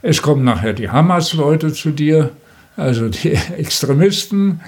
[0.00, 2.30] es kommen nachher die Hamas-Leute zu dir,
[2.76, 4.60] also die Extremisten.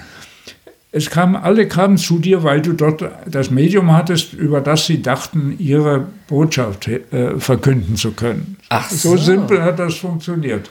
[0.95, 5.01] Es kamen, alle kamen zu dir, weil du dort das Medium hattest, über das sie
[5.01, 8.55] dachten, ihre Botschaft äh, verkünden zu können.
[8.69, 9.09] Ach so.
[9.09, 10.69] so simpel hat das funktioniert.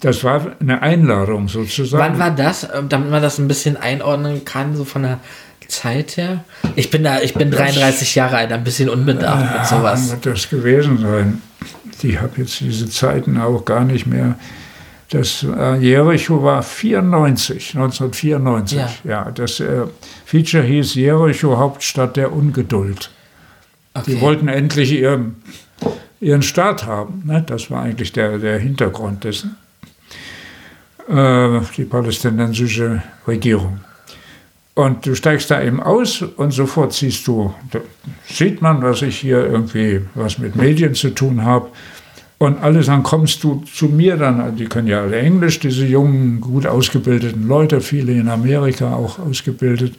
[0.00, 2.02] Das war eine Einladung sozusagen.
[2.02, 5.20] Wann war das, äh, damit man das ein bisschen einordnen kann, so von der
[5.68, 6.42] Zeit her?
[6.74, 10.10] Ich bin da, ich bin 33 Jahre alt, ein bisschen unbedarft äh, mit sowas.
[10.10, 11.40] Wird das gewesen sein?
[12.02, 14.34] Ich habe jetzt diese Zeiten auch gar nicht mehr.
[15.10, 18.78] Das äh, Jericho war 94, 1994.
[18.78, 19.84] Ja, ja das äh,
[20.24, 23.10] Feature hieß Jericho, Hauptstadt der Ungeduld.
[23.94, 24.12] Okay.
[24.12, 25.36] Die wollten endlich ihren,
[26.20, 27.22] ihren Staat haben.
[27.26, 27.44] Ne?
[27.46, 29.56] Das war eigentlich der, der Hintergrund dessen.
[31.08, 33.80] Äh, die palästinensische Regierung.
[34.74, 37.54] Und du steigst da eben aus und sofort siehst du,
[38.26, 41.68] sieht man, dass ich hier irgendwie was mit Medien zu tun habe.
[42.44, 45.86] Und alles dann kommst du zu mir dann, also die können ja alle Englisch, diese
[45.86, 49.94] jungen, gut ausgebildeten Leute, viele in Amerika auch ausgebildet.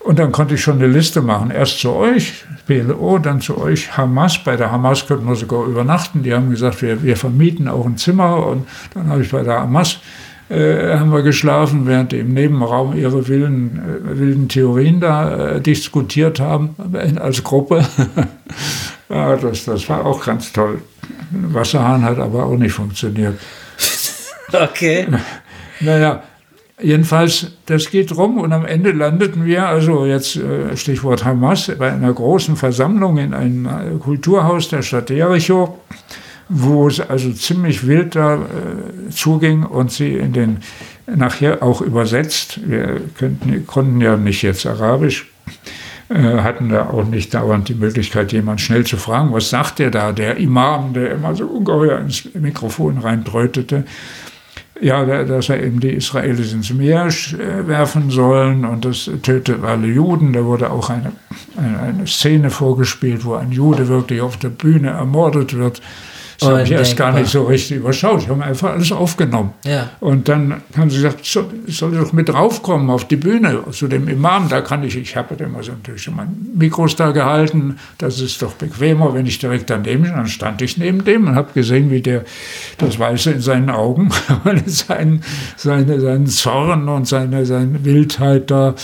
[0.00, 1.50] Und dann konnte ich schon eine Liste machen.
[1.50, 4.42] Erst zu euch, PLO, dann zu euch Hamas.
[4.42, 6.22] Bei der Hamas könnten wir sogar übernachten.
[6.22, 8.46] Die haben gesagt, wir, wir vermieten auch ein Zimmer.
[8.46, 9.98] Und dann habe ich bei der Hamas
[10.48, 15.60] äh, haben wir geschlafen, während die im Nebenraum ihre wilden, äh, wilden Theorien da äh,
[15.60, 16.74] diskutiert haben
[17.20, 17.84] als Gruppe.
[19.10, 20.80] ja, das, das war auch ganz toll.
[21.30, 23.38] Wasserhahn hat aber auch nicht funktioniert.
[24.50, 25.06] Okay.
[25.80, 26.22] Naja,
[26.80, 31.92] jedenfalls, das geht rum und am Ende landeten wir, also jetzt äh, Stichwort Hamas, bei
[31.92, 35.78] einer großen Versammlung in einem äh, Kulturhaus der Stadt Jericho
[36.48, 40.58] wo es also ziemlich wild da äh, zuging und sie in den
[41.06, 42.60] nachher auch übersetzt.
[42.66, 45.30] Wir könnten, konnten ja nicht jetzt Arabisch,
[46.08, 50.12] hatten da auch nicht dauernd die Möglichkeit, jemand schnell zu fragen, was sagt der da,
[50.12, 53.84] der Imam, der immer so ungeheuer ins Mikrofon reindrötete.
[54.80, 59.88] Ja, dass er eben die Israelis ins Meer äh, werfen sollen und das tötet alle
[59.88, 60.32] Juden.
[60.32, 61.12] Da wurde auch eine,
[61.56, 65.82] eine Szene vorgespielt, wo ein Jude wirklich auf der Bühne ermordet wird.
[66.38, 68.22] Das habe ich erst gar nicht so richtig überschaut.
[68.22, 69.54] Ich habe einfach alles aufgenommen.
[69.64, 69.90] Ja.
[69.98, 73.88] Und dann haben sie gesagt, soll, soll ich doch mit raufkommen auf die Bühne zu
[73.88, 74.48] dem Imam.
[74.48, 77.78] Da kann ich, ich habe immer so natürlich schon mein Mikros da gehalten.
[77.98, 80.12] Das ist doch bequemer, wenn ich direkt daneben bin.
[80.12, 82.24] Dann stand ich neben dem und habe gesehen, wie der
[82.78, 84.10] das Weiße in seinen Augen,
[84.66, 85.22] seinen,
[85.56, 88.74] seine, seinen Zorn und seine, seine Wildheit da,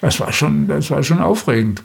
[0.00, 1.82] das war schon, das war schon aufregend.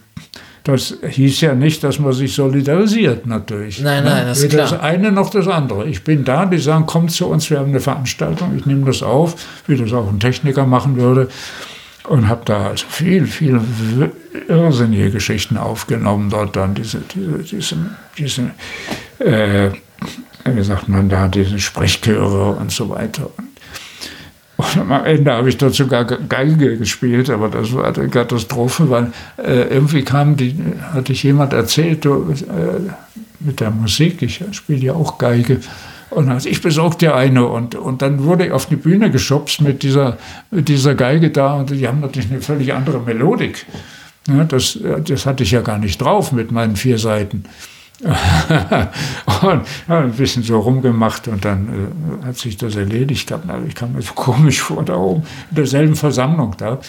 [0.68, 3.82] Das hieß ja nicht, dass man sich solidarisiert, natürlich.
[3.82, 4.70] Nein, nein, das ist klar.
[4.70, 5.88] Das eine noch das andere.
[5.88, 9.02] Ich bin da, die sagen, kommt zu uns, wir haben eine Veranstaltung, ich nehme das
[9.02, 9.36] auf,
[9.66, 11.30] wie das auch ein Techniker machen würde.
[12.10, 13.62] Und habe da also viel, viel
[14.48, 17.76] irrsinnige Geschichten aufgenommen, dort dann diese, diese, diese,
[18.18, 18.52] diese
[19.20, 19.72] äh,
[20.46, 23.30] wie sagt man da, diese Sprechchöre und so weiter.
[23.38, 23.48] Und
[24.58, 29.12] und am Ende habe ich dort sogar Geige gespielt, aber das war eine Katastrophe, weil
[29.38, 30.56] äh, irgendwie kam die,
[30.94, 32.92] hatte ich jemand erzählt, du, äh,
[33.40, 35.60] mit der Musik, ich spiele ja auch Geige.
[36.10, 39.62] Und also ich besorgte dir eine und, und dann wurde ich auf die Bühne geschubst
[39.62, 40.18] mit dieser,
[40.50, 43.66] mit dieser Geige da und die haben natürlich eine völlig andere Melodik.
[44.28, 47.44] Ja, das, das hatte ich ja gar nicht drauf mit meinen vier Seiten.
[48.04, 51.92] und ja, ein bisschen so rumgemacht und dann
[52.22, 53.32] äh, hat sich das erledigt.
[53.32, 56.80] Also ich kam mir so komisch vor da oben, in derselben Versammlung da.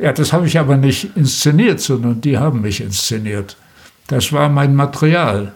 [0.00, 3.56] Ja, das habe ich aber nicht inszeniert, sondern die haben mich inszeniert.
[4.08, 5.52] Das war mein Material.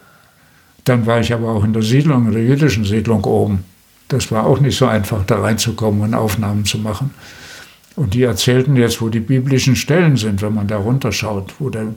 [0.85, 3.65] Dann war ich aber auch in der Siedlung, in der jüdischen Siedlung oben.
[4.09, 7.13] Das war auch nicht so einfach, da reinzukommen und Aufnahmen zu machen.
[7.95, 11.89] Und die erzählten jetzt, wo die biblischen Stellen sind, wenn man da runterschaut, wo der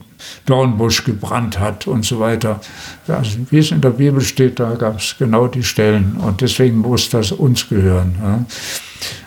[0.44, 2.60] Dornbusch gebrannt hat und so weiter.
[3.08, 6.16] Also, wie es in der Bibel steht, da gab es genau die Stellen.
[6.18, 8.46] Und deswegen muss das uns gehören.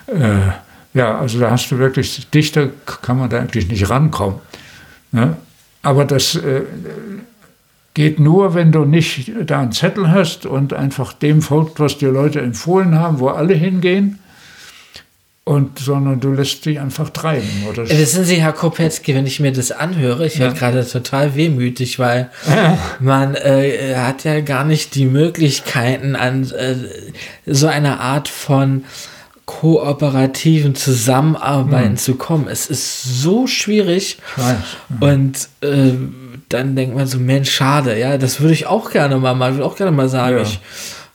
[0.08, 0.52] Ja, äh,
[0.94, 2.70] ja also da hast du wirklich, dichter
[3.02, 4.38] kann man da eigentlich nicht rankommen.
[5.10, 5.36] Ne?
[5.82, 6.62] Aber das äh,
[7.94, 12.06] geht nur, wenn du nicht da einen Zettel hast und einfach dem folgt, was die
[12.06, 14.20] Leute empfohlen haben, wo alle hingehen
[15.50, 17.48] und, sondern du lässt sie einfach treiben.
[17.68, 17.88] Oder?
[17.88, 22.30] Wissen Sie, Herr Kopetzky, wenn ich mir das anhöre, ich werde gerade total wehmütig, weil
[23.00, 26.76] man äh, hat ja gar nicht die Möglichkeiten, an äh,
[27.46, 28.84] so eine Art von
[29.44, 31.96] kooperativen Zusammenarbeiten Hm.
[31.96, 32.46] zu kommen.
[32.48, 34.56] Es ist so schwierig weiß,
[35.00, 35.94] und äh,
[36.48, 39.58] dann denkt man so, Mensch, schade, ja, das würde ich auch gerne mal machen, ich
[39.58, 40.42] würde auch gerne mal sagen, Ja.
[40.42, 40.60] ich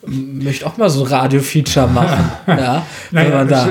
[0.07, 3.69] möchte auch mal so ein Radio-Feature machen, ja, wenn Naja, man da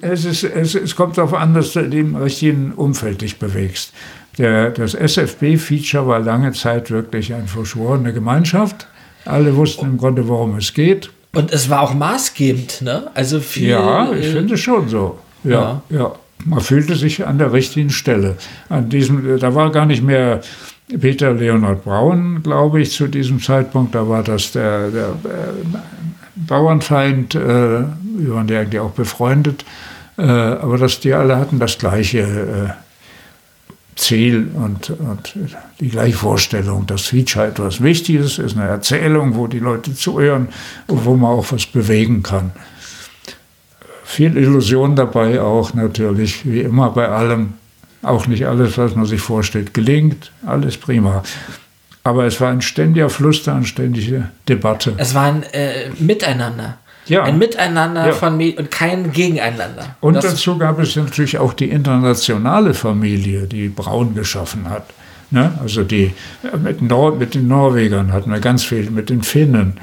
[0.00, 3.92] es, es, ist, es, es kommt darauf an, dass du im richtigen Umfeld dich bewegst.
[4.38, 8.86] Der, das SFB-Feature war lange Zeit wirklich eine verschworene Gemeinschaft.
[9.24, 11.10] Alle wussten im Grunde, worum es geht.
[11.32, 13.10] Und es war auch maßgebend, ne?
[13.14, 13.68] Also viel.
[13.68, 15.18] Ja, ich äh, finde schon so.
[15.44, 16.12] Ja, ja.
[16.44, 18.36] Man fühlte sich an der richtigen Stelle.
[18.68, 20.40] An diesem, da war gar nicht mehr
[20.88, 23.94] Peter Leonhard Braun, glaube ich, zu diesem Zeitpunkt.
[23.94, 25.78] Da war das der, der äh,
[26.36, 27.34] Bauernfeind.
[27.34, 29.64] Äh, wir waren ja eigentlich auch befreundet.
[30.18, 32.68] Äh, aber dass die alle hatten das gleiche äh,
[33.96, 35.34] Ziel und, und
[35.80, 40.48] die gleiche Vorstellung, dass Feature etwas Wichtiges ist, eine Erzählung, wo die Leute zuhören
[40.88, 42.52] und wo man auch was bewegen kann.
[44.04, 47.54] Viel Illusion dabei auch natürlich, wie immer bei allem.
[48.04, 50.30] Auch nicht alles, was man sich vorstellt, gelingt.
[50.46, 51.22] Alles prima.
[52.02, 54.92] Aber es war ein ständiger Fluss da, eine ständige Debatte.
[54.98, 56.78] Es war ein äh, Miteinander.
[57.06, 57.22] Ja.
[57.24, 58.12] Ein Miteinander Ja.
[58.12, 59.96] von Medien und kein Gegeneinander.
[60.00, 64.84] Und Das- dazu gab es natürlich auch die internationale Familie, die Braun geschaffen hat.
[65.30, 65.52] Ne?
[65.62, 66.12] Also die
[66.42, 69.74] äh, mit, Nor mit den Norwegern hatten wir ganz viel, mit den Finnen.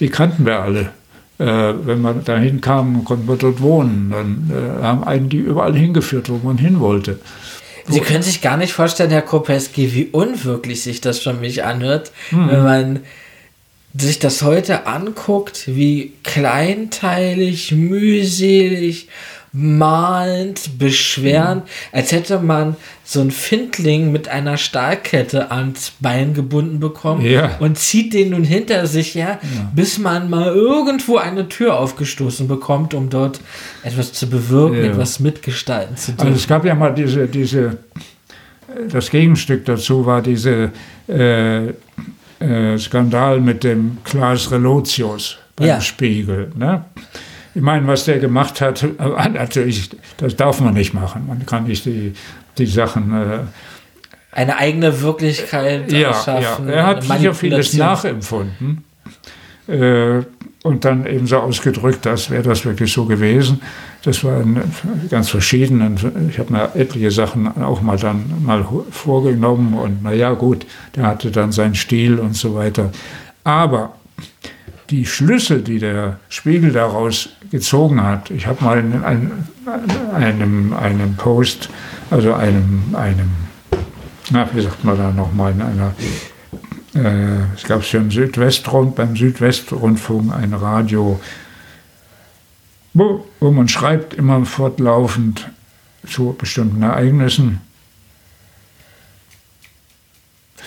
[0.00, 0.90] Die kannten wir alle.
[1.38, 4.10] Äh, wenn man dahin kam, konnten wir dort wohnen.
[4.10, 7.18] Dann äh, haben einen die überall hingeführt, wo man hin wollte.
[7.90, 12.12] Sie können sich gar nicht vorstellen, Herr Kopeski, wie unwirklich sich das für mich anhört,
[12.30, 12.48] Mhm.
[12.50, 13.00] wenn man
[13.96, 19.08] sich das heute anguckt, wie kleinteilig, mühselig,
[19.52, 27.24] malend, beschwerend, als hätte man so einen Findling mit einer Stahlkette ans Bein gebunden bekommen
[27.24, 27.56] Ja.
[27.58, 29.40] und zieht den nun hinter sich her,
[29.74, 33.40] bis man mal irgendwo eine Tür aufgestoßen bekommt, um dort
[33.82, 34.90] etwas zu bewirken, Ja.
[34.92, 36.26] etwas mitgestalten zu dürfen.
[36.28, 37.78] Also es gab ja mal diese, diese
[38.88, 40.70] das Gegenstück dazu war diese
[41.08, 41.70] äh,
[42.38, 45.80] äh, Skandal mit dem Klaas Relotius beim Ja.
[45.80, 46.52] Spiegel.
[46.56, 46.84] Ne?
[47.54, 51.26] Ich meine, was der gemacht hat, war natürlich, das darf man nicht machen.
[51.26, 52.12] Man kann nicht die,
[52.58, 53.12] die Sachen.
[53.12, 53.38] Äh,
[54.32, 56.68] eine eigene Wirklichkeit ja, erschaffen.
[56.68, 58.84] ja, er hat sicher vieles nachempfunden
[59.66, 60.22] äh,
[60.62, 63.62] und dann eben so ausgedrückt, als wäre das wirklich so gewesen.
[64.02, 64.60] Das war in
[65.10, 66.28] ganz verschiedenen.
[66.30, 70.66] Ich habe mir etliche Sachen auch mal dann mal vorgenommen und naja, gut,
[70.96, 72.92] der hatte dann seinen Stil und so weiter.
[73.42, 73.94] Aber
[74.90, 79.02] die Schlüsse, die der Spiegel daraus gezogen hat, ich habe mal in
[80.12, 81.70] einem, einem Post,
[82.10, 83.30] also einem, einem
[84.30, 85.92] na, wie sagt man da nochmal, in einer,
[86.94, 91.20] äh, es gab ja im Südwestrund, beim Südwestrundfunk ein Radio,
[92.94, 95.48] wo, wo man schreibt immer fortlaufend
[96.06, 97.60] zu bestimmten Ereignissen.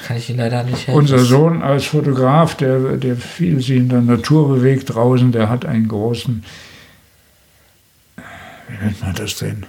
[0.06, 0.94] Kann ich Ihnen leider nicht helfen.
[0.94, 5.66] Unser Sohn als Fotograf, der, der viel sich in der Natur bewegt draußen, der hat
[5.66, 6.44] einen großen,
[8.18, 9.66] wie nennt man das denn?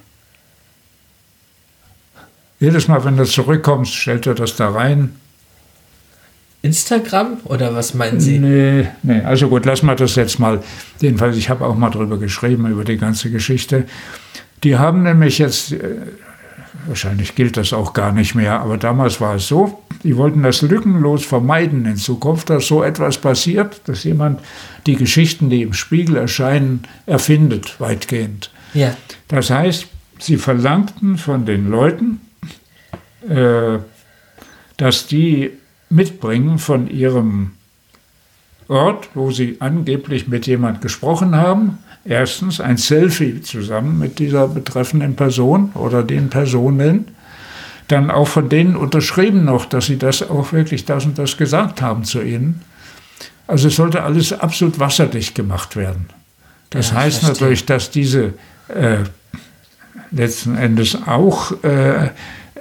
[2.58, 5.16] Jedes Mal, wenn du zurückkommst, stellt er das da rein.
[6.62, 8.38] Instagram oder was meinen Sie?
[8.38, 10.62] Nee, nee, also gut, lassen wir das jetzt mal.
[10.98, 13.84] Jedenfalls, ich habe auch mal drüber geschrieben, über die ganze Geschichte.
[14.62, 15.96] Die haben nämlich jetzt, äh,
[16.86, 20.62] wahrscheinlich gilt das auch gar nicht mehr, aber damals war es so, die wollten das
[20.62, 24.40] lückenlos vermeiden in Zukunft, dass so etwas passiert, dass jemand
[24.86, 28.50] die Geschichten, die im Spiegel erscheinen, erfindet, weitgehend.
[28.74, 28.96] Ja.
[29.28, 29.86] Das heißt,
[30.18, 32.20] sie verlangten von den Leuten,
[33.28, 33.78] äh,
[34.76, 35.50] dass die
[35.88, 37.52] mitbringen von ihrem
[38.68, 45.16] Ort, wo sie angeblich mit jemand gesprochen haben, erstens ein Selfie zusammen mit dieser betreffenden
[45.16, 47.08] Person oder den Personen,
[47.88, 51.82] dann auch von denen unterschrieben noch, dass sie das auch wirklich das und das gesagt
[51.82, 52.62] haben zu ihnen.
[53.46, 56.06] Also es sollte alles absolut wasserdicht gemacht werden.
[56.70, 57.30] Das Ja, heißt verstehe.
[57.30, 58.32] natürlich, dass diese
[58.68, 58.98] äh,
[60.10, 62.08] letzten Endes auch äh,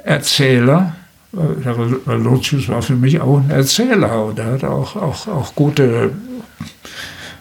[0.04, 0.96] Erzähler,
[1.34, 6.12] äh, Lotius war für mich auch ein Erzähler und er hat auch, auch, auch gute,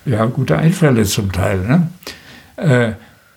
[0.05, 1.89] ja, gute Einfälle zum Teil, ne?
[2.57, 2.93] äh,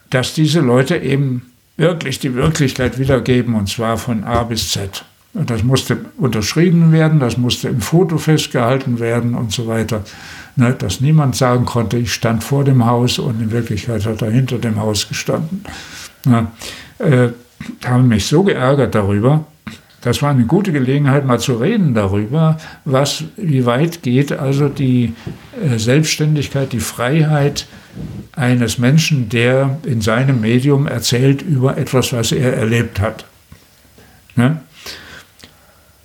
[0.10, 5.06] dass diese Leute eben wirklich die Wirklichkeit wiedergeben und zwar von A bis Z.
[5.34, 10.04] Und das musste unterschrieben werden, das musste im Foto festgehalten werden und so weiter.
[10.56, 14.32] Ne, dass niemand sagen konnte, ich stand vor dem Haus und in Wirklichkeit hat er
[14.32, 15.66] hinter dem Haus gestanden.
[16.24, 16.54] Na,
[17.00, 17.30] äh,
[17.86, 19.46] haben mich so geärgert darüber.
[20.06, 25.16] Das war eine gute Gelegenheit, mal zu reden darüber, was, wie weit geht also die
[25.60, 27.66] äh, Selbstständigkeit, die Freiheit
[28.36, 33.26] eines Menschen, der in seinem Medium erzählt über etwas, was er erlebt hat.
[34.36, 34.62] Ne?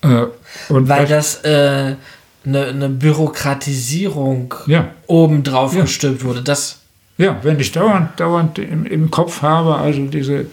[0.01, 0.24] Äh,
[0.70, 1.98] und Weil das eine
[2.47, 4.94] äh, ne, ne Bürokratisierung ja.
[5.09, 5.82] obendrauf ja.
[5.82, 6.40] gestülpt wurde.
[6.43, 6.78] Das
[7.18, 10.47] ja, wenn ich dauernd, dauernd im, im Kopf habe, also diese,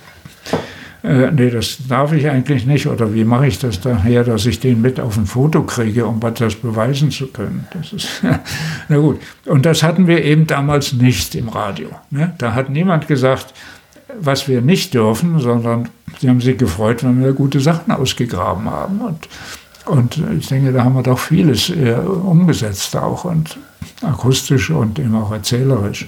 [1.03, 4.59] äh, nee, das darf ich eigentlich nicht, oder wie mache ich das daher, dass ich
[4.59, 7.67] den mit auf ein Foto kriege, um das beweisen zu können.
[7.73, 8.07] Das ist,
[8.89, 9.19] na gut.
[9.45, 11.89] Und das hatten wir eben damals nicht im Radio.
[12.09, 12.33] Ne?
[12.37, 13.53] Da hat niemand gesagt,
[14.19, 19.01] was wir nicht dürfen, sondern sie haben sich gefreut, wenn wir gute Sachen ausgegraben haben.
[19.01, 19.27] Und,
[19.85, 23.57] und ich denke, da haben wir doch vieles äh, umgesetzt auch und
[24.01, 26.07] akustisch und eben auch erzählerisch.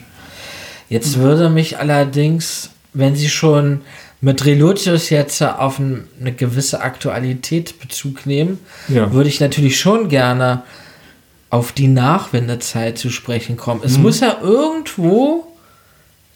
[0.89, 3.81] Jetzt würde mich allerdings, wenn Sie schon
[4.21, 8.59] mit Relotius jetzt auf eine gewisse Aktualität Bezug nehmen,
[8.89, 9.11] ja.
[9.13, 10.63] würde ich natürlich schon gerne
[11.49, 13.81] auf die Nachwendezeit zu sprechen kommen.
[13.83, 14.03] Es Mhm.
[14.03, 15.47] muss ja irgendwo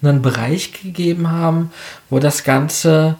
[0.01, 1.71] einen Bereich gegeben haben,
[2.09, 3.15] wo das Ganze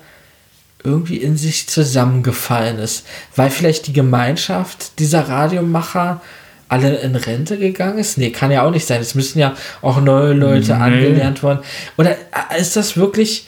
[0.83, 6.21] irgendwie in sich zusammengefallen ist, weil vielleicht die Gemeinschaft dieser Radiomacher
[6.67, 8.17] alle in Rente gegangen ist?
[8.17, 8.99] Nee, kann ja auch nicht sein.
[8.99, 10.81] Es müssen ja auch neue Leute Nee.
[10.83, 11.59] angelernt worden.
[11.97, 13.47] Oder äh, ist das wirklich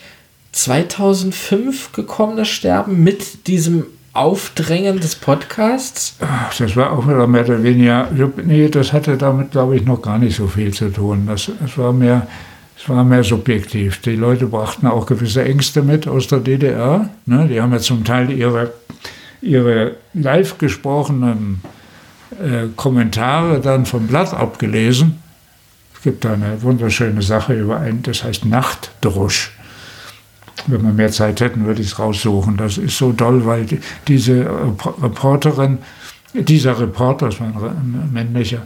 [0.56, 6.16] 2005 gekommen, das Sterben, mit diesem Aufdrängen des Podcasts?
[6.22, 8.08] Ach, Das war auch wieder mehr oder weniger,
[8.44, 11.26] nee, das hatte damit, glaube ich, noch gar nicht so viel zu tun.
[11.28, 12.26] Das, das war mehr,
[12.78, 14.00] es war mehr subjektiv.
[14.00, 17.10] Die Leute brachten auch gewisse Ängste mit aus der DDR.
[17.26, 17.48] Ne?
[17.50, 18.72] Die haben ja zum Teil ihre,
[19.42, 21.62] ihre live gesprochenen
[22.42, 25.22] äh, Kommentare dann vom Blatt abgelesen.
[25.96, 29.52] Es gibt da eine wunderschöne Sache über einen, das heißt Nachtdrusch.
[30.68, 32.58] Wenn wir mehr Zeit hätten, würde ich es raussuchen.
[32.58, 35.80] Das ist so toll, weil die, diese Rep- Reporterin,
[36.34, 38.64] dieser Reporter, das war ein männlicher,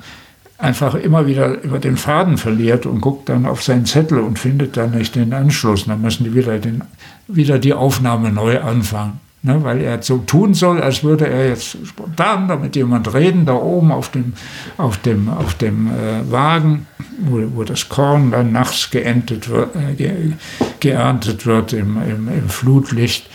[0.58, 4.78] einfach immer wieder über den Faden verliert und guckt dann auf seinen Zettel und findet
[4.78, 5.86] dann nicht den Anschluss.
[5.86, 6.84] Dann müssen die wieder, den,
[7.28, 9.20] wieder die Aufnahme neu anfangen.
[9.42, 13.46] Ne, weil er so tun soll, als würde er jetzt spontan da mit jemand reden,
[13.46, 14.34] da oben auf dem,
[14.76, 16.88] auf dem, auf dem äh, Wagen,
[17.20, 20.34] wo, wo das Korn dann nachts geerntet wird, äh, ge,
[20.82, 23.30] geerntet wird im, im, im Flutlicht.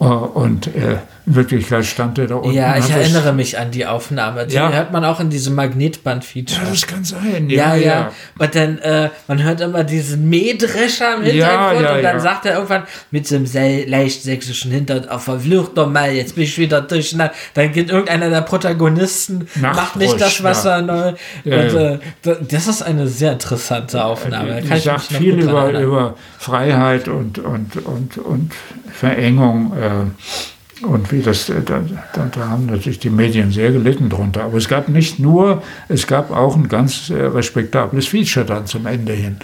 [0.00, 2.54] Äh, und äh, in Wirklichkeit stand er da unten.
[2.56, 4.46] Ja, ich erinnere mich an die Aufnahme.
[4.46, 4.70] Die Ja.
[4.70, 6.62] hört man auch in diesem Magnetband-Feature.
[6.64, 7.50] Ja, das kann sein.
[7.50, 7.86] Ja, Ja, ja.
[7.86, 8.12] ja.
[8.38, 12.54] Und dann, äh, man hört immer diesen Mähdrescher im Hintergrund ja, und dann sagt er
[12.54, 13.46] irgendwann mit so einem
[13.88, 17.34] leicht sächsischen Hintergrund, auf verflucht doch mal, jetzt bin ich wieder durcheinander.
[17.54, 20.42] Dann geht irgendeiner der Protagonisten, macht nicht das.
[20.44, 21.08] Wasser neu.
[21.44, 21.52] Und.
[21.52, 24.60] Äh, da- das ist eine sehr interessante Aufnahme.
[24.60, 28.52] Da kann ich sagt viel über, über Freiheit und, und, und, und
[28.92, 29.72] Verengung.
[29.76, 31.82] Äh, und wie das, äh, da,
[32.12, 34.44] da, haben natürlich die Medien sehr gelitten drunter.
[34.44, 38.86] Aber es gab nicht nur, es gab auch ein ganz äh, respektables Feature dann zum
[38.86, 39.36] Ende hin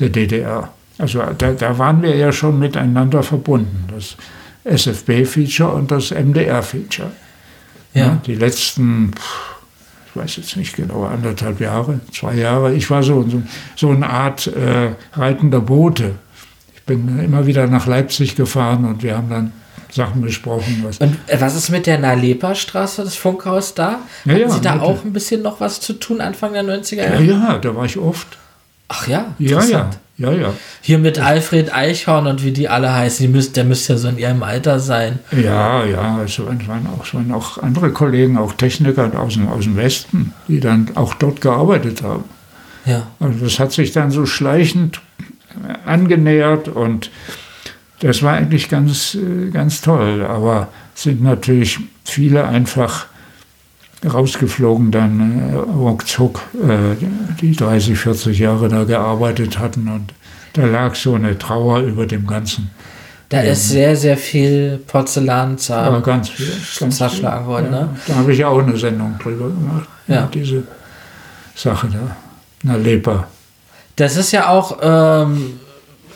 [0.00, 0.72] der DDR.
[0.98, 3.84] Also da, da waren wir ja schon miteinander verbunden.
[3.94, 4.16] Das
[4.64, 7.10] SFB-Feature und das MDR-Feature.
[7.92, 8.20] Ja.
[8.24, 9.10] die letzten,
[10.06, 12.72] ich weiß jetzt nicht genau, anderthalb Jahre, zwei Jahre.
[12.74, 13.42] Ich war so, so,
[13.74, 16.14] so eine Art äh, reitender Bote.
[16.74, 19.52] Ich bin immer wieder nach Leipzig gefahren und wir haben dann
[19.92, 20.82] Sachen besprochen.
[20.84, 24.00] Was Und äh, was ist mit der Nalepa-Straße, das Funkhaus da?
[24.24, 26.62] Ja, Hatten ja, Sie da mit- auch ein bisschen noch was zu tun, Anfang der
[26.64, 27.24] 90er ja, Jahre?
[27.24, 28.26] ja, da war ich oft.
[28.88, 30.52] Ach ja, Ja, ja, ja, ja.
[30.80, 34.08] Hier mit Alfred Eichhorn und wie die alle heißen, die müsst, der müsste ja so
[34.08, 35.20] in ihrem Alter sein.
[35.30, 39.48] Ja, ja, es waren waren auch, es waren auch andere Kollegen, auch Techniker aus dem,
[39.48, 42.24] aus dem Westen, die dann auch dort gearbeitet haben.
[42.84, 43.06] Ja.
[43.20, 45.00] Also das hat sich dann so schleichend
[45.68, 47.10] äh, angenähert und
[48.00, 50.24] das war eigentlich ganz, äh, ganz toll.
[50.24, 53.06] Aber es sind natürlich viele einfach
[54.04, 56.96] rausgeflogen, dann äh, ruckzuck, äh,
[57.40, 60.14] die 30, 40 Jahre da gearbeitet hatten und
[60.54, 62.70] da lag so eine Trauer über dem Ganzen.
[63.28, 66.50] Da Ähm, ist sehr, sehr viel Porzellan zer aber ganz viel,
[66.80, 67.72] ganz zerschlagen worden.
[67.72, 67.88] Ja, Ne?
[68.06, 69.88] Da habe ich ja auch eine Sendung drüber gemacht.
[70.08, 70.28] Ja.
[70.32, 70.64] Diese
[71.54, 72.16] Sache da.
[72.62, 73.28] Na, Leper.
[73.96, 75.60] Das ist ja auch, ähm,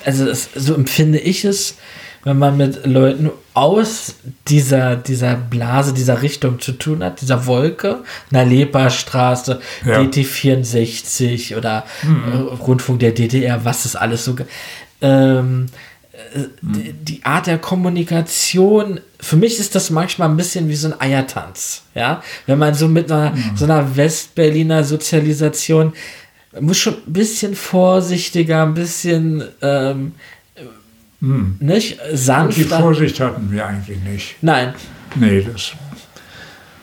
[0.04, 1.76] also es, so empfinde ich es,
[2.24, 4.14] wenn man mit Leuten aus
[4.48, 7.98] dieser, dieser Blase, dieser Richtung zu tun hat, dieser Wolke,
[8.30, 10.00] Nalepa-Straße, Ja.
[10.00, 12.48] DT64 oder Mhm.
[12.66, 14.36] Rundfunk der DDR, was es alles so.
[15.02, 15.66] Ähm,
[16.34, 20.88] äh, die, die Art der Kommunikation, für mich ist das manchmal ein bisschen wie so
[20.88, 21.82] ein Eiertanz.
[21.94, 25.92] Ja, wenn man so mit einer, so einer Westberliner Sozialisation
[26.54, 30.12] man muss schon ein bisschen vorsichtiger, ein bisschen ähm,
[31.20, 31.56] Hm.
[31.58, 31.98] nicht?
[32.10, 32.58] Und Sanft.
[32.58, 34.36] die Vorsicht hatten wir eigentlich nicht.
[34.42, 34.74] Nein.
[35.14, 35.72] Nee, das.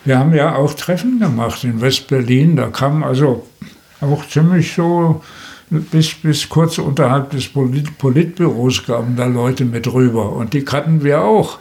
[0.04, 2.56] Wir haben ja auch Treffen gemacht in West-Berlin.
[2.56, 3.46] Da kamen also
[4.00, 5.22] auch ziemlich so
[5.70, 10.32] bis, bis kurz unterhalb des Polit Politbüros kamen da Leute mit rüber.
[10.32, 11.58] Und die kannten wir auch.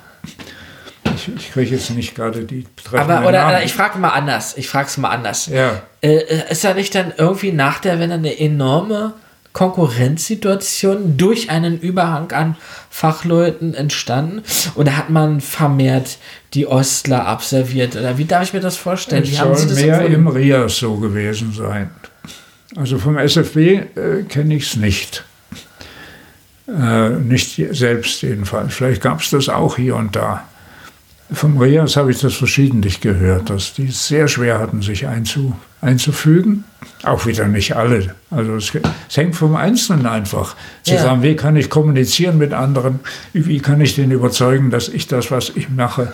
[1.16, 3.66] Ich, ich kriege jetzt nicht gerade die Aber treffenden oder, Namen.
[3.66, 4.58] ich frage mal anders.
[4.58, 5.48] Ich frage es mal anders.
[5.48, 5.82] Ja.
[6.02, 9.14] Äh, ist da nicht dann irgendwie nach der Wende eine enorme
[9.54, 12.56] Konkurrenzsituation durch einen Überhang an
[12.90, 14.44] Fachleuten entstanden?
[14.76, 16.18] Oder hat man vermehrt
[16.54, 17.96] die Ostler abserviert?
[17.96, 19.24] Oder wie darf ich mir das vorstellen?
[19.24, 21.90] Es soll mehr im RIAS so gewesen sein.
[22.78, 25.26] Also vom SFB äh, kenne ich es nicht.
[26.68, 28.74] Äh, nicht selbst jedenfalls.
[28.74, 30.46] Vielleicht gab es das auch hier und da.
[31.34, 35.56] Vom RIAS habe ich das verschiedentlich gehört, dass die es sehr schwer hatten, sich einzu,
[35.80, 36.66] einzufügen.
[37.04, 38.16] Auch wieder nicht alle.
[38.30, 38.74] Also es,
[39.10, 40.56] es hängt vom Einzelnen einfach.
[40.84, 41.24] Zu Ja.
[41.24, 43.00] wie kann ich kommunizieren mit anderen?
[43.34, 46.12] Wie kann ich den überzeugen, dass ich das, was ich mache,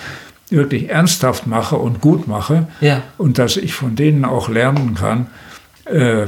[0.50, 2.68] wirklich ernsthaft mache und gut mache?
[2.80, 3.02] Ja.
[3.18, 5.28] Und dass ich von denen auch lernen kann.
[5.86, 6.28] Äh,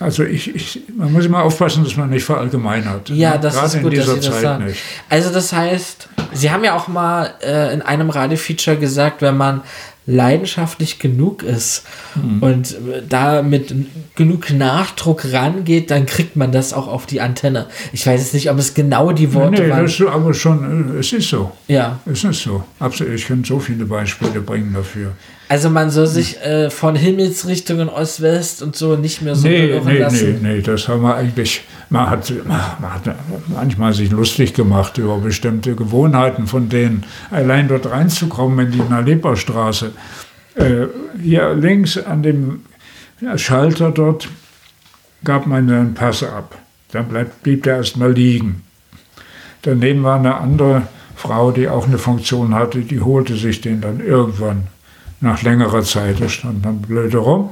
[0.00, 3.10] also ich, ich, man muss immer aufpassen, dass man nicht verallgemeinert.
[3.10, 3.40] Ja, ne?
[3.40, 4.64] das Gerade ist gut, in dass dieser Sie das Zeit sagen.
[4.66, 4.80] nicht.
[5.08, 9.62] Also das heißt, Sie haben ja auch mal äh, in einem Radiofeature gesagt, wenn man
[10.06, 11.84] leidenschaftlich genug ist
[12.14, 12.42] Mhm.
[12.42, 13.74] und äh, da mit
[14.16, 17.66] genug Nachdruck rangeht, dann kriegt man das auch auf die Antenne.
[17.92, 19.82] Ich weiß jetzt nicht, ob es genau die Worte nee, waren.
[19.84, 21.52] das ist aber schon, äh, es ist so.
[21.68, 22.00] Ja.
[22.06, 22.62] Es ist so.
[22.78, 23.14] Absolut.
[23.14, 25.12] Ich könnte so viele Beispiele bringen dafür.
[25.54, 29.98] Also man soll sich äh, von Himmelsrichtungen Ost-West und so nicht mehr so nee, nee,
[29.98, 30.40] lassen.
[30.42, 33.14] nee, nee, das haben wir eigentlich, man hat, man hat
[33.46, 37.04] manchmal sich lustig gemacht über bestimmte Gewohnheiten von denen.
[37.30, 39.92] Allein dort reinzukommen in die Nalepa-Straße.
[40.56, 40.86] Äh,
[41.22, 42.62] hier links an dem
[43.36, 44.28] Schalter dort
[45.22, 46.58] gab man einen Pass ab.
[46.90, 48.64] Dann bleibt, blieb der erstmal liegen.
[49.62, 54.00] Daneben war eine andere Frau, die auch eine Funktion hatte, die holte sich den dann
[54.00, 54.66] irgendwann
[55.20, 56.20] nach längerer Zeit.
[56.20, 57.50] Der stand dann blöde rum.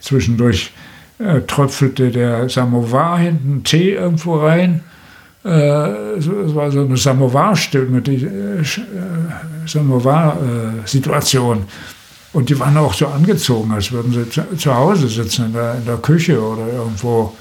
[0.00, 0.72] Zwischendurch
[1.18, 4.82] äh, tröpfelte der Samovar hinten Tee irgendwo rein.
[5.44, 8.64] Äh, es war so eine Samovar-Stimme, die äh, äh,
[9.66, 11.64] Samovar-Situation.
[12.32, 15.74] Und die waren auch so angezogen, als würden sie zu, zu Hause sitzen, in der,
[15.74, 17.34] in der Küche oder irgendwo.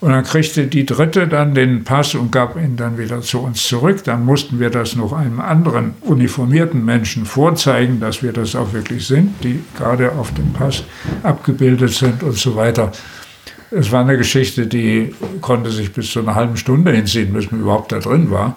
[0.00, 3.62] Und dann kriegte die Dritte dann den Pass und gab ihn dann wieder zu uns
[3.62, 4.04] zurück.
[4.04, 9.06] Dann mussten wir das noch einem anderen uniformierten Menschen vorzeigen, dass wir das auch wirklich
[9.06, 10.84] sind, die gerade auf dem Pass
[11.22, 12.92] abgebildet sind und so weiter.
[13.70, 17.62] Es war eine Geschichte, die konnte sich bis zu einer halben Stunde hinziehen, bis man
[17.62, 18.56] überhaupt da drin war.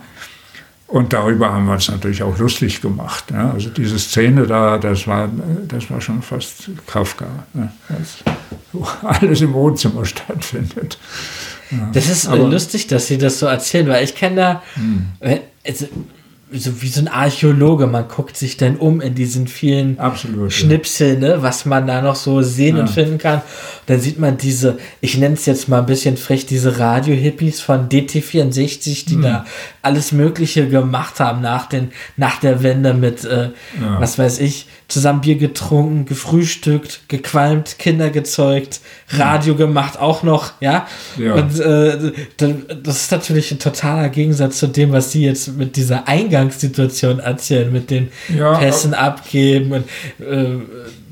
[0.87, 3.25] Und darüber haben wir uns natürlich auch lustig gemacht.
[3.31, 3.51] Ja.
[3.51, 5.29] Also diese Szene da, das war,
[5.67, 7.27] das war schon fast Kafka.
[7.53, 7.71] Ne.
[8.73, 10.97] Wo alles im Wohnzimmer stattfindet.
[11.71, 11.89] Ja.
[11.93, 15.07] Das ist Aber- lustig, dass Sie das so erzählen, weil ich kenne da, Hm.
[15.65, 15.87] also,
[16.51, 21.19] so wie so ein Archäologe, man guckt sich dann um in diesen vielen Absolut, Schnipseln,
[21.19, 22.81] ne, was man da noch so sehen Ja.
[22.83, 23.41] und finden kann.
[23.85, 27.89] dann sieht man diese, ich nenne es jetzt mal ein bisschen frech, diese Radio-Hippies von
[27.89, 29.21] DT64, die Hm.
[29.23, 29.45] da
[29.81, 33.49] alles Mögliche gemacht haben nach, den, nach der Wende mit, äh,
[33.81, 33.99] Ja.
[33.99, 38.79] was weiß ich, zusammen Bier getrunken, gefrühstückt, gequalmt, Kinder gezeugt,
[39.11, 40.87] Radio gemacht auch noch, ja.
[41.17, 41.33] Ja.
[41.35, 42.11] Und äh,
[42.83, 46.07] das ist natürlich ein totaler Gegensatz zu dem, was Sie jetzt mit dieser
[46.39, 49.85] Eingangssituation erzählen, mit den Ja, Pässen abgeben und
[50.25, 50.57] äh,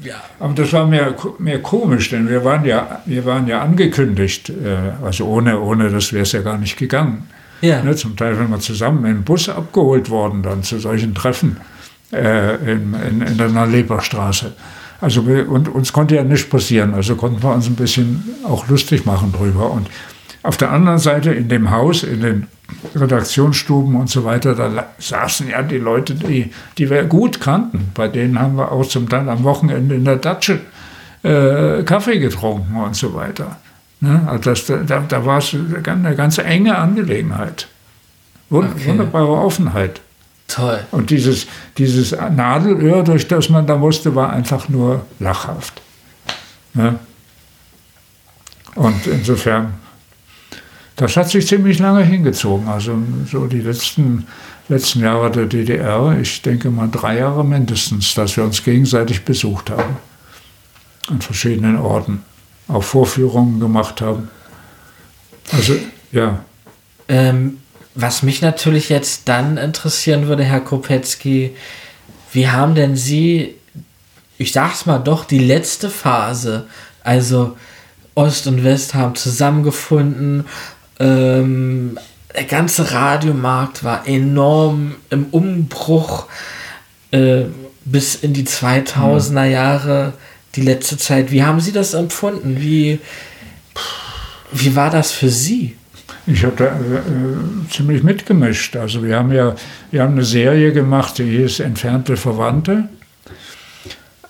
[0.04, 0.16] ja.
[0.40, 5.04] Aber das war mehr, mehr komisch, denn wir waren ja, wir waren ja angekündigt, äh,
[5.04, 7.28] also ohne, ohne das wäre es ja gar nicht gegangen.
[7.62, 7.84] Ja.
[7.84, 11.58] Ne, zum Teil sind wir zusammen im Bus abgeholt worden, dann zu solchen Treffen
[12.14, 14.54] äh, in, in, in der Leberstraße.
[15.02, 18.68] Also wir, und uns konnte ja nichts passieren, also konnten wir uns ein bisschen auch
[18.68, 19.72] lustig machen drüber.
[19.72, 19.88] Und
[20.44, 22.48] auf der anderen Seite in dem Haus, in den
[22.96, 27.92] Redaktionsstuben und so weiter, da saßen ja die Leute, die, die wir gut kannten.
[27.94, 30.60] Bei denen haben wir auch zum Teil am Wochenende in der Datsche
[31.24, 33.58] äh, Kaffee getrunken und so weiter.
[34.00, 34.22] Ne?
[34.28, 37.68] Also das, da, da war es eine ganz enge Angelegenheit.
[38.50, 38.90] Wund, Okay.
[38.90, 40.02] Wunderbare Offenheit.
[40.48, 40.80] Toll.
[40.92, 45.82] Und dieses, dieses Nadelöhr, durch das man da musste, war einfach nur lachhaft.
[46.74, 47.00] Ne?
[48.76, 49.74] Und insofern,
[50.98, 52.68] das hat sich ziemlich lange hingezogen.
[52.68, 52.98] Also
[53.32, 54.28] so die letzten,
[54.68, 59.70] letzten Jahre der DDR, ich denke mal drei Jahre mindestens, dass wir uns gegenseitig besucht
[59.70, 59.98] haben.
[61.08, 62.24] An verschiedenen Orten.
[62.68, 64.30] Auch Vorführungen gemacht haben.
[65.52, 65.76] Also,
[66.12, 66.40] ja.
[67.08, 67.60] Ähm,
[67.94, 71.56] was mich natürlich jetzt dann interessieren würde, Herr Kopetzky,
[72.34, 73.54] wie haben denn Sie,
[74.40, 76.66] ich sag's mal doch, die letzte Phase,
[77.04, 77.56] also
[78.16, 80.46] Ost und West haben zusammengefunden,
[81.00, 81.98] ähm,
[82.36, 86.28] der ganze Radiomarkt war enorm im Umbruch
[87.12, 87.44] äh,
[87.86, 90.14] bis in die 2000er Jahre,
[90.56, 91.32] die letzte Zeit.
[91.32, 92.58] Wie haben Sie das empfunden?
[92.60, 93.00] Wie,
[94.52, 95.76] wie war das für Sie?
[96.28, 98.76] Ich habe da äh, ziemlich mitgemischt.
[98.76, 99.56] Also wir haben ja
[99.92, 102.90] wir haben eine Serie gemacht, die hieß Entfernte Verwandte.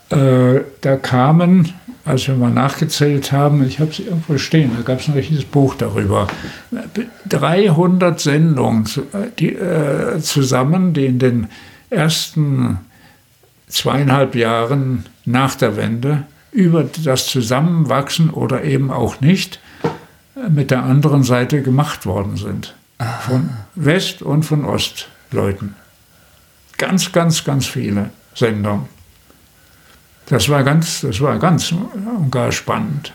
[0.10, 1.74] Äh, da kamen,
[2.06, 5.44] als wir mal nachgezählt haben, ich habe es irgendwo stehen, da gab es ein richtiges
[5.44, 6.28] Buch darüber,
[7.28, 11.48] 300 Sendungen äh, die, äh, zusammen, die in den
[11.90, 12.80] ersten
[13.68, 16.24] zweieinhalb Jahren nach der Wende
[16.54, 19.60] über das Zusammenwachsen oder eben auch nicht
[20.50, 22.76] mit der anderen Seite gemacht worden sind.
[23.00, 23.20] Aha.
[23.20, 25.76] Von West- und von Ostleuten.
[26.78, 28.97] Ganz, ganz, ganz viele Sendungen.
[30.28, 33.14] Das war ganz, das war ganz und gar spannend.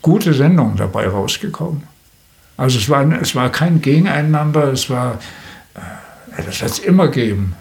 [0.00, 1.82] Gute Sendungen dabei rausgekommen.
[2.56, 5.18] Also es war, es war kein Gegeneinander, es war,
[5.74, 7.54] äh, das hat es immer gegeben.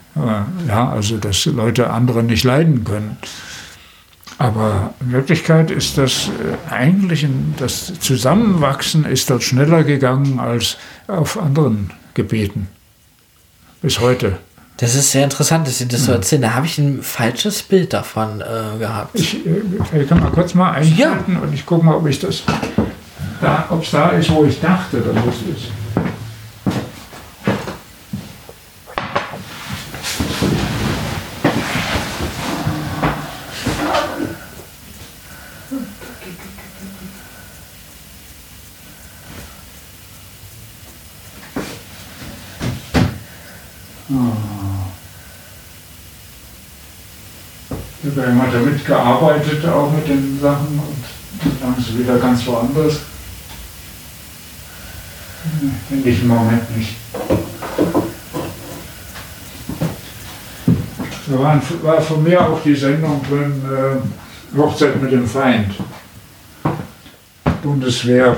[0.68, 3.18] Ja, also dass Leute andere nicht leiden können.
[4.40, 10.78] Aber in Wirklichkeit ist das äh, eigentlich, ein, das Zusammenwachsen ist dort schneller gegangen als
[11.08, 12.68] auf anderen Gebieten.
[13.82, 14.40] Bis heute.
[14.78, 16.44] Das ist sehr interessant, dass Sie das so erzählen.
[16.44, 19.20] Da habe ich ein falsches Bild davon äh, gehabt.
[19.20, 19.62] Ich, äh,
[20.00, 21.40] ich kann mal kurz mal einschalten ja.
[21.40, 22.44] und ich gucke mal, ob ich das
[23.42, 25.72] da, ob es da ist, wo ich dachte, dass es ist.
[48.88, 53.00] Mitgearbeitet, auch mit den Sachen und dann ist er wieder ganz woanders.
[55.90, 56.96] Finde ich im Moment nicht.
[61.28, 65.76] Da war, war von mir auch die Sendung drin, äh, Hochzeit mit dem Feind.
[67.62, 68.38] Bundeswehr,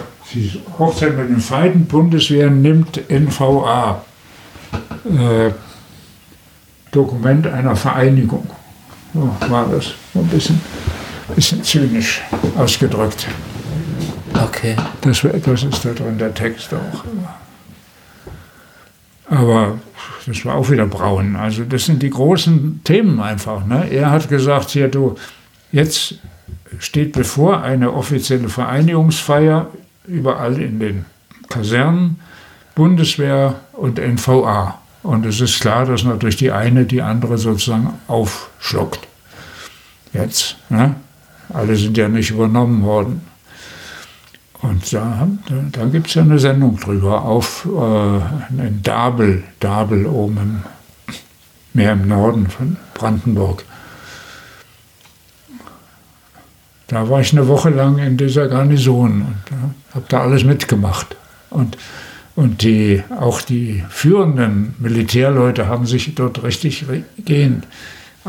[0.79, 4.01] Hochzeit mit dem Feind, Bundeswehr nimmt NVA.
[5.05, 5.51] Äh,
[6.91, 8.49] Dokument einer Vereinigung.
[9.13, 9.93] So war das.
[10.15, 10.59] Ein bisschen,
[11.35, 12.21] bisschen zynisch
[12.57, 13.27] ausgedrückt.
[14.33, 14.75] Okay.
[15.01, 17.03] Das, das ist da drin, der Text auch.
[19.29, 19.79] Aber
[20.25, 21.35] das war auch wieder braun.
[21.35, 23.65] Also das sind die großen Themen einfach.
[23.65, 23.89] Ne?
[23.91, 25.15] Er hat gesagt, hier du,
[25.71, 26.15] jetzt
[26.79, 29.67] steht bevor eine offizielle Vereinigungsfeier
[30.07, 31.05] überall in den
[31.49, 32.19] Kasernen,
[32.75, 34.79] Bundeswehr und NVA.
[35.03, 39.08] Und es ist klar, dass natürlich die eine die andere sozusagen aufschluckt.
[40.13, 40.57] Jetzt.
[40.69, 40.95] Ne?
[41.53, 43.21] Alle sind ja nicht übernommen worden.
[44.61, 45.27] Und da,
[45.71, 48.17] da gibt es ja eine Sendung drüber auf äh,
[48.61, 50.63] in Dabel, Dabel oben im,
[51.73, 53.63] mehr im Norden von Brandenburg.
[56.87, 61.15] Da war ich eine Woche lang in dieser Garnison und äh, habe da alles mitgemacht.
[61.49, 61.77] Und
[62.39, 66.85] und die, auch die führenden Militärleute haben sich dort richtig
[67.25, 67.67] gehend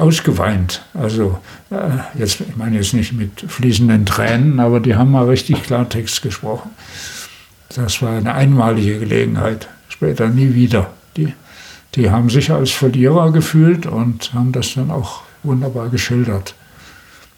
[0.01, 0.83] ausgeweint.
[0.95, 1.39] Also
[1.71, 6.23] äh, jetzt, ich meine jetzt nicht mit fließenden Tränen, aber die haben mal richtig Klartext
[6.23, 6.71] gesprochen.
[7.75, 10.91] Das war eine einmalige Gelegenheit, später nie wieder.
[11.17, 11.35] Die,
[11.95, 16.55] die haben sich als Verlierer gefühlt und haben das dann auch wunderbar geschildert.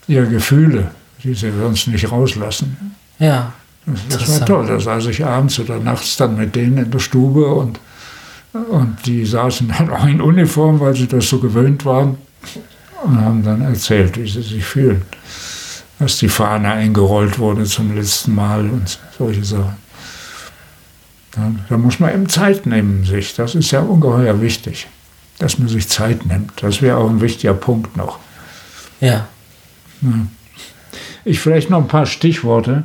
[0.07, 0.91] Ihre Gefühle,
[1.23, 2.95] die sie sonst nicht rauslassen.
[3.19, 3.53] Ja.
[4.09, 4.67] Das war toll.
[4.67, 7.79] Da saß ich abends oder nachts dann mit denen in der Stube und,
[8.53, 12.17] und die saßen dann auch in Uniform, weil sie das so gewöhnt waren
[13.03, 15.01] und haben dann erzählt, wie sie sich fühlen.
[15.99, 19.75] Dass die Fahne eingerollt wurde zum letzten Mal und solche Sachen.
[21.31, 23.35] Da, da muss man eben Zeit nehmen sich.
[23.35, 24.87] Das ist ja ungeheuer wichtig,
[25.39, 26.51] dass man sich Zeit nimmt.
[26.61, 28.19] Das wäre auch ein wichtiger Punkt noch.
[28.99, 29.27] Ja.
[31.25, 32.83] Ich vielleicht noch ein paar Stichworte.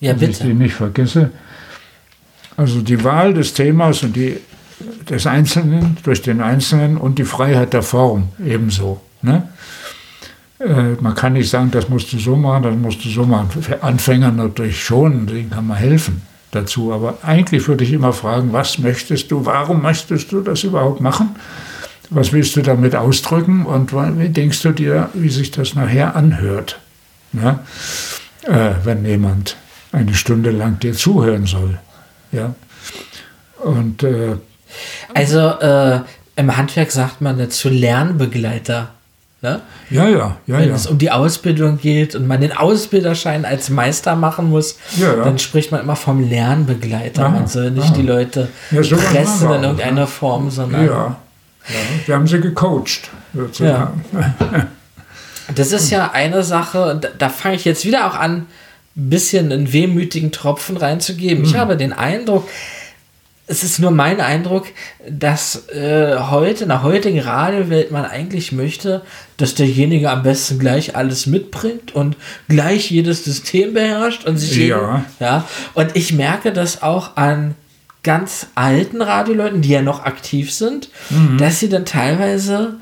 [0.00, 0.30] Ja, bitte.
[0.30, 1.30] ich die nicht vergesse.
[2.56, 4.38] Also die Wahl des Themas und die,
[5.08, 9.00] des Einzelnen durch den Einzelnen und die Freiheit der Form ebenso.
[9.22, 9.48] Ne?
[10.58, 13.50] Äh, man kann nicht sagen, das musst du so machen, das musst du so machen.
[13.62, 16.92] Für Anfänger natürlich schon, denen kann man helfen dazu.
[16.92, 21.36] Aber eigentlich würde ich immer fragen, was möchtest du, warum möchtest du das überhaupt machen?
[22.10, 26.78] Was willst du damit ausdrücken und wie denkst du dir, wie sich das nachher anhört?
[27.32, 27.58] Ne?
[28.42, 29.56] Äh, wenn jemand
[29.90, 31.78] eine Stunde lang dir zuhören soll.
[32.30, 32.54] Ja.
[33.58, 34.36] Und äh,
[35.14, 36.00] also äh,
[36.36, 38.90] im Handwerk sagt man dazu Lernbegleiter
[39.44, 39.60] Ne?
[39.90, 40.58] Ja, ja, ja.
[40.58, 40.74] Wenn ja.
[40.74, 45.22] es um die Ausbildung geht und man den Ausbilderschein als Meister machen muss, Ja, ja.
[45.22, 47.26] dann spricht man immer vom Lernbegleiter.
[47.26, 47.94] Ah, man soll nicht ah.
[47.94, 50.06] die Leute pressen in irgendeiner ne?
[50.06, 51.16] Form, sondern Ja.
[52.06, 54.02] Wir haben sie gecoacht, sozusagen.
[55.54, 58.46] Das ist ja eine Sache, und da, da fange ich jetzt wieder auch an,
[58.96, 61.44] ein bisschen einen wehmütigen Tropfen reinzugeben.
[61.44, 61.58] Ich Mhm.
[61.58, 62.48] habe den Eindruck,
[63.46, 64.66] es ist nur mein Eindruck,
[65.08, 69.02] dass äh, heute, in der heutigen Radiowelt, man eigentlich möchte,
[69.36, 72.16] dass derjenige am besten gleich alles mitbringt und
[72.48, 74.62] gleich jedes System beherrscht und sich Ja.
[74.62, 75.44] jeden, ja.
[75.74, 77.54] Und ich merke das auch an
[78.02, 81.36] ganz alten Radioleuten, die ja noch aktiv sind, Mhm.
[81.38, 82.76] dass sie dann teilweise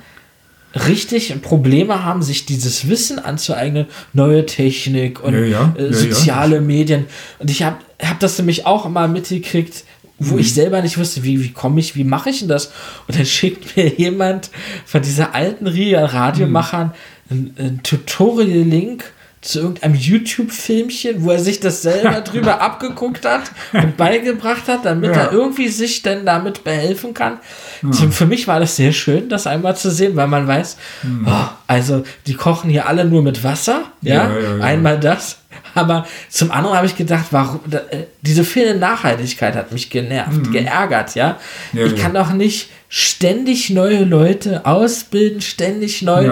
[0.87, 5.75] richtig Probleme haben, sich dieses Wissen anzueignen, neue Technik und Ja, ja.
[5.77, 7.07] äh, soziale Medien.
[7.39, 9.85] Und ich habe hab das nämlich auch immer mitgekriegt,
[10.29, 10.41] wo Mhm.
[10.41, 12.73] ich selber nicht wusste, wie, wie komme ich, wie mache ich denn das?
[13.09, 14.51] Und dann schickt mir jemand
[14.87, 16.93] von dieser alten Riga Radiomachern
[17.31, 19.05] einen, einen Tutorial-Link
[19.43, 25.15] zu irgendeinem YouTube-Filmchen, wo er sich das selber drüber abgeguckt hat und beigebracht hat, damit
[25.15, 25.23] Ja.
[25.25, 27.39] er irgendwie sich dann damit behelfen kann.
[27.83, 27.93] Ja.
[27.93, 31.27] So, Für mich war das sehr schön, das einmal zu sehen, weil man weiß, Mhm.
[31.29, 35.39] oh, also die kochen hier alle nur mit Wasser, ja, Ja, einmal das.
[35.75, 40.53] Aber zum anderen habe ich gedacht, warum äh, diese fehlende Nachhaltigkeit hat mich genervt, Mhm.
[40.53, 41.39] geärgert, ja.
[41.73, 46.31] Ich kann doch nicht ständig neue Leute ausbilden, ständig neu.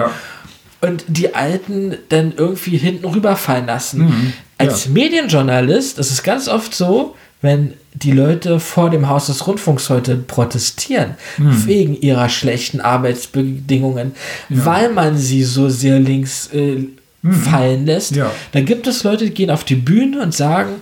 [0.81, 4.05] Und die Alten dann irgendwie hinten rüberfallen lassen.
[4.05, 4.33] Mhm.
[4.57, 4.91] Als Ja.
[4.91, 10.15] Medienjournalist ist es ganz oft so, wenn die Leute vor dem Haus des Rundfunks heute
[10.15, 11.65] protestieren, Mhm.
[11.65, 14.13] wegen ihrer schlechten Arbeitsbedingungen,
[14.49, 16.85] weil man sie so sehr links äh,
[17.23, 18.31] fallen lässt, Ja.
[18.51, 20.75] dann gibt es Leute, die gehen auf die Bühne und sagen,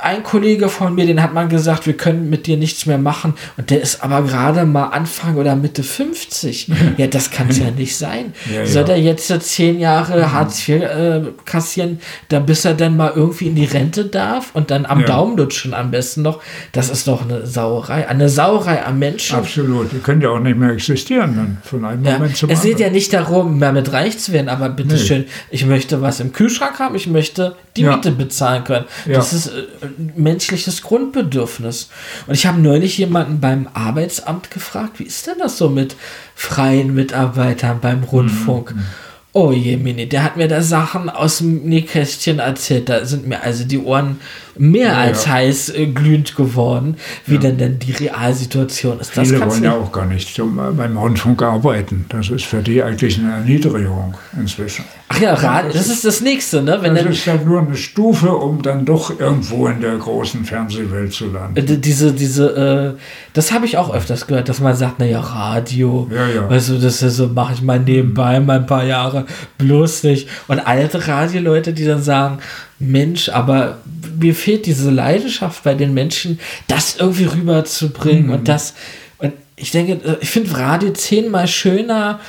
[0.00, 3.34] ein Kollege von mir, den hat man gesagt, wir können mit dir nichts mehr machen.
[3.56, 6.70] Und der ist aber gerade mal Anfang oder Mitte 50.
[6.96, 8.32] Ja, das kann es ja nicht sein.
[8.52, 8.94] Ja, Soll ja.
[8.94, 13.54] er jetzt zehn Jahre Hartz IV äh, kassieren, dann bis er dann mal irgendwie in
[13.54, 15.06] die Rente darf und dann am Ja.
[15.06, 16.40] Daumen lutschen am besten noch?
[16.72, 18.08] Das ist doch eine Sauerei.
[18.08, 19.36] Eine Sauerei am Menschen.
[19.36, 19.92] Absolut.
[19.92, 22.72] Die können ja auch nicht mehr existieren dann von einem Ja, Moment zum es geht
[22.74, 22.92] anderen.
[22.92, 26.94] ja nicht darum, damit reich zu werden, aber bitteschön, ich möchte was im Kühlschrank haben,
[26.94, 27.96] ich möchte die Ja.
[27.96, 28.84] Miete bezahlen können.
[29.06, 29.14] Ja.
[29.14, 31.88] Das ist äh, ein menschliches Grundbedürfnis.
[32.26, 35.96] Und ich habe neulich jemanden beim Arbeitsamt gefragt, wie ist denn das so mit
[36.34, 38.74] freien Mitarbeitern beim Rundfunk?
[38.74, 38.84] Mhm.
[39.32, 42.88] Oh je, Mini, der hat mir da Sachen aus dem Nähkästchen erzählt.
[42.88, 44.20] Da sind mir also die Ohren
[44.58, 45.32] mehr Ja, als ja.
[45.32, 49.16] heiß äh, glühend geworden, wie denn denn die Realsituation ist.
[49.16, 52.06] Das Viele wollen ja auch gar nicht zum, beim Rundfunk arbeiten.
[52.08, 54.84] Das ist für die eigentlich eine Erniedrigung inzwischen.
[55.10, 56.78] Ach ja, Radio, das ist das nächste, ne?
[56.82, 60.44] Wenn das dann, ist halt nur eine Stufe, um dann doch irgendwo in der großen
[60.44, 61.56] Fernsehwelt zu landen.
[61.56, 63.00] Äh, Diese, diese, äh,
[63.32, 66.50] das habe ich auch öfters gehört, dass man sagt, naja, Radio, Ja, ja.
[66.50, 69.24] weißt du, das ist so, mache ich mal nebenbei mal ein paar Jahre,
[69.56, 70.28] bloß nicht.
[70.46, 72.38] Und alte Radioleute, die dann sagen,
[72.78, 73.78] Mensch, aber
[74.20, 76.38] mir fehlt diese Leidenschaft bei den Menschen,
[76.68, 78.32] das irgendwie rüberzubringen Mhm.
[78.32, 78.74] und das,
[79.18, 82.20] und ich denke, äh, ich finde Radio zehnmal schöner,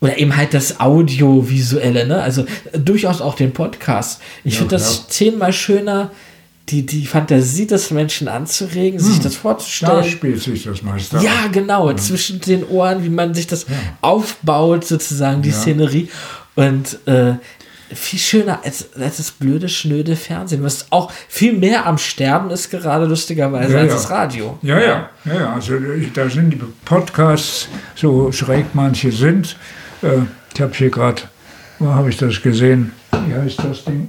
[0.00, 2.20] oder eben halt das Audiovisuelle, ne?
[2.22, 4.20] Also äh, durchaus auch den Podcast.
[4.44, 6.10] Ich Ja, finde das zehnmal schöner,
[6.68, 10.04] die, die Fantasie des Menschen anzuregen, sich Hm, das Da vorzustellen.
[10.04, 13.66] spielt sich das meiste Ja, genau, zwischen den Ohren, wie man sich das
[14.02, 15.54] aufbaut, sozusagen, die Ja.
[15.56, 16.08] Szenerie.
[16.54, 17.34] Und äh,
[17.92, 22.70] viel schöner als, als das blöde, schnöde Fernsehen, was auch viel mehr am Sterben ist,
[22.70, 23.94] gerade lustigerweise, Ja, als ja.
[23.94, 24.58] das Radio.
[24.62, 25.52] Ja, ja, ja, ja.
[25.54, 25.74] Also
[26.14, 29.56] da sind die Podcasts, so schräg manche sind.
[30.02, 30.22] Äh,
[30.54, 31.22] ich habe hier gerade,
[31.78, 32.92] wo habe ich das gesehen?
[33.26, 34.08] Wie heißt das Ding?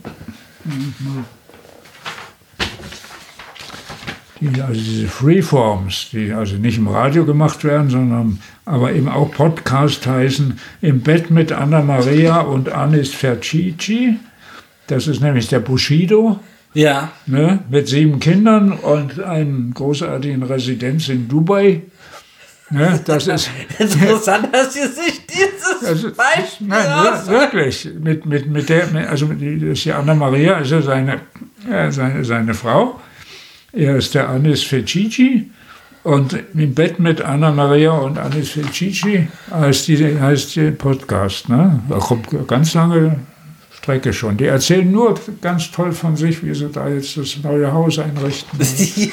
[4.41, 9.31] Die, also diese Freeforms, die also nicht im Radio gemacht werden, sondern aber eben auch
[9.31, 14.17] Podcast heißen, im Bett mit Anna Maria und Anis Fercici.
[14.87, 16.39] Das ist nämlich der Bushido.
[16.73, 17.11] Ja.
[17.25, 21.83] Ne, mit sieben Kindern und einer großartigen Residenz in Dubai.
[22.69, 23.49] Ne, das ist
[23.79, 26.85] Interessant, dass Sie sich dieses Beispiel Nein,
[27.27, 27.87] wir- wirklich.
[27.97, 31.21] Mit, mit, mit der, mit- also die, das ist ja Anna Maria, also seine,
[31.71, 32.99] ja, seine, seine Frau.
[33.75, 35.51] Er ist der Anis Fecici.
[36.03, 41.49] Und im Bett mit Anna Maria und Anis Fecici heißt die, heißt die Podcast.
[41.49, 41.81] Ne?
[41.89, 43.19] Da kommt ganz lange
[43.75, 44.37] Strecke schon.
[44.37, 48.59] Die erzählen nur ganz toll von sich, wie sie da jetzt das neue Haus einrichten.
[48.59, 49.11] Das ist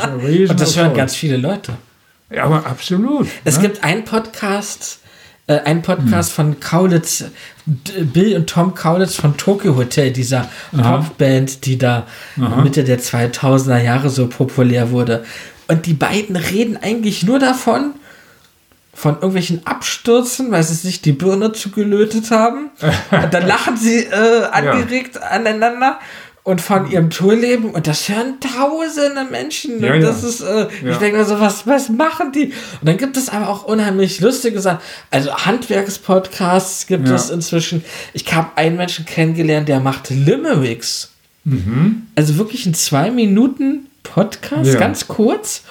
[0.00, 1.72] ein Und das hören ganz viele Leute.
[2.32, 3.26] Ja, aber absolut.
[3.44, 3.62] Es ne?
[3.62, 4.99] gibt einen Podcast,
[5.50, 7.24] äh, einen Podcast von Kaulitz,
[7.66, 10.98] Bill und Tom Kaulitz von Tokyo Hotel, dieser Aha.
[10.98, 12.06] Popband, die da
[12.40, 12.62] Aha.
[12.62, 15.24] Mitte der 2000er Jahre so populär wurde.
[15.66, 17.94] Und die beiden reden eigentlich nur davon,
[18.94, 22.70] von irgendwelchen Abstürzen, weil sie sich die Birne zugelötet haben.
[23.10, 25.22] Und dann lachen sie äh, angeregt ja.
[25.22, 25.98] aneinander
[26.50, 29.82] und von ihrem Tourleben und das hören tausende Menschen.
[29.82, 30.28] Ja, und das ja.
[30.28, 30.92] ist, äh, ja.
[30.92, 32.46] ich denke mir so, was, was machen die?
[32.46, 34.80] Und dann gibt es aber auch unheimlich lustige Sachen.
[35.10, 37.84] Also Handwerkspodcasts gibt es inzwischen.
[38.12, 41.10] Ich habe einen Menschen kennengelernt, der macht Limericks.
[41.44, 42.08] Mhm.
[42.16, 45.62] Also wirklich ein zwei Minuten Podcast, ganz kurz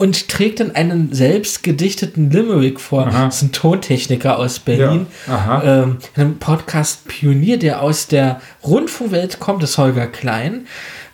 [0.00, 3.06] und trägt dann einen selbst gedichteten Limerick vor.
[3.06, 3.26] Aha.
[3.26, 5.06] Das ist ein Tontechniker aus Berlin.
[5.28, 5.62] Ja.
[5.62, 10.66] Ähm, ein Podcast-Pionier, der aus der Rundfunkwelt kommt, ist Holger Klein.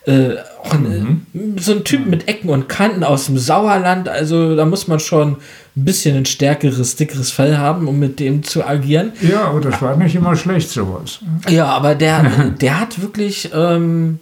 [0.06, 0.36] Äh,
[0.70, 1.58] ein, mhm.
[1.58, 4.08] So ein Typ mit Ecken und Kanten aus dem Sauerland.
[4.08, 5.38] Also da muss man schon
[5.76, 9.14] ein bisschen ein stärkeres, dickeres Fell haben, um mit dem zu agieren.
[9.20, 11.18] Ja, aber das war nicht immer schlecht, sowas.
[11.48, 12.22] Ja, aber der,
[12.60, 13.50] der hat wirklich.
[13.52, 14.20] Ähm,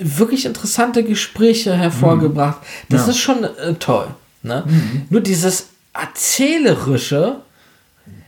[0.00, 2.60] wirklich interessante Gespräche hervorgebracht.
[2.60, 2.86] Mhm.
[2.88, 3.10] Das ja.
[3.10, 4.08] ist schon äh, toll.
[4.42, 4.64] Ne?
[4.66, 5.02] Mhm.
[5.10, 7.36] Nur dieses Erzählerische,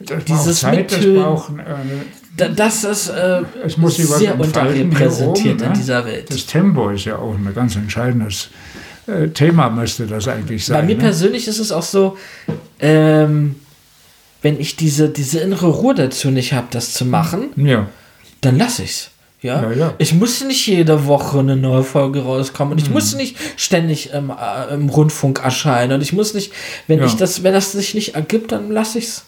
[0.00, 5.76] das dieses Zeit, das, äh, das ist äh, es muss sehr unterrepräsentiert oben, in ne?
[5.76, 6.30] dieser Welt.
[6.30, 8.48] Das Tempo ist ja auch ein ganz entscheidendes
[9.06, 10.80] äh, Thema, müsste das eigentlich sein.
[10.80, 11.02] Bei mir ne?
[11.02, 12.16] persönlich ist es auch so,
[12.80, 13.56] ähm,
[14.42, 17.86] wenn ich diese, diese innere Ruhe dazu nicht habe, das zu machen, ja.
[18.40, 19.10] dann lasse ich es.
[19.42, 19.62] Ja?
[19.62, 19.94] ja, ja.
[19.98, 22.94] Ich muss nicht jede Woche eine neue Folge rauskommen und ich mhm.
[22.94, 26.52] muss nicht ständig im, äh, im Rundfunk erscheinen und ich muss nicht,
[26.86, 27.06] wenn ja.
[27.06, 29.24] ich das, wenn das sich nicht ergibt, dann lasse ich es.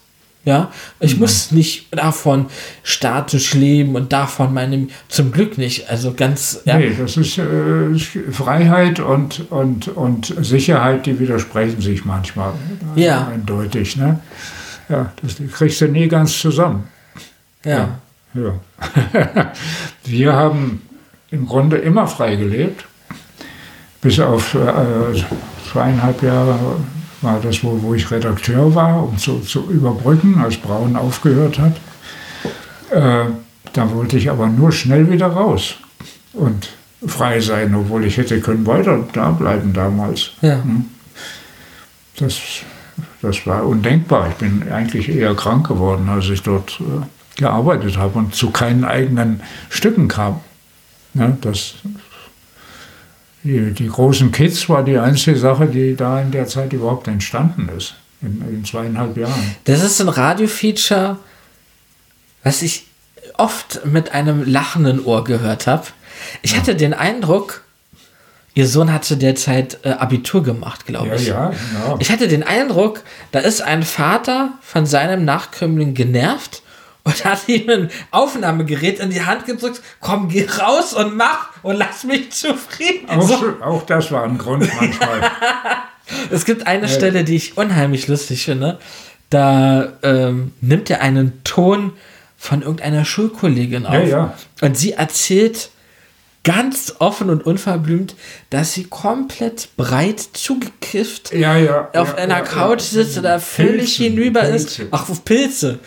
[0.47, 0.70] Ja,
[1.01, 1.20] ich mhm.
[1.20, 2.47] muss nicht davon
[2.82, 6.61] statisch leben und davon meinem, zum Glück nicht, also ganz.
[6.66, 6.77] Ja.
[6.77, 7.99] Nee, das ist äh,
[8.31, 12.53] Freiheit und, und, und Sicherheit, die widersprechen sich manchmal.
[12.95, 13.28] Ja.
[13.28, 14.20] Eindeutig, ne?
[14.91, 16.85] Ja, das kriegst du nie ganz zusammen.
[17.65, 17.70] ja.
[17.70, 17.99] ja.
[18.35, 18.55] Ja.
[20.05, 20.82] Wir haben
[21.31, 22.85] im Grunde immer frei gelebt,
[24.01, 25.24] bis auf äh,
[25.70, 26.59] zweieinhalb Jahre
[27.23, 31.77] war das, wo, wo ich Redakteur war, um zu, zu überbrücken, als Braun aufgehört hat.
[32.90, 33.31] Äh,
[33.73, 35.77] da wollte ich aber nur schnell wieder raus
[36.32, 36.69] und
[37.06, 40.32] frei sein, obwohl ich hätte können weiter da bleiben damals.
[40.43, 40.62] Ja.
[40.62, 40.86] Hm?
[42.19, 42.40] Das,
[43.23, 44.28] das war undenkbar.
[44.28, 47.05] Ich bin eigentlich eher krank geworden, als ich dort äh,
[47.36, 50.40] gearbeitet habe und zu keinen eigenen Stücken kam.
[51.15, 51.74] Ja, das,
[53.43, 57.69] die, die, großen Kids war die einzige Sache, die da in der Zeit überhaupt entstanden
[57.77, 59.56] ist, in, in zweieinhalb Jahren.
[59.65, 61.19] Das ist ein Radio-Feature,
[62.43, 62.86] was ich
[63.36, 65.86] oft mit einem lachenden Ohr gehört habe.
[66.43, 66.59] Ich ja.
[66.59, 67.62] hatte den Eindruck,
[68.56, 71.27] Ihr Sohn hat zu der Zeit äh, Abitur gemacht, glaube ich.
[71.27, 71.97] Ja, genau.
[71.98, 73.02] Ich hatte den Eindruck,
[73.32, 76.62] da ist ein Vater von seinem Nachkömmling genervt
[77.05, 79.81] und hat ihm ein Aufnahmegerät in die Hand gedrückt.
[80.01, 83.09] Komm, geh raus und mach und lass mich zufrieden.
[83.09, 83.56] Auch, so.
[83.62, 85.31] auch das war ein Grund manchmal.
[86.31, 86.93] es gibt eine ja.
[86.93, 88.78] Stelle, die ich unheimlich lustig finde.
[89.28, 91.93] Da ähm, nimmt er einen Ton
[92.36, 93.94] von irgendeiner Schulkollegin auf.
[93.94, 94.35] Ja, ja.
[94.60, 95.70] Und sie erzählt
[96.44, 98.14] ganz offen und unverblümt,
[98.50, 104.42] dass sie komplett breit zugekifft ja, ja, auf ja, einer Couch sitzt oder völlig hinüber
[104.42, 104.82] Pilze.
[104.82, 104.88] ist.
[104.92, 105.78] Ach, auf Pilze.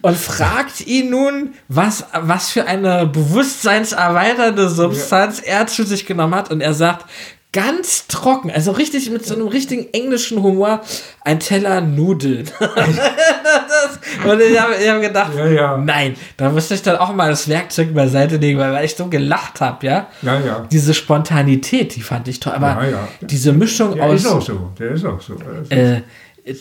[0.00, 6.50] Und fragt ihn nun, was, was für eine bewusstseinserweiternde Substanz er zu sich genommen hat.
[6.50, 7.04] Und er sagt,
[7.52, 10.82] ganz trocken, also richtig mit so einem richtigen englischen Humor,
[11.22, 12.48] ein Teller Nudeln.
[14.24, 15.76] und ich habe hab gedacht, ja, ja.
[15.76, 19.60] nein, da musste ich dann auch mal das Werkzeug beiseite legen, weil ich so gelacht
[19.60, 20.08] habe, ja?
[20.22, 20.66] Ja, ja.
[20.70, 22.52] Diese Spontanität, die fand ich toll.
[22.52, 24.20] Aber ja, diese Mischung der aus.
[24.20, 25.34] Ist auch so, der ist auch so.
[25.70, 26.02] Äh,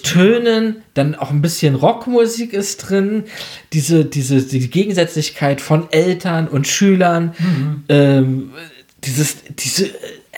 [0.03, 3.23] Tönen, dann auch ein bisschen Rockmusik ist drin,
[3.73, 7.83] diese, diese die Gegensätzlichkeit von Eltern und Schülern, mhm.
[7.87, 8.51] ähm,
[9.03, 9.89] dieses, diese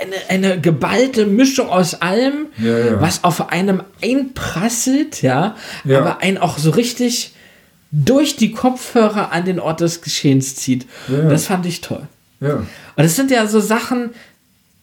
[0.01, 3.01] eine, eine geballte Mischung aus allem, ja, ja.
[3.01, 7.33] was auf einem einprasselt, ja, ja, aber einen auch so richtig
[7.91, 10.87] durch die Kopfhörer an den Ort des Geschehens zieht.
[11.29, 12.07] Das fand ich toll.
[12.95, 14.11] Und das sind ja so Sachen,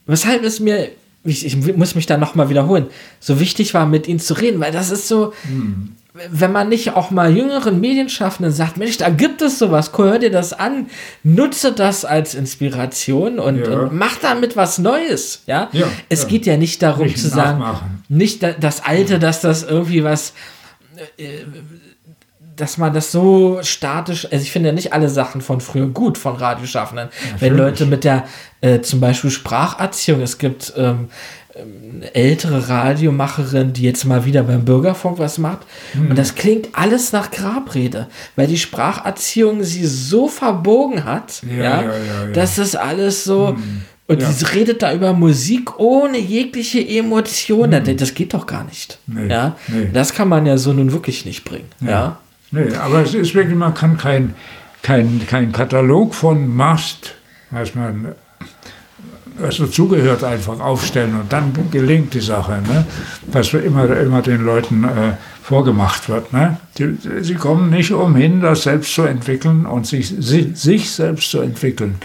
[0.05, 0.89] weshalb es mir,
[1.23, 2.85] ich, ich muss mich da nochmal wiederholen,
[3.19, 5.95] so wichtig war, mit ihnen zu reden, weil das ist so, hm
[6.29, 10.31] wenn man nicht auch mal jüngeren Medienschaffenden sagt, Mensch, da gibt es sowas, hör dir
[10.31, 10.87] das an,
[11.23, 13.71] nutze das als Inspiration und, ja.
[13.71, 15.43] und mach damit was Neues.
[15.45, 16.27] Ja, ja es ja.
[16.27, 17.63] geht ja nicht darum nicht zu sagen,
[18.07, 20.33] nicht das Alte, dass das irgendwie was,
[21.17, 21.45] äh,
[22.55, 26.17] dass man das so statisch, also ich finde ja nicht alle Sachen von früher gut
[26.17, 27.09] von Radioschaffenden.
[27.39, 28.25] Wenn Leute mit der
[28.61, 31.09] äh, zum Beispiel Spracherziehung, es gibt ähm,
[32.13, 35.59] ältere Radiomacherin, die jetzt mal wieder beim Bürgerfunk was macht.
[35.93, 36.11] Mhm.
[36.11, 41.81] Und das klingt alles nach Grabrede, weil die Spracherziehung sie so verbogen hat, ja, ja,
[41.81, 43.55] ja, dass das alles so.
[43.57, 43.81] Mhm.
[44.07, 47.69] Und sie redet da über Musik ohne jegliche Emotion.
[47.69, 47.97] Mhm.
[47.97, 48.97] Das geht doch gar nicht.
[49.05, 49.55] Nee, ja?
[49.67, 49.89] nee.
[49.93, 51.69] Das kann man ja so nun wirklich nicht bringen.
[51.79, 52.17] Ja.
[52.51, 54.33] Nee, aber es ist wirklich, man kann kein,
[54.81, 57.13] kein, kein Katalog von Mast,
[57.51, 58.15] was man
[59.41, 62.61] was dazugehört, einfach aufstellen und dann gelingt die Sache.
[62.67, 62.85] Ne?
[63.27, 66.33] Was immer, immer den Leuten äh, vorgemacht wird.
[66.33, 66.57] Ne?
[66.77, 71.41] Die, sie kommen nicht umhin, das selbst zu entwickeln und sich, sich, sich selbst zu
[71.41, 71.95] entwickeln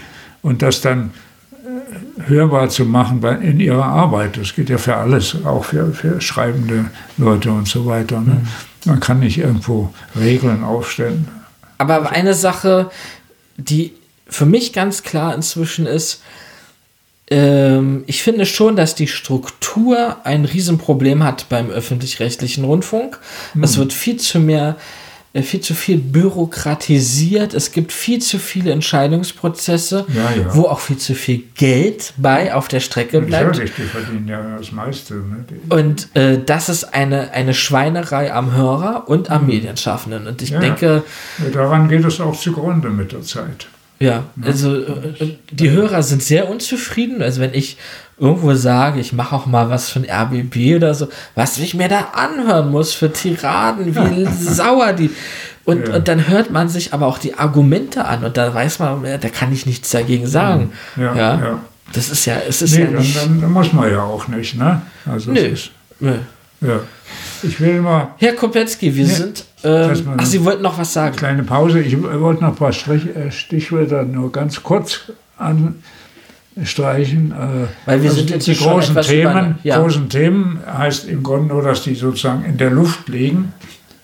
[0.41, 1.11] und das dann
[1.53, 4.37] äh, hörbar zu machen bei, in ihrer Arbeit.
[4.37, 6.85] Das geht ja für alles, auch für, für schreibende
[7.17, 8.21] Leute und so weiter.
[8.21, 8.41] Ne?
[8.85, 11.27] Man kann nicht irgendwo Regeln aufstellen.
[11.77, 12.89] Aber eine Sache,
[13.57, 13.93] die
[14.27, 16.21] für mich ganz klar inzwischen ist,
[17.29, 23.19] ähm, ich finde schon, dass die Struktur ein Riesenproblem hat beim öffentlich-rechtlichen Rundfunk.
[23.53, 23.63] Hm.
[23.63, 24.75] Es wird viel zu mehr,
[25.33, 27.53] äh, viel zu viel bürokratisiert.
[27.53, 30.55] Es gibt viel zu viele Entscheidungsprozesse, Ja, ja.
[30.55, 33.47] wo auch viel zu viel Geld bei auf der Strecke bleibt.
[33.47, 35.15] Natürlich, die verdienen ja das meiste.
[35.15, 35.45] Ne?
[35.69, 40.27] Und äh, das ist eine, eine Schweinerei am Hörer und am Medienschaffenden.
[40.27, 40.59] Und ich Ja.
[40.59, 41.03] denke,
[41.53, 43.67] daran geht es auch zugrunde mit der Zeit.
[43.99, 47.21] Ja, also äh, die Hörer sind sehr unzufrieden.
[47.21, 47.77] Also wenn ich
[48.17, 52.09] irgendwo sage, ich mache auch mal was von RBB oder so, was ich mir da
[52.13, 55.11] anhören muss für Tiraden, wie sauer die.
[55.63, 55.95] Und, Ja.
[55.95, 59.17] und dann hört man sich aber auch die Argumente an und da weiß man, ja,
[59.17, 60.71] da kann ich nichts dagegen sagen.
[60.95, 61.59] Ja, ja.
[61.93, 63.15] Das ist ja, es ist nee, ja dann, nicht.
[63.17, 64.55] dann, dann muss man ja auch nicht.
[64.55, 64.81] Ne?
[65.05, 65.39] Also Nö.
[65.39, 66.13] Ist, Nö.
[66.61, 66.79] ja.
[67.43, 68.09] Ich will mal.
[68.17, 69.45] Herr Kopetzky, wir Ja, sind.
[69.63, 71.15] Ähm, ach, Sie wollten noch was sagen.
[71.15, 71.81] Kleine Pause.
[71.81, 75.11] Ich wollte noch ein paar Strich, äh, Stichwörter nur ganz kurz
[76.55, 77.31] anstreichen.
[77.31, 79.79] Äh, Weil wir also sind jetzt die großen Themen, ja.
[79.79, 83.53] großen Themen heißt im Grunde nur, dass die sozusagen in der Luft liegen.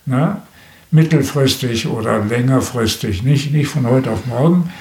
[0.06, 0.38] Ne?
[0.92, 4.72] Mittelfristig oder längerfristig, nicht, nicht von heute auf morgen.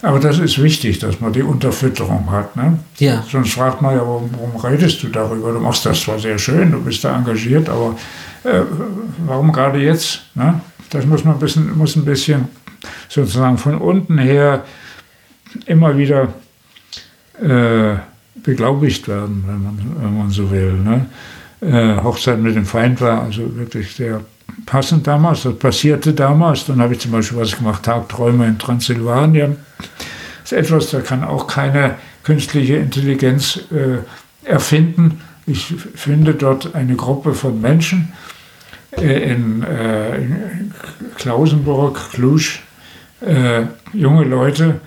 [0.00, 2.54] Aber das ist wichtig, dass man die Unterfütterung hat.
[2.54, 2.78] Ne?
[2.98, 3.24] Ja.
[3.28, 5.52] Sonst fragt man ja, warum, warum redest du darüber?
[5.52, 7.96] Du machst das zwar sehr schön, du bist da engagiert, aber
[8.44, 8.62] äh,
[9.26, 10.22] warum gerade jetzt?
[10.34, 10.60] Ne?
[10.90, 12.48] Das muss man ein bisschen, muss ein bisschen
[13.08, 14.64] sozusagen von unten her
[15.66, 16.28] immer wieder
[17.42, 17.96] äh,
[18.42, 20.74] beglaubigt werden, wenn man, wenn man so will.
[20.74, 21.06] Ne?
[21.60, 24.20] Äh, Hochzeit mit dem Feind war also wirklich sehr
[24.66, 25.42] passend damals.
[25.42, 26.66] Das passierte damals.
[26.66, 29.56] Dann habe ich zum Beispiel was gemacht, Tagträume in Transsilvanien.
[30.42, 33.98] Das ist etwas, da kann auch keine künstliche Intelligenz äh,
[34.48, 35.20] erfinden.
[35.46, 38.12] Ich finde dort eine Gruppe von Menschen
[38.90, 40.72] äh, in, äh, in
[41.16, 42.60] Klausenburg, Cluj,
[43.20, 43.62] äh,
[43.92, 44.80] junge Leute,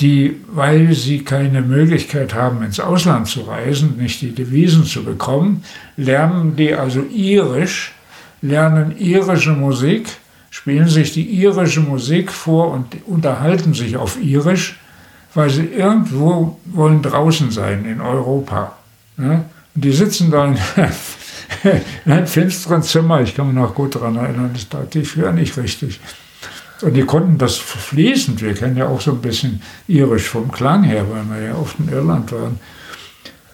[0.00, 5.64] die, weil sie keine Möglichkeit haben, ins Ausland zu reisen, nicht die Devisen zu bekommen,
[5.96, 7.92] lernen die also irisch,
[8.42, 10.08] lernen irische Musik,
[10.50, 14.78] spielen sich die irische Musik vor und unterhalten sich auf irisch,
[15.34, 18.76] weil sie irgendwo wollen draußen sein in Europa.
[19.16, 19.44] Ne?
[19.74, 20.58] Und die sitzen da in,
[22.04, 25.32] in einem finsteren Zimmer, ich kann mich noch gut daran erinnern, das tat die früher
[25.32, 26.00] nicht richtig.
[26.82, 28.42] Und die konnten das fließend.
[28.42, 31.78] Wir kennen ja auch so ein bisschen irisch vom Klang her, weil wir ja oft
[31.78, 32.60] in Irland waren.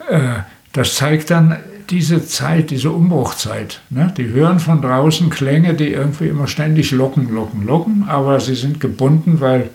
[0.09, 0.43] Äh,
[0.73, 1.57] das zeigt dann
[1.91, 3.81] diese Zeit, diese Umbruchzeit.
[3.91, 4.13] Ne?
[4.17, 8.81] Die hören von draußen Klänge, die irgendwie immer ständig locken, locken, locken, aber sie sind
[8.81, 9.71] gebunden, weil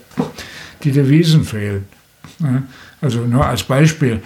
[0.84, 1.86] die Devisen fehlen.
[2.40, 2.64] Ne?
[3.02, 4.22] Also nur als Beispiel,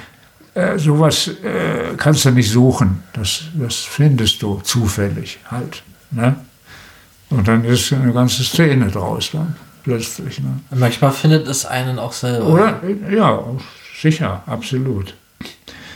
[0.53, 3.03] äh, sowas äh, kannst du nicht suchen.
[3.13, 5.83] Das, das findest du zufällig halt.
[6.11, 6.35] Ne?
[7.29, 10.39] Und dann ist eine ganze Szene draus dann plötzlich.
[10.39, 10.59] Ne?
[10.71, 12.47] Manchmal findet es einen auch selber.
[12.47, 12.81] Oder?
[13.09, 13.43] Ja,
[13.99, 15.15] sicher, absolut.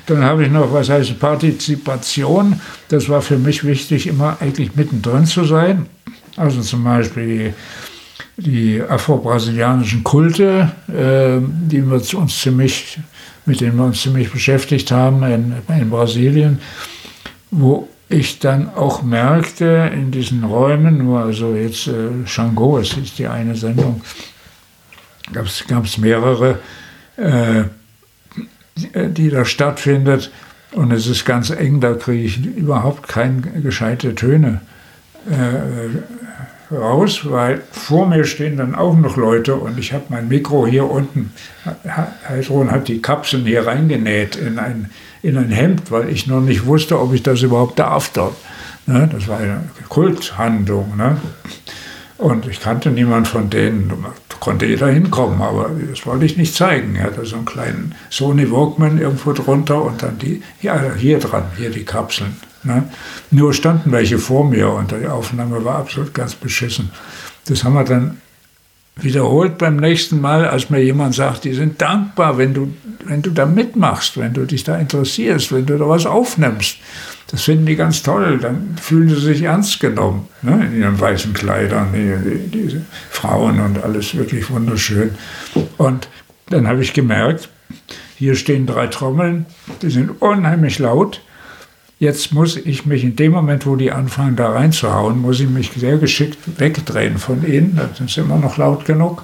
[0.07, 2.59] Dann habe ich noch, was heißt Partizipation.
[2.89, 5.87] Das war für mich wichtig, immer eigentlich mittendrin zu sein.
[6.37, 7.53] Also zum Beispiel
[8.37, 12.99] die, die afro-brasilianischen Kulte, äh, die wir uns ziemlich,
[13.45, 16.59] mit denen wir uns ziemlich beschäftigt haben in, in Brasilien,
[17.51, 23.17] wo ich dann auch merkte in diesen Räumen, nur also jetzt äh, Shango, es ist
[23.17, 24.01] die eine Sendung,
[25.33, 26.59] gab es mehrere,
[27.17, 27.63] äh,
[28.77, 30.31] die, die da stattfindet
[30.73, 34.61] und es ist ganz eng, da kriege ich überhaupt keine gescheite Töne
[35.29, 40.67] äh, raus, weil vor mir stehen dann auch noch Leute und ich habe mein Mikro
[40.67, 41.31] hier unten,
[42.27, 44.89] Heidrun hat die Kapseln hier reingenäht in ein,
[45.21, 48.35] in ein Hemd, weil ich noch nicht wusste, ob ich das überhaupt darf dort.
[48.87, 49.09] Ne?
[49.11, 50.97] Das war eine Kulthandlung.
[50.97, 51.17] Ne?
[52.17, 53.91] Und ich kannte niemand von denen.
[54.39, 56.95] Konnte jeder hinkommen, aber das wollte ich nicht zeigen.
[56.95, 61.45] Er hatte so einen kleinen Sony Walkman irgendwo drunter und dann die, ja, hier dran,
[61.57, 62.35] hier die Kapseln.
[62.63, 62.83] Ne?
[63.31, 66.91] Nur standen welche vor mir und die Aufnahme war absolut ganz beschissen.
[67.47, 68.17] Das haben wir dann
[68.97, 72.73] wiederholt beim nächsten Mal, als mir jemand sagt, die sind dankbar, wenn du,
[73.05, 76.77] wenn du da mitmachst, wenn du dich da interessierst, wenn du da was aufnimmst.
[77.35, 78.37] Das finden die ganz toll.
[78.37, 80.67] Dann fühlen sie sich ernst genommen ne?
[80.67, 85.11] in ihren weißen Kleidern, die, diese Frauen und alles wirklich wunderschön.
[85.75, 86.07] Und
[86.49, 87.49] dann habe ich gemerkt,
[88.15, 89.47] hier stehen drei Trommeln,
[89.81, 91.19] die sind unheimlich laut.
[91.99, 95.71] Jetzt muss ich mich in dem Moment, wo die anfangen, da reinzuhauen, muss ich mich
[95.75, 97.77] sehr geschickt wegdrehen von ihnen.
[97.77, 99.23] Das ist immer noch laut genug.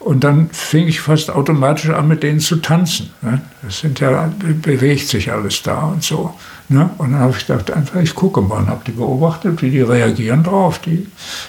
[0.00, 3.10] Und dann fing ich fast automatisch an, mit denen zu tanzen.
[3.22, 3.42] Ne?
[3.62, 4.32] Das sind ja,
[4.62, 6.34] bewegt sich alles da und so.
[6.70, 6.90] Ne?
[6.98, 9.80] Und dann habe ich gedacht, einfach, ich gucke mal und habe die beobachtet, wie die
[9.80, 10.78] reagieren drauf.
[10.80, 11.06] Die,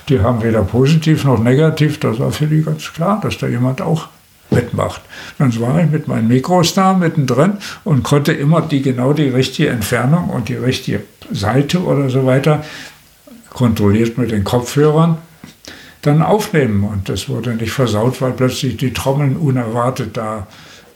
[0.07, 1.99] die haben weder positiv noch negativ.
[1.99, 4.07] Das war für die ganz klar, dass da jemand auch
[4.49, 5.01] mitmacht.
[5.37, 9.69] Dann war ich mit meinen Mikros da mittendrin und konnte immer die genau die richtige
[9.69, 11.01] Entfernung und die richtige
[11.31, 12.63] Seite oder so weiter
[13.49, 15.17] kontrolliert mit den Kopfhörern
[16.01, 16.83] dann aufnehmen.
[16.85, 20.47] Und das wurde nicht versaut, weil plötzlich die Trommeln unerwartet da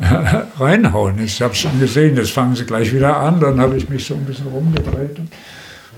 [0.60, 1.24] reinhauen.
[1.24, 4.06] Ich habe es schon gesehen, jetzt fangen sie gleich wieder an, dann habe ich mich
[4.06, 5.20] so ein bisschen rumgedreht.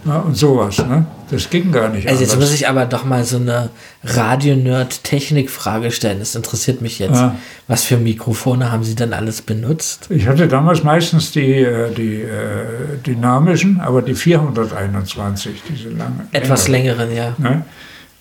[0.06, 1.08] Ja, und sowas, ne?
[1.32, 2.08] Das ging gar nicht.
[2.08, 3.70] Also jetzt muss ich aber doch mal so eine
[4.04, 6.20] Radio-Nerd-Technik-Frage stellen.
[6.20, 7.16] Das interessiert mich jetzt.
[7.16, 7.36] Ja.
[7.68, 10.06] Was für Mikrofone haben Sie denn alles benutzt?
[10.10, 16.28] Ich hatte damals meistens die, äh, die äh, dynamischen, aber die 421, diese langen.
[16.32, 17.34] Etwas längeren, ja.
[17.40, 17.66] Ne?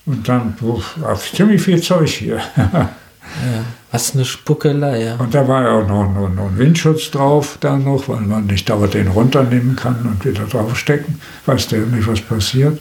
[0.07, 2.41] Und dann war ziemlich viel Zeug hier.
[3.45, 5.17] Ja, was eine Spuckelei, ja.
[5.17, 8.47] Und da war ja auch noch, noch, noch ein Windschutz drauf, da noch, weil man
[8.47, 11.21] nicht dauernd den runternehmen kann und wieder draufstecken.
[11.47, 12.81] Weiß der nicht, was passiert.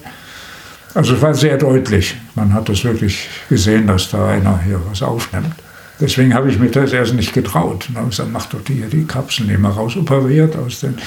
[0.94, 2.16] Also es war sehr deutlich.
[2.36, 5.56] Man hat das wirklich gesehen, dass da einer hier was aufnimmt.
[6.00, 7.88] Deswegen habe ich mir das erst nicht getraut.
[7.90, 10.98] Und habe gesagt, mach doch die, die Kapseln immer rausoperiert aus den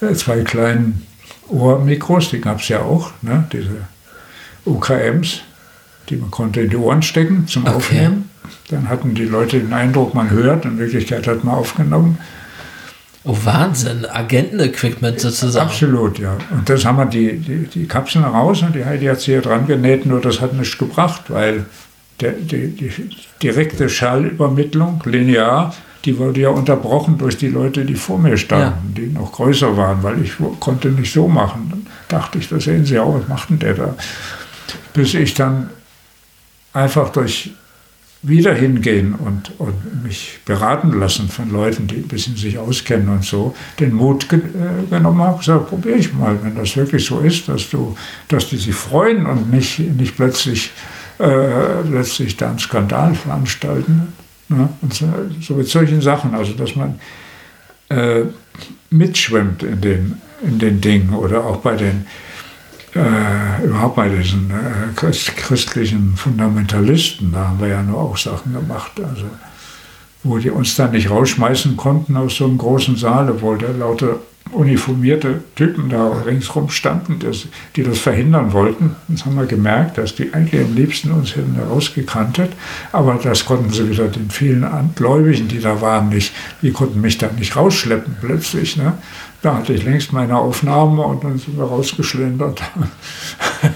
[0.00, 1.06] äh, zwei kleinen
[1.48, 3.44] Ohrmikros, die gab es ja auch, ne?
[3.52, 3.86] diese
[4.64, 5.42] UKMs,
[6.08, 7.74] die man konnte in die Ohren stecken zum okay.
[7.74, 8.30] Aufnehmen.
[8.72, 12.18] Dann hatten die Leute den Eindruck, man hört, in Wirklichkeit hat man aufgenommen.
[13.24, 15.68] Oh, Wahnsinn, Agentenequipment sozusagen.
[15.68, 16.36] Absolut, ja.
[16.50, 19.40] Und das haben wir die, die, die Kapseln raus und die Heidi hat sie ja
[19.40, 21.66] dran genäht, nur das hat nichts gebracht, weil
[22.20, 22.90] der, die, die
[23.42, 25.72] direkte Schallübermittlung, linear,
[26.04, 29.02] die wurde ja unterbrochen durch die Leute, die vor mir standen, ja.
[29.02, 31.68] die noch größer waren, weil ich konnte nicht so machen.
[31.70, 33.94] Dann dachte ich, das sehen Sie auch, was macht denn der da?
[34.94, 35.70] Bis ich dann
[36.72, 37.52] einfach durch
[38.22, 43.24] wieder hingehen und, und mich beraten lassen von Leuten, die ein bisschen sich auskennen und
[43.24, 47.18] so, den Mut ge äh, genommen habe, gesagt, probiere ich mal, wenn das wirklich so
[47.18, 47.96] ist, dass du,
[48.28, 50.70] dass die sich freuen und nicht, nicht plötzlich,
[51.18, 54.12] äh, plötzlich da einen Skandal veranstalten.
[54.48, 54.68] Ne?
[54.80, 55.06] Und so,
[55.40, 57.00] so, mit solchen Sachen, also dass man
[57.88, 58.22] äh,
[58.90, 62.06] mitschwimmt in den, in den Dingen oder auch bei den
[62.94, 68.92] äh, überhaupt bei diesen äh, christlichen Fundamentalisten, da haben wir ja nur auch Sachen gemacht,
[69.02, 69.24] also
[70.24, 74.20] wo die uns dann nicht rausschmeißen konnten aus so einem großen Saal, wo da lauter
[74.52, 78.96] uniformierte Typen da ringsrum standen, das, die das verhindern wollten.
[79.08, 82.52] Das haben wir gemerkt, dass die eigentlich am liebsten uns hätten rausgekantet,
[82.92, 87.18] aber das konnten sie wieder den vielen Gläubigen, die da waren, nicht, die konnten mich
[87.18, 88.76] da nicht rausschleppen plötzlich.
[88.76, 88.94] Ne?
[89.42, 92.62] Da hatte ich längst meine Aufnahme und dann sind wir rausgeschlendert.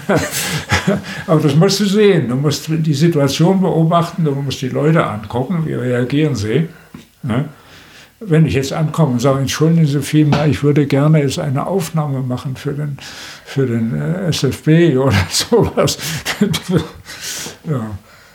[1.27, 2.29] Aber das musst du sehen.
[2.29, 6.69] Du musst die Situation beobachten, du musst die Leute angucken, wie reagieren sie.
[8.19, 12.21] Wenn ich jetzt ankomme und sage, entschuldigen Sie vielmehr, ich würde gerne jetzt eine Aufnahme
[12.21, 12.97] machen für den,
[13.45, 15.97] für den äh, SFB oder sowas.
[17.69, 17.91] ja.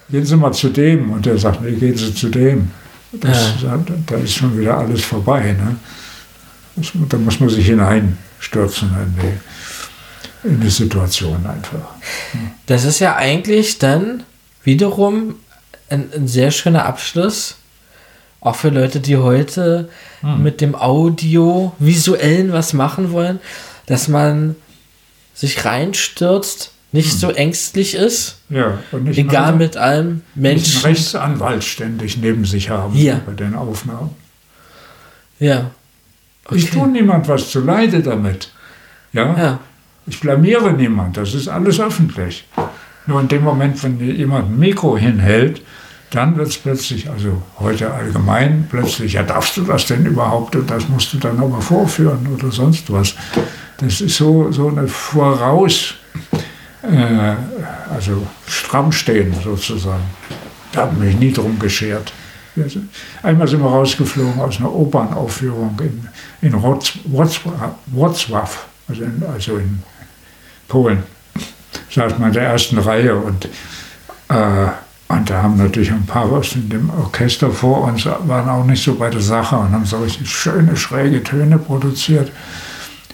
[0.08, 1.10] Gehen Sie mal zu dem.
[1.10, 2.70] Und der sagt, nee, gehen Sie zu dem.
[3.12, 3.76] Das, ja.
[3.76, 5.56] da, da, ist schon wieder alles vorbei.
[5.58, 5.76] Ne?
[7.08, 11.94] Da muss man sich hineinstürzen in die, in die Situation einfach.
[12.66, 14.22] Das ist ja eigentlich dann
[14.64, 15.36] wiederum
[15.90, 17.56] ein, ein sehr schöner Abschluss,
[18.40, 19.88] auch für Leute, die heute
[20.20, 20.42] hm.
[20.42, 23.38] mit dem Audio visuellen was machen wollen,
[23.86, 24.56] dass man
[25.34, 27.18] sich reinstürzt, nicht hm.
[27.18, 28.38] so ängstlich ist.
[28.48, 28.78] Ja,
[29.12, 30.64] egal also, mit allem Menschen.
[30.64, 33.20] Nicht einen Rechtsanwalt ständig neben sich haben ja.
[33.24, 34.10] bei den Aufnahmen.
[35.38, 35.70] Ja.
[36.44, 36.56] Okay.
[36.56, 38.50] Ich tue niemand was zu Leide damit.
[39.12, 39.36] Ja?
[39.36, 39.58] ja?
[40.06, 42.46] Ich blamiere niemand, das ist alles öffentlich.
[43.06, 45.62] Nur in dem Moment, wenn jemand ein Mikro hinhält,
[46.10, 50.70] dann wird es plötzlich, also heute allgemein, plötzlich, ja, darfst du das denn überhaupt und
[50.70, 53.14] das musst du dann aber vorführen oder sonst was.
[53.78, 55.94] Das ist so, so eine Voraus,
[56.82, 57.34] äh,
[57.90, 60.04] also stramm stehen sozusagen.
[60.72, 62.12] Da haben mich nie drum geschert.
[63.22, 66.08] Einmal sind wir rausgeflogen aus einer Opernaufführung in,
[66.42, 68.48] in Wrocław,
[68.88, 69.82] also in, also in
[70.68, 71.02] Polen.
[71.90, 73.46] Saß man in der ersten Reihe und
[74.28, 74.68] äh,
[75.12, 78.94] Und da haben natürlich ein paar aus dem Orchester vor uns, waren auch nicht so
[78.94, 82.32] bei der Sache und haben so richtig schöne, schräge Töne produziert.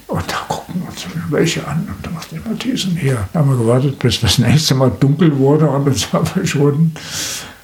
[0.06, 3.28] Und da gucken wir uns welche an und dann macht immer diesen hier.
[3.32, 6.94] Da haben wir gewartet, bis das nächste Mal dunkel wurde und uns war verschwunden.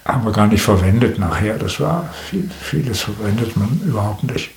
[0.05, 1.57] Haben wir gar nicht verwendet nachher.
[1.57, 4.51] Das war viel, vieles verwendet man überhaupt nicht.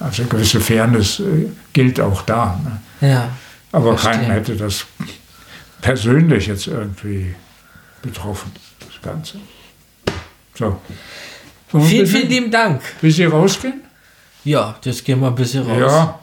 [0.00, 2.58] Also eine gewisse Fairness äh, gilt auch da.
[3.00, 3.08] Ne?
[3.08, 3.28] Ja.
[3.72, 4.22] Aber verstehe.
[4.22, 4.86] keinen hätte das
[5.82, 7.34] persönlich jetzt irgendwie
[8.02, 8.50] betroffen,
[8.80, 9.38] das Ganze.
[10.54, 10.78] So.
[11.68, 12.80] Vielen, bitte vielen lieben Dank.
[13.00, 13.82] Bis Sie rausgehen?
[14.44, 15.78] Ja, jetzt gehen wir ein bisschen raus.
[15.92, 16.18] Ja.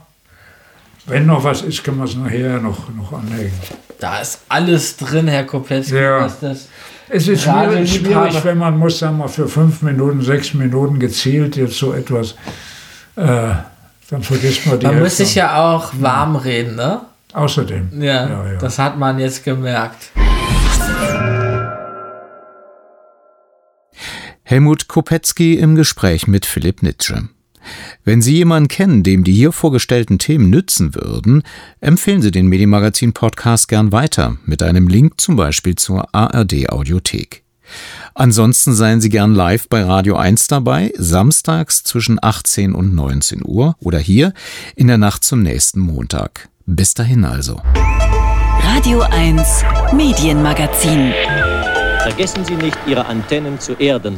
[1.08, 3.52] Wenn noch was ist, können wir es nachher noch, noch anlegen.
[4.00, 6.22] Da ist alles drin, Herr Kopetzky, Ja.
[6.22, 6.68] was das
[7.14, 11.58] Es ist schwierig, schwierig, wenn man muss, sagen wir, für fünf Minuten, sechs Minuten gezielt
[11.58, 12.36] jetzt so etwas,
[13.18, 13.52] äh,
[14.10, 17.02] dann vergisst man die Man muss sich ja auch warm reden, ne?
[17.34, 17.90] Außerdem.
[18.02, 18.58] Ja, Ja, ja.
[18.60, 20.12] das hat man jetzt gemerkt.
[24.44, 27.28] Helmut Kopetzky im Gespräch mit Philipp Nitsche.
[28.04, 31.44] Wenn Sie jemanden kennen, dem die hier vorgestellten Themen nützen würden,
[31.80, 37.44] empfehlen Sie den Medienmagazin Podcast gern weiter mit einem Link zum Beispiel zur ARD Audiothek.
[38.14, 43.76] Ansonsten seien Sie gern live bei Radio 1 dabei, samstags zwischen 18 und 19 Uhr
[43.80, 44.34] oder hier
[44.76, 46.50] in der Nacht zum nächsten Montag.
[46.66, 47.62] Bis dahin also.
[48.64, 49.64] Radio 1
[49.94, 51.14] Medienmagazin.
[52.04, 54.18] Vergessen Sie nicht, Ihre Antennen zu erden.